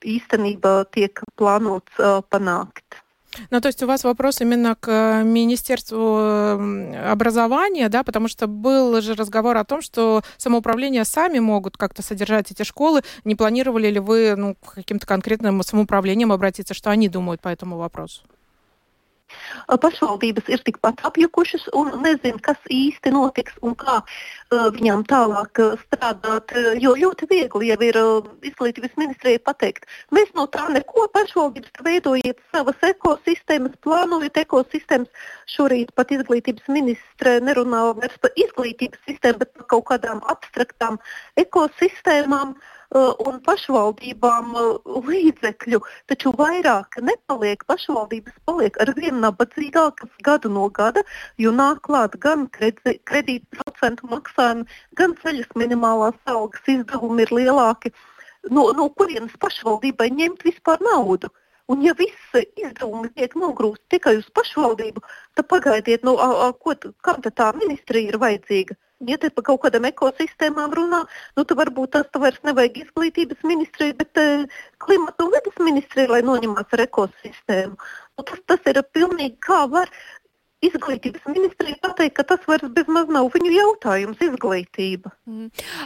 īstenībā 0.00 0.74
tiek 0.96 1.20
plānots 1.36 1.98
panākt. 2.32 3.02
Ну, 3.50 3.60
то 3.60 3.68
есть 3.68 3.82
у 3.82 3.86
вас 3.86 4.04
вопрос 4.04 4.40
именно 4.40 4.74
к 4.74 5.22
Министерству 5.24 6.18
образования, 7.10 7.88
да, 7.88 8.02
потому 8.02 8.28
что 8.28 8.46
был 8.46 9.00
же 9.00 9.14
разговор 9.14 9.56
о 9.56 9.64
том, 9.64 9.82
что 9.82 10.22
самоуправления 10.36 11.04
сами 11.04 11.38
могут 11.38 11.76
как-то 11.76 12.02
содержать 12.02 12.50
эти 12.50 12.62
школы. 12.62 13.02
Не 13.24 13.34
планировали 13.34 13.88
ли 13.88 14.00
вы 14.00 14.34
ну, 14.36 14.56
каким-то 14.74 15.06
конкретным 15.06 15.62
самоуправлением 15.62 16.32
обратиться, 16.32 16.74
что 16.74 16.90
они 16.90 17.08
думают 17.08 17.40
по 17.40 17.48
этому 17.48 17.76
вопросу? 17.76 18.22
Pašvaldības 19.82 20.48
ir 20.52 20.62
tikpat 20.66 21.02
apjukušas 21.08 21.68
un 21.76 21.92
nezina, 22.04 22.38
kas 22.42 22.58
īsti 22.70 23.12
notiks 23.14 23.56
un 23.66 23.76
kā 23.78 24.00
viņām 24.50 25.04
tālāk 25.10 25.60
strādāt. 25.84 26.54
Jo 26.82 26.94
ļoti 26.98 27.28
viegli 27.30 27.70
jau 27.70 27.78
ir 27.86 28.00
izglītības 28.50 28.96
ministrijai 29.00 29.42
pateikt, 29.44 29.86
mēs 30.14 30.32
no 30.38 30.46
tā 30.50 30.66
neko 30.72 31.06
pašvaldības 31.14 31.84
veidojiet 31.86 32.42
savas 32.54 32.82
ekosistēmas, 32.90 33.78
plānojiet 33.84 34.42
ekosistēmas. 34.44 35.08
Šorīt 35.50 35.94
pat 35.98 36.12
izglītības 36.14 36.68
ministre 36.70 37.38
nerunā 37.44 37.86
vairs 37.98 38.18
par 38.22 38.34
izglītības 38.36 39.00
sistēmu, 39.08 39.42
bet 39.44 39.54
par 39.56 39.70
kaut 39.74 39.88
kādām 39.92 40.22
abstraktām 40.30 41.00
ekosistēmām. 41.40 42.54
Uh, 42.54 42.76
un 42.98 43.38
pašvaldībām 43.46 44.54
uh, 44.58 45.02
līdzekļu, 45.06 45.80
taču 46.10 46.32
vairāk 46.38 46.98
nepaliek. 47.06 47.62
Pašvaldības 47.70 48.34
paliek 48.48 48.78
ar 48.82 48.92
vien 48.96 49.20
nabadzīgākas 49.22 50.10
gadu 50.26 50.50
no 50.50 50.68
gada, 50.68 51.04
jo 51.38 51.52
nāk 51.54 51.84
klāt 51.86 52.16
gan 52.18 52.48
kredītprocentu 52.50 54.10
maksājumi, 54.10 54.66
gan 54.98 55.14
ceļas 55.22 55.54
minimālās 55.54 56.18
algas 56.26 56.66
izdevumi 56.66 57.26
ir 57.26 57.34
lielāki. 57.38 57.94
No, 58.50 58.70
no 58.72 58.88
kurienes 58.96 59.36
pašvaldībai 59.38 60.10
ņemt 60.16 60.42
vispār 60.48 60.82
naudu? 60.82 61.30
Un 61.70 61.84
ja 61.86 61.92
visi 61.94 62.46
izdevumi 62.58 63.12
tiek 63.14 63.36
nogrūsti 63.38 63.94
tikai 63.94 64.16
uz 64.18 64.26
pašvaldību, 64.34 65.04
tad 65.38 65.46
pagaidiet, 65.46 66.02
nu, 66.02 66.16
a, 66.18 66.48
a, 66.48 66.52
ko, 66.52 66.74
kam 67.06 67.20
tā 67.22 67.52
ministrija 67.54 68.10
ir 68.10 68.18
vajadzīga? 68.18 68.74
Ja 69.08 69.16
te 69.20 69.30
par 69.32 69.46
kaut 69.48 69.62
kādām 69.64 69.86
ekosistēmām 69.88 70.74
runā, 70.76 71.00
nu, 71.36 71.44
tad 71.44 71.56
varbūt 71.60 71.94
tas 71.96 72.20
vairs 72.22 72.40
nevajag 72.46 72.82
izglītības 72.84 73.42
ministriju, 73.48 73.96
bet 74.00 74.20
uh, 74.20 74.62
klimata 74.84 75.24
un 75.24 75.32
vidas 75.34 75.60
ministriju, 75.64 76.12
lai 76.12 76.22
noņemās 76.26 76.76
ar 76.76 76.84
ekosistēmu. 76.86 77.78
Nu, 78.18 78.26
tas, 78.28 78.42
tas 78.52 78.68
ir 78.68 78.82
pilnīgi 78.92 79.38
kā 79.46 79.62
var 79.72 79.92
изглитības 80.60 81.24
министрия 81.26 81.76
pateikt, 81.80 82.14
ka 82.18 82.24
tas 82.28 82.44
vairs 82.48 82.68
безмаз 82.76 83.08
nav 83.08 83.30
viņu 83.32 83.52
jautājums 83.54 84.20
изглитība. 84.20 85.12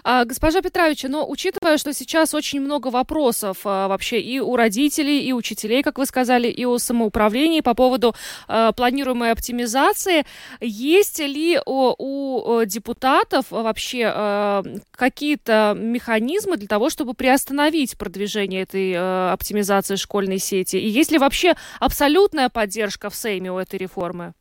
А, 0.02 0.24
госпожа 0.24 0.62
Петрович, 0.62 1.04
но 1.04 1.28
учитывая, 1.28 1.78
что 1.78 1.92
сейчас 1.92 2.34
очень 2.34 2.60
много 2.60 2.88
вопросов 2.88 3.58
а, 3.64 3.88
вообще 3.88 4.20
и 4.20 4.40
у 4.40 4.56
родителей, 4.56 5.20
и 5.22 5.32
учителей, 5.32 5.82
как 5.82 5.98
вы 5.98 6.06
сказали, 6.06 6.48
и 6.48 6.64
у 6.64 6.78
самоуправлений 6.78 7.62
по 7.62 7.74
поводу 7.74 8.14
а, 8.48 8.72
планируемой 8.72 9.30
оптимизации, 9.30 10.26
есть 10.60 11.20
ли 11.20 11.60
у, 11.64 11.94
у 11.98 12.64
депутатов 12.64 13.46
вообще 13.50 14.10
а, 14.12 14.62
какие-то 14.90 15.74
механизмы 15.76 16.56
для 16.56 16.68
того, 16.68 16.90
чтобы 16.90 17.14
приостановить 17.14 17.96
продвижение 17.96 18.62
этой 18.62 18.94
а, 18.96 19.32
оптимизации 19.32 19.96
школьной 19.96 20.38
сети? 20.38 20.76
И 20.76 20.88
есть 20.88 21.12
ли 21.12 21.18
вообще 21.18 21.54
абсолютная 21.78 22.48
поддержка 22.48 23.08
в 23.08 23.14
Сейме 23.14 23.52
у 23.52 23.58
этой 23.58 23.78
реформы? 23.78 24.34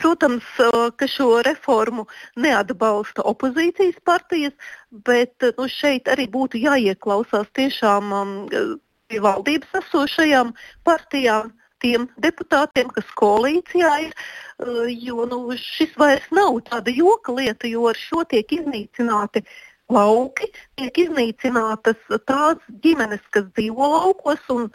Protams, 0.00 0.46
ka 0.96 1.08
šo 1.10 1.42
reformu 1.46 2.06
neatbalsta 2.36 3.24
opozīcijas 3.26 4.00
partijas, 4.04 4.56
bet 4.90 5.46
nu, 5.58 5.68
šeit 5.68 6.08
arī 6.12 6.28
būtu 6.32 6.62
jāieklausās 6.62 7.50
tiešām 7.58 8.12
pie 9.06 9.22
valdības 9.22 9.78
esošajām 9.82 10.52
partijām, 10.86 11.52
tiem 11.84 12.08
deputātiem, 12.24 12.90
kas 12.94 13.08
koalīcijā 13.20 13.92
ir, 14.08 14.12
jo 15.06 15.26
nu, 15.30 15.40
šis 15.60 15.94
vairs 16.00 16.26
nav 16.34 16.60
tāda 16.70 16.94
joka 16.94 17.34
lieta, 17.36 17.68
jo 17.68 17.86
ar 17.90 17.98
šo 18.00 18.24
tiek 18.30 18.52
iznīcināti 18.58 19.44
lauki, 19.92 20.48
tiek 20.80 20.98
iznīcinātas 21.04 22.00
tās 22.26 22.62
ģimenes, 22.82 23.22
kas 23.30 23.46
dzīvo 23.58 23.90
laukos 23.92 24.48
un 24.54 24.70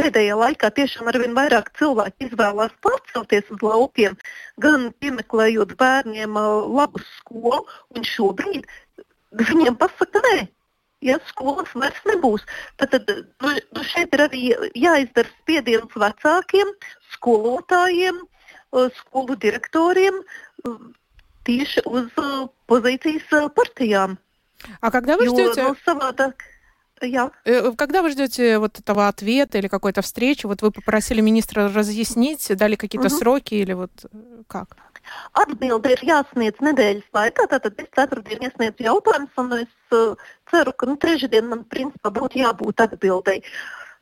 pēdējā 0.00 0.36
laikā 0.38 0.70
tiešām 0.76 1.10
arvien 1.10 1.34
vairāk 1.36 1.72
cilvēki 1.78 2.28
izvēlās 2.28 2.72
pārcelties 2.84 3.50
uz 3.54 3.64
laukiem, 3.64 4.16
gan 4.62 4.88
piemeklējot 5.02 5.74
bērniem 5.80 6.38
labu 6.78 7.02
skolu, 7.16 7.66
un 7.96 8.06
šobrīd 8.06 8.68
viņiem 9.40 9.76
pasaka, 9.80 10.22
nē, 10.26 10.38
ja 11.06 11.18
skolas 11.28 11.74
vairs 11.74 12.00
nebūs. 12.08 12.46
Tad, 12.80 12.96
tad 12.96 13.10
nu, 13.42 13.52
nu 13.76 13.84
šeit 13.92 14.16
ir 14.16 14.24
arī 14.26 14.42
jāizdara 14.78 15.30
spiediens 15.40 16.00
vecākiem, 16.04 16.72
skolotājiem, 17.16 18.24
skolu 19.02 19.36
direktoriem 19.42 20.22
tieši 21.48 21.86
uz 21.88 22.10
pozīcijas 22.70 23.54
partijām. 23.56 24.18
А 24.80 24.90
когда 24.90 25.16
вы 25.16 25.26
ждете? 25.26 25.60
Jo, 25.62 25.74
Я. 27.01 27.31
Э, 27.43 27.71
когда 27.77 28.01
вы 28.01 28.11
ждете 28.11 28.57
вот 28.57 28.79
этого 28.79 29.07
ответа 29.07 29.57
или 29.57 29.67
какой-то 29.67 30.01
встречи? 30.01 30.45
Вот 30.45 30.61
вы 30.61 30.71
попросили 30.71 31.21
министра 31.21 31.71
разъяснить, 31.71 32.55
дали 32.55 32.75
какие-то 32.75 33.07
угу. 33.07 33.17
сроки 33.17 33.55
или 33.55 33.73
вот 33.73 33.91
э, 34.05 34.43
как? 34.47 34.77
Atbilde 35.37 35.91
ir 35.93 36.01
jāsniedz 36.01 36.61
nedēļas 36.65 37.09
laikā, 37.13 37.43
tātad 37.51 37.81
es 37.83 37.89
ceturtdien 37.93 38.45
iesniedzu 38.47 38.87
jautājumus, 38.87 39.35
un 39.37 39.51
es 39.59 39.93
uh, 39.93 40.15
ceru, 40.49 40.73
ka 40.73 40.89
nu, 40.89 40.95
trešdien 40.97 41.45
man 41.51 41.61
principā 41.69 42.09
būtu 42.15 42.41
jābūt 42.41 42.81
atbildēji. 42.87 43.43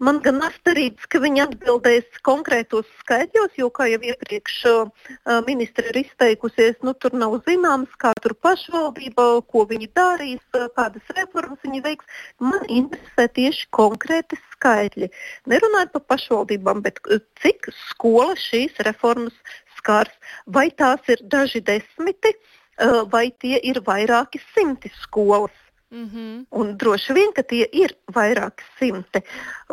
Man 0.03 0.17
gan 0.23 0.41
astarīts, 0.43 1.05
ka 1.07 1.19
viņi 1.23 1.41
atbildēs 1.45 2.17
konkrētos 2.27 2.87
skaidros, 2.99 3.53
jo, 3.55 3.69
kā 3.71 3.85
jau 3.87 4.01
iepriekš 4.03 4.55
uh, 4.67 5.07
ministra 5.47 5.85
ir 5.91 5.99
izteikusies, 6.01 6.75
nu, 6.83 6.91
tur 6.99 7.15
nav 7.15 7.37
zināms, 7.45 7.93
kā 8.01 8.11
tur 8.25 8.35
pašvaldība, 8.43 9.27
ko 9.53 9.63
viņi 9.69 9.87
darīs, 9.95 10.43
uh, 10.57 10.65
kādas 10.75 11.15
reformas 11.15 11.63
viņi 11.63 11.83
veiks. 11.85 12.19
Man 12.43 12.67
interesē 12.67 13.29
tieši 13.39 13.69
konkrēti 13.79 14.41
skaitļi. 14.57 15.11
Nerunājot 15.53 15.95
par 15.95 16.05
pašvaldībām, 16.15 16.83
bet 16.83 16.99
uh, 17.07 17.23
cik 17.39 17.71
skola 17.93 18.35
šīs 18.49 18.83
reformas 18.89 19.55
skars, 19.77 20.15
vai 20.47 20.67
tās 20.83 21.15
ir 21.15 21.23
daži 21.31 21.63
desmiti, 21.63 22.35
uh, 22.35 23.05
vai 23.07 23.29
tie 23.39 23.55
ir 23.71 23.79
vairāki 23.87 24.43
simti 24.51 24.91
skolas. 25.05 25.62
Mm 25.93 26.09
-hmm. 26.09 26.45
Un 26.49 26.77
droši 26.77 27.13
vien, 27.13 27.31
ka 27.33 27.43
tie 27.43 27.67
ir 27.71 27.91
vairāki 28.13 28.63
simti. 28.79 29.21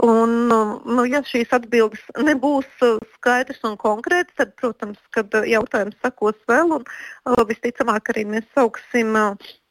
Un, 0.03 0.49
nu, 0.85 1.05
ja 1.09 1.23
šīs 1.25 1.49
atbildes 1.57 2.03
nebūs 2.29 2.69
uh, 2.85 2.99
skaidras 3.15 3.65
un 3.65 3.77
konkrētas, 3.77 4.35
tad, 4.37 4.53
protams, 4.61 4.99
kad 5.11 5.35
uh, 5.35 5.49
jautājums 5.49 5.97
sakos 6.03 6.37
vēl, 6.49 6.77
un 6.77 6.85
uh, 6.85 7.45
visticamāk 7.49 8.13
arī 8.13 8.27
mēs 8.27 8.45
sauksim 8.55 9.17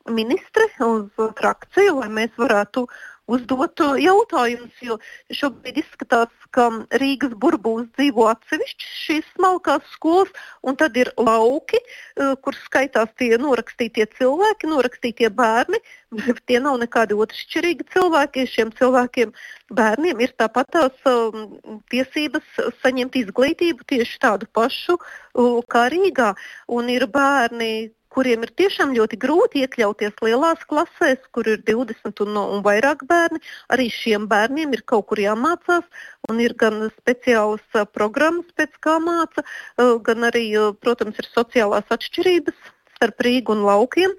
ministri 0.09 0.65
uz 0.79 1.05
frakciju, 1.37 1.99
lai 1.99 2.09
mēs 2.09 2.33
varētu 2.37 2.87
uzdot 3.29 3.81
jautājumus, 4.01 4.75
jo 4.83 4.97
šobrīd 5.33 5.79
izskatās, 5.83 6.33
ka 6.55 6.67
Rīgas 7.01 7.35
burbūs 7.41 7.87
dzīvo 7.97 8.25
atsevišķi 8.31 8.89
šīs 8.89 9.27
smalkās 9.35 9.85
skolas, 9.93 10.31
un 10.65 10.77
tad 10.79 10.97
ir 10.97 11.11
lauki, 11.17 11.79
e, 11.79 12.31
kur 12.43 12.57
skaitās 12.57 13.11
tie 13.21 13.35
norakstītie 13.41 14.07
cilvēki, 14.17 14.71
norakstītie 14.71 15.29
bērni. 15.29 15.81
Tie 16.49 16.57
nav 16.57 16.79
nekādi 16.81 17.13
otršķirīgi 17.13 17.85
cilvēki. 17.93 18.47
Šiem 18.49 18.71
cilvēkiem, 18.79 19.33
bērniem 19.77 20.23
ir 20.25 20.33
tāpat 20.41 20.71
tās 20.73 21.09
um, 21.09 21.59
tiesības 21.93 22.57
saņemt 22.81 23.19
izglītību 23.21 23.85
tieši 23.93 24.17
tādu 24.23 24.49
pašu 24.57 24.97
uh, 24.97 25.59
kā 25.69 25.85
Rīgā. 25.93 26.31
Un 26.73 26.89
ir 26.89 27.05
bērni, 27.13 27.91
kuriem 28.13 28.45
ir 28.45 28.51
tiešām 28.61 28.93
ļoti 28.97 29.19
grūti 29.21 29.63
iekļauties 29.65 30.21
lielās 30.25 30.63
klasēs, 30.69 31.21
kur 31.35 31.49
ir 31.51 31.61
20 31.67 32.23
un, 32.25 32.39
un 32.41 32.63
vairāk 32.65 33.05
bērni. 33.09 33.41
Arī 33.73 33.89
šiem 33.93 34.27
bērniem 34.31 34.73
ir 34.77 34.83
kaut 34.89 35.09
kur 35.11 35.21
jāmācās, 35.21 35.85
un 36.29 36.41
ir 36.43 36.55
gan 36.59 36.89
speciālas 36.97 37.85
programmas, 37.93 38.49
pēc 38.57 38.75
kā 38.83 38.97
māca, 39.03 39.45
gan 39.77 40.27
arī, 40.31 40.47
protams, 40.81 41.21
ir 41.21 41.29
sociālās 41.29 41.95
atšķirības 41.95 42.75
starp 42.99 43.23
Rīgu 43.23 43.55
un 43.55 43.63
laukiem. 43.63 44.13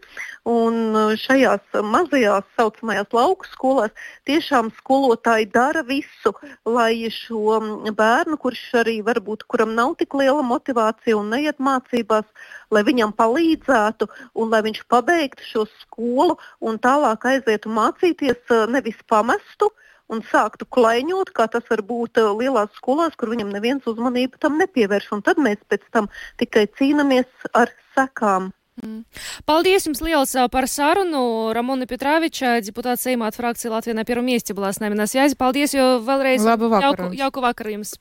Un 0.49 0.77
uh, 0.97 1.13
šajās 1.21 1.77
mazajās 1.85 2.47
saucamajās 2.57 3.13
lauku 3.13 3.49
skolās 3.53 3.93
tiešām 4.29 4.71
skolotāji 4.79 5.51
dara 5.53 5.83
visu, 5.85 6.33
lai 6.65 7.11
šo 7.13 7.59
mm, 7.59 7.93
bērnu, 7.99 8.39
kurš 8.41 8.63
arī 8.81 8.97
varbūt 9.05 9.45
kuram 9.53 9.75
nav 9.77 9.99
tik 10.01 10.17
liela 10.17 10.41
motivācija 10.41 11.19
un 11.19 11.29
neiet 11.35 11.61
mācībās, 11.61 12.25
lai 12.73 12.83
viņam 12.89 13.13
palīdzētu 13.21 14.09
un 14.41 14.49
lai 14.55 14.63
viņš 14.65 14.81
pabeigtu 14.89 15.45
šo 15.45 15.67
skolu 15.83 16.39
un 16.65 16.81
tālāk 16.81 17.29
aizietu 17.35 17.69
mācīties, 17.77 18.41
uh, 18.49 18.65
nevis 18.73 18.97
pamestu, 19.13 19.69
un 20.11 20.25
sāktu 20.27 20.65
klaiņot, 20.75 21.35
kā 21.37 21.47
tas 21.53 21.69
var 21.71 21.85
būt 21.87 22.19
uh, 22.23 22.33
lielās 22.39 22.73
skolās, 22.81 23.13
kur 23.21 23.31
viņam 23.35 23.53
neviens 23.53 23.85
uzmanību 23.87 24.41
tam 24.41 24.57
nepievērš. 24.63 25.13
Un 25.19 25.23
tad 25.29 25.39
mēs 25.39 25.61
pēc 25.69 25.85
tam 25.93 26.09
tikai 26.41 26.65
cīnāmies 26.81 27.29
ar 27.53 27.71
sekām. 27.93 28.51
Mm. 28.84 29.06
Paldies 29.46 29.86
jums 29.88 30.02
liels 30.04 30.36
par 30.52 30.68
sarunu. 30.68 31.54
Рамона 31.54 31.88
Петровича, 31.88 32.62
депутат 32.62 33.00
Сейма 33.00 33.28
от 33.28 33.36
фракции 33.36 33.70
Латвия 33.70 33.94
на 33.94 34.04
первом 34.04 34.26
месте 34.26 34.54
была 34.54 34.74
с 34.74 34.80
нами 34.80 34.96
на 34.96 35.08
связи. 35.08 35.36
Paldies, 35.36 35.76
jo 35.76 36.00
vēlreiz 36.04 36.44
jauku, 36.44 37.14
jauku 37.16 37.42
vakaru 37.42 37.80
jums. 37.80 37.96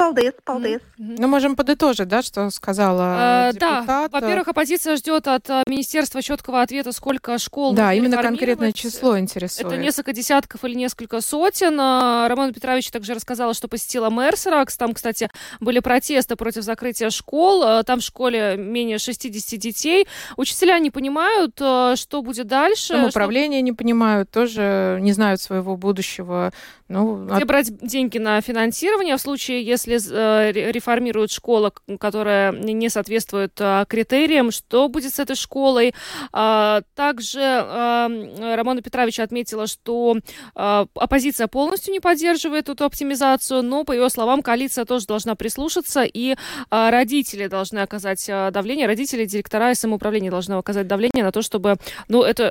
Paldies, 0.00 0.32
paldies. 0.46 0.80
Mm-hmm. 0.98 1.16
Ну, 1.18 1.28
можем 1.28 1.56
подытожить, 1.56 2.08
да, 2.08 2.22
что 2.22 2.48
сказала 2.48 3.02
а, 3.04 3.52
депутат. 3.52 3.86
Да, 3.86 4.08
во-первых, 4.08 4.48
оппозиция 4.48 4.96
ждет 4.96 5.28
от 5.28 5.46
министерства 5.66 6.22
четкого 6.22 6.62
ответа, 6.62 6.92
сколько 6.92 7.36
школ 7.36 7.74
Да, 7.74 7.92
именно 7.92 8.16
конкретное 8.22 8.72
число 8.72 9.18
интересует. 9.18 9.66
Это 9.66 9.76
несколько 9.76 10.14
десятков 10.14 10.64
или 10.64 10.74
несколько 10.74 11.20
сотен. 11.20 11.78
Роман 11.78 12.54
Петрович 12.54 12.90
также 12.90 13.12
рассказала, 13.12 13.52
что 13.52 13.68
посетила 13.68 14.08
Мерсеракс. 14.08 14.74
Там, 14.78 14.94
кстати, 14.94 15.28
были 15.60 15.80
протесты 15.80 16.34
против 16.34 16.62
закрытия 16.62 17.10
школ. 17.10 17.84
Там 17.84 18.00
в 18.00 18.02
школе 18.02 18.56
менее 18.56 18.96
60 18.96 19.60
детей. 19.60 20.08
Учителя 20.38 20.78
не 20.78 20.90
понимают, 20.90 21.56
что 21.56 22.22
будет 22.22 22.46
дальше. 22.46 22.94
Там 22.94 23.04
управление 23.04 23.60
что... 23.60 23.64
не 23.64 23.72
понимают, 23.72 24.30
тоже 24.30 24.98
не 25.02 25.12
знают 25.12 25.42
своего 25.42 25.76
будущего. 25.76 26.54
Ну, 26.88 27.24
Где 27.26 27.42
от... 27.42 27.46
брать 27.46 27.86
деньги 27.86 28.18
на 28.18 28.40
финансирование 28.40 29.16
в 29.16 29.20
случае, 29.20 29.62
если 29.62 29.89
э, 29.90 30.52
реформируют 30.52 31.30
школу, 31.30 31.72
которая 31.98 32.52
не 32.52 32.88
соответствует 32.88 33.52
э, 33.60 33.84
критериям, 33.88 34.50
что 34.50 34.88
будет 34.88 35.14
с 35.14 35.18
этой 35.18 35.36
школой? 35.36 35.94
А, 36.32 36.82
также 36.94 37.40
Романа 37.40 38.82
Петровича 38.82 39.22
отметила, 39.22 39.66
что 39.66 40.16
э, 40.54 40.86
оппозиция 40.94 41.46
полностью 41.46 41.92
не 41.92 42.00
поддерживает 42.00 42.68
эту 42.68 42.84
оптимизацию, 42.84 43.62
но, 43.62 43.84
по 43.84 43.92
ее 43.92 44.08
словам, 44.10 44.42
коалиция 44.42 44.84
тоже 44.84 45.06
должна 45.06 45.34
прислушаться, 45.34 46.02
и 46.02 46.32
э, 46.32 46.90
родители 46.90 47.46
должны 47.46 47.78
оказать 47.78 48.24
э, 48.28 48.50
давление, 48.52 48.86
родители, 48.86 49.24
директора 49.24 49.70
и 49.70 49.74
самоуправление 49.74 50.30
должны 50.30 50.54
оказать 50.54 50.86
давление 50.86 51.24
на 51.24 51.32
то, 51.32 51.42
чтобы 51.42 51.76
ну, 52.08 52.22
эта 52.22 52.50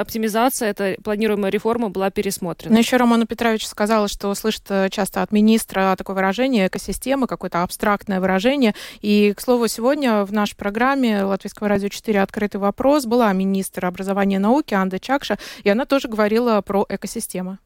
оптимизация, 0.00 0.70
эта 0.70 0.96
планируемая 1.02 1.50
реформа 1.50 1.88
была 1.88 2.10
пересмотрена. 2.10 2.72
Но 2.72 2.78
еще 2.78 2.96
Романа 2.96 3.26
Петрович 3.26 3.66
сказала, 3.66 4.08
что 4.08 4.34
слышит 4.34 4.64
часто 4.90 5.22
от 5.22 5.32
министра 5.32 5.94
такое 5.96 6.16
выражение 6.16 6.29
экосистемы, 6.66 7.26
какое-то 7.26 7.62
абстрактное 7.62 8.20
выражение. 8.20 8.74
И, 9.00 9.32
к 9.36 9.40
слову, 9.40 9.68
сегодня 9.68 10.24
в 10.24 10.32
нашей 10.32 10.56
программе 10.56 11.22
Латвийского 11.22 11.68
радио 11.68 11.88
4 11.88 12.22
«Открытый 12.22 12.60
вопрос» 12.60 13.06
была 13.06 13.32
министр 13.32 13.86
образования 13.86 14.36
и 14.36 14.38
науки 14.38 14.74
Анда 14.74 14.98
Чакша, 14.98 15.38
и 15.62 15.68
она 15.68 15.84
тоже 15.84 16.08
говорила 16.08 16.60
про 16.62 16.86
экосистемы. 16.88 17.58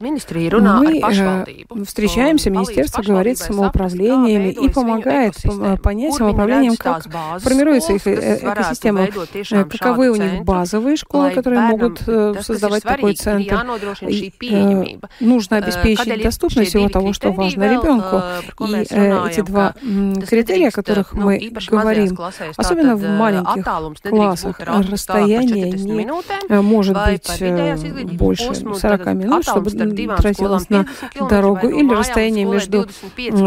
Мы 0.00 0.18
э, 0.18 1.44
встречаемся, 1.86 2.50
министерство 2.50 3.02
говорит 3.02 3.38
с 3.38 3.42
самоуправлениями 3.42 4.48
и 4.48 4.68
помогает 4.68 5.34
понять 5.82 6.14
самоуправлениям, 6.14 6.76
как 6.76 7.04
формируется 7.40 7.92
их 7.92 8.06
э, 8.06 8.38
экосистема, 8.38 9.02
э, 9.02 9.64
каковы 9.64 10.10
у 10.10 10.16
них 10.16 10.44
базовые 10.44 10.96
школы, 10.96 11.30
которые 11.30 11.60
могут 11.60 12.00
создавать 12.00 12.82
такой 12.82 13.14
центр. 13.14 13.64
И, 14.00 14.98
нужно 15.20 15.58
обеспечить 15.58 16.22
доступность 16.22 16.70
всего 16.70 16.88
того, 16.88 17.12
что 17.12 17.30
важно 17.30 17.64
ребенку. 17.64 18.22
И 18.64 19.30
эти 19.30 19.42
два 19.42 19.74
критерия, 20.28 20.68
о 20.68 20.72
которых 20.72 21.12
мы 21.12 21.52
говорим, 21.68 22.18
особенно 22.56 22.96
в 22.96 23.06
маленьких 23.06 23.64
классах, 24.08 24.58
расстояние 24.58 25.70
не 25.70 26.60
может 26.62 26.96
быть 27.04 28.16
больше 28.16 28.54
40 28.54 29.06
минут, 29.14 29.44
чтобы 29.44 29.70
тратилось 29.90 30.68
на 30.70 30.86
дорогу, 31.28 31.68
или 31.68 31.92
расстояние 31.92 32.44
между 32.44 32.88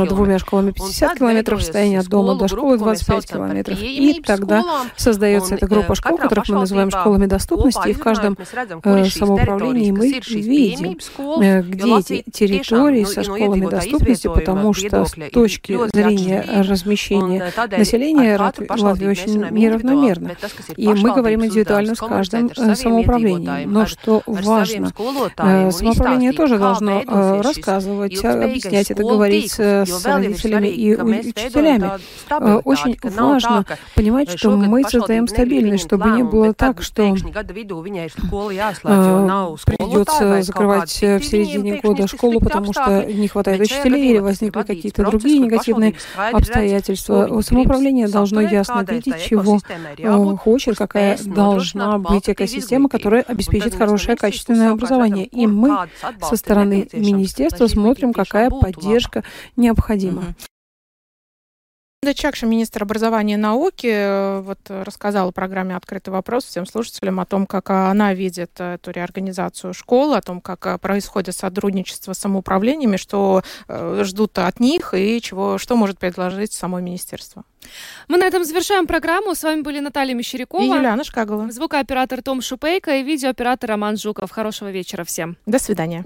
двумя 0.09 0.39
школами 0.39 0.71
50 0.71 1.17
километров, 1.19 1.59
расстояние 1.59 1.99
от 1.99 2.07
дома 2.07 2.36
до 2.36 2.47
школы 2.47 2.77
25 2.77 3.31
километров. 3.31 3.77
И 3.81 4.21
тогда 4.25 4.63
создается 4.95 5.55
эта 5.55 5.67
группа 5.67 5.95
школ, 5.95 6.17
которых 6.17 6.49
мы 6.49 6.59
называем 6.59 6.91
школами 6.91 7.25
доступности, 7.25 7.89
и 7.89 7.93
в 7.93 7.99
каждом 7.99 8.38
э, 8.83 9.05
самоуправлении 9.05 9.91
мы 9.91 10.19
видим, 10.27 10.97
э, 11.41 11.61
где 11.61 11.97
эти 11.97 12.23
территории 12.31 13.03
со 13.03 13.23
школами 13.23 13.67
доступности, 13.69 14.27
потому 14.27 14.73
что 14.73 15.05
с 15.05 15.13
точки 15.31 15.77
зрения 15.93 16.45
размещения 16.67 17.53
населения 17.77 18.38
Латвии 18.38 19.07
очень 19.07 19.45
неравномерно. 19.51 20.31
И 20.75 20.88
мы 20.88 21.13
говорим 21.13 21.45
индивидуально 21.45 21.95
с 21.95 21.99
каждым 21.99 22.51
э, 22.55 22.75
самоуправлением. 22.75 23.71
Но 23.71 23.86
что 23.86 24.21
важно, 24.25 24.91
самоуправление 25.71 26.24
тоже 26.34 26.57
должно 26.57 27.01
э, 27.01 27.41
рассказывать, 27.41 28.23
объяснять 28.23 28.91
это, 28.91 29.03
говорить 29.03 29.53
с 29.53 30.05
родителями 30.05 30.67
и 30.67 30.95
учителями. 30.95 31.91
Э, 32.30 32.61
очень 32.63 32.97
важно 33.03 33.65
понимать, 33.95 34.38
что 34.38 34.51
мы 34.51 34.84
создаем 34.84 35.28
стабильность, 35.28 35.86
чтобы 35.86 36.09
не 36.11 36.23
было 36.23 36.53
так, 36.53 36.82
что 36.82 37.03
э, 37.03 37.15
придется 39.65 40.41
закрывать 40.41 40.93
в 41.01 41.21
середине 41.21 41.82
года 41.82 42.07
школу, 42.07 42.39
потому 42.39 42.73
что 42.73 43.05
не 43.05 43.28
хватает 43.28 43.61
учителей 43.61 44.11
или 44.11 44.19
возникли 44.19 44.63
какие-то 44.63 45.03
другие 45.05 45.39
негативные 45.39 45.95
обстоятельства. 46.32 47.41
Самоуправление 47.41 48.07
должно 48.07 48.41
ясно 48.41 48.86
видеть, 48.88 49.26
чего 49.26 49.59
хочет, 50.38 50.78
какая 50.78 51.17
должна 51.23 51.97
быть 51.97 52.30
экосистема, 52.30 52.89
которая 52.89 53.21
обеспечит 53.21 53.76
хорошее 53.76 54.17
качественное 54.17 54.71
образование. 54.71 55.26
И 55.26 55.47
мы 55.47 55.88
со 56.22 56.36
стороны 56.36 56.88
министерства 56.93 57.68
смотрим, 57.68 58.13
какая 58.13 58.49
поддержка 58.49 59.24
необходима. 59.55 60.36
Чакша, 62.14 62.45
министр 62.45 62.84
образования 62.84 63.34
и 63.34 63.38
науки, 63.38 63.88
э, 63.88 64.39
вот 64.41 64.60
рассказала 64.68 65.32
в 65.32 65.34
программе 65.34 65.76
«Открытый 65.76 66.14
вопрос» 66.14 66.45
всем 66.45 66.66
слушателям 66.66 67.20
о 67.20 67.26
том, 67.26 67.45
как 67.45 67.70
она 67.70 68.14
видит 68.14 68.51
эту 68.60 68.91
реорганизацию 68.91 69.74
школы, 69.74 70.18
о 70.18 70.22
том, 70.22 70.41
как 70.41 70.80
происходит 70.80 71.36
сотрудничество 71.36 72.14
с 72.14 72.20
самоуправлениями, 72.20 72.97
что 72.97 73.43
ждут 73.68 74.38
от 74.38 74.60
них 74.60 74.93
и 74.93 75.22
чего, 75.22 75.58
что 75.58 75.76
может 75.76 75.99
предложить 75.99 76.53
само 76.53 76.80
министерство. 76.80 77.43
Мы 78.08 78.18
на 78.18 78.26
этом 78.26 78.43
завершаем 78.43 78.88
программу. 78.88 79.36
С 79.36 79.43
вами 79.43 79.62
были 79.62 79.80
Наталья 79.80 80.14
Мещерякова. 80.14 80.62
И 80.62 80.68
Юлиана 80.68 81.03
Шкагова. 81.03 81.51
Звукооператор 81.51 82.22
Том 82.22 82.41
Шупейко 82.41 82.97
и 82.97 83.03
видеооператор 83.03 83.70
Роман 83.70 83.97
Жуков. 83.97 84.32
Хорошего 84.32 84.72
вечера 84.72 85.03
всем. 85.03 85.38
До 85.45 85.60
свидания. 85.60 86.06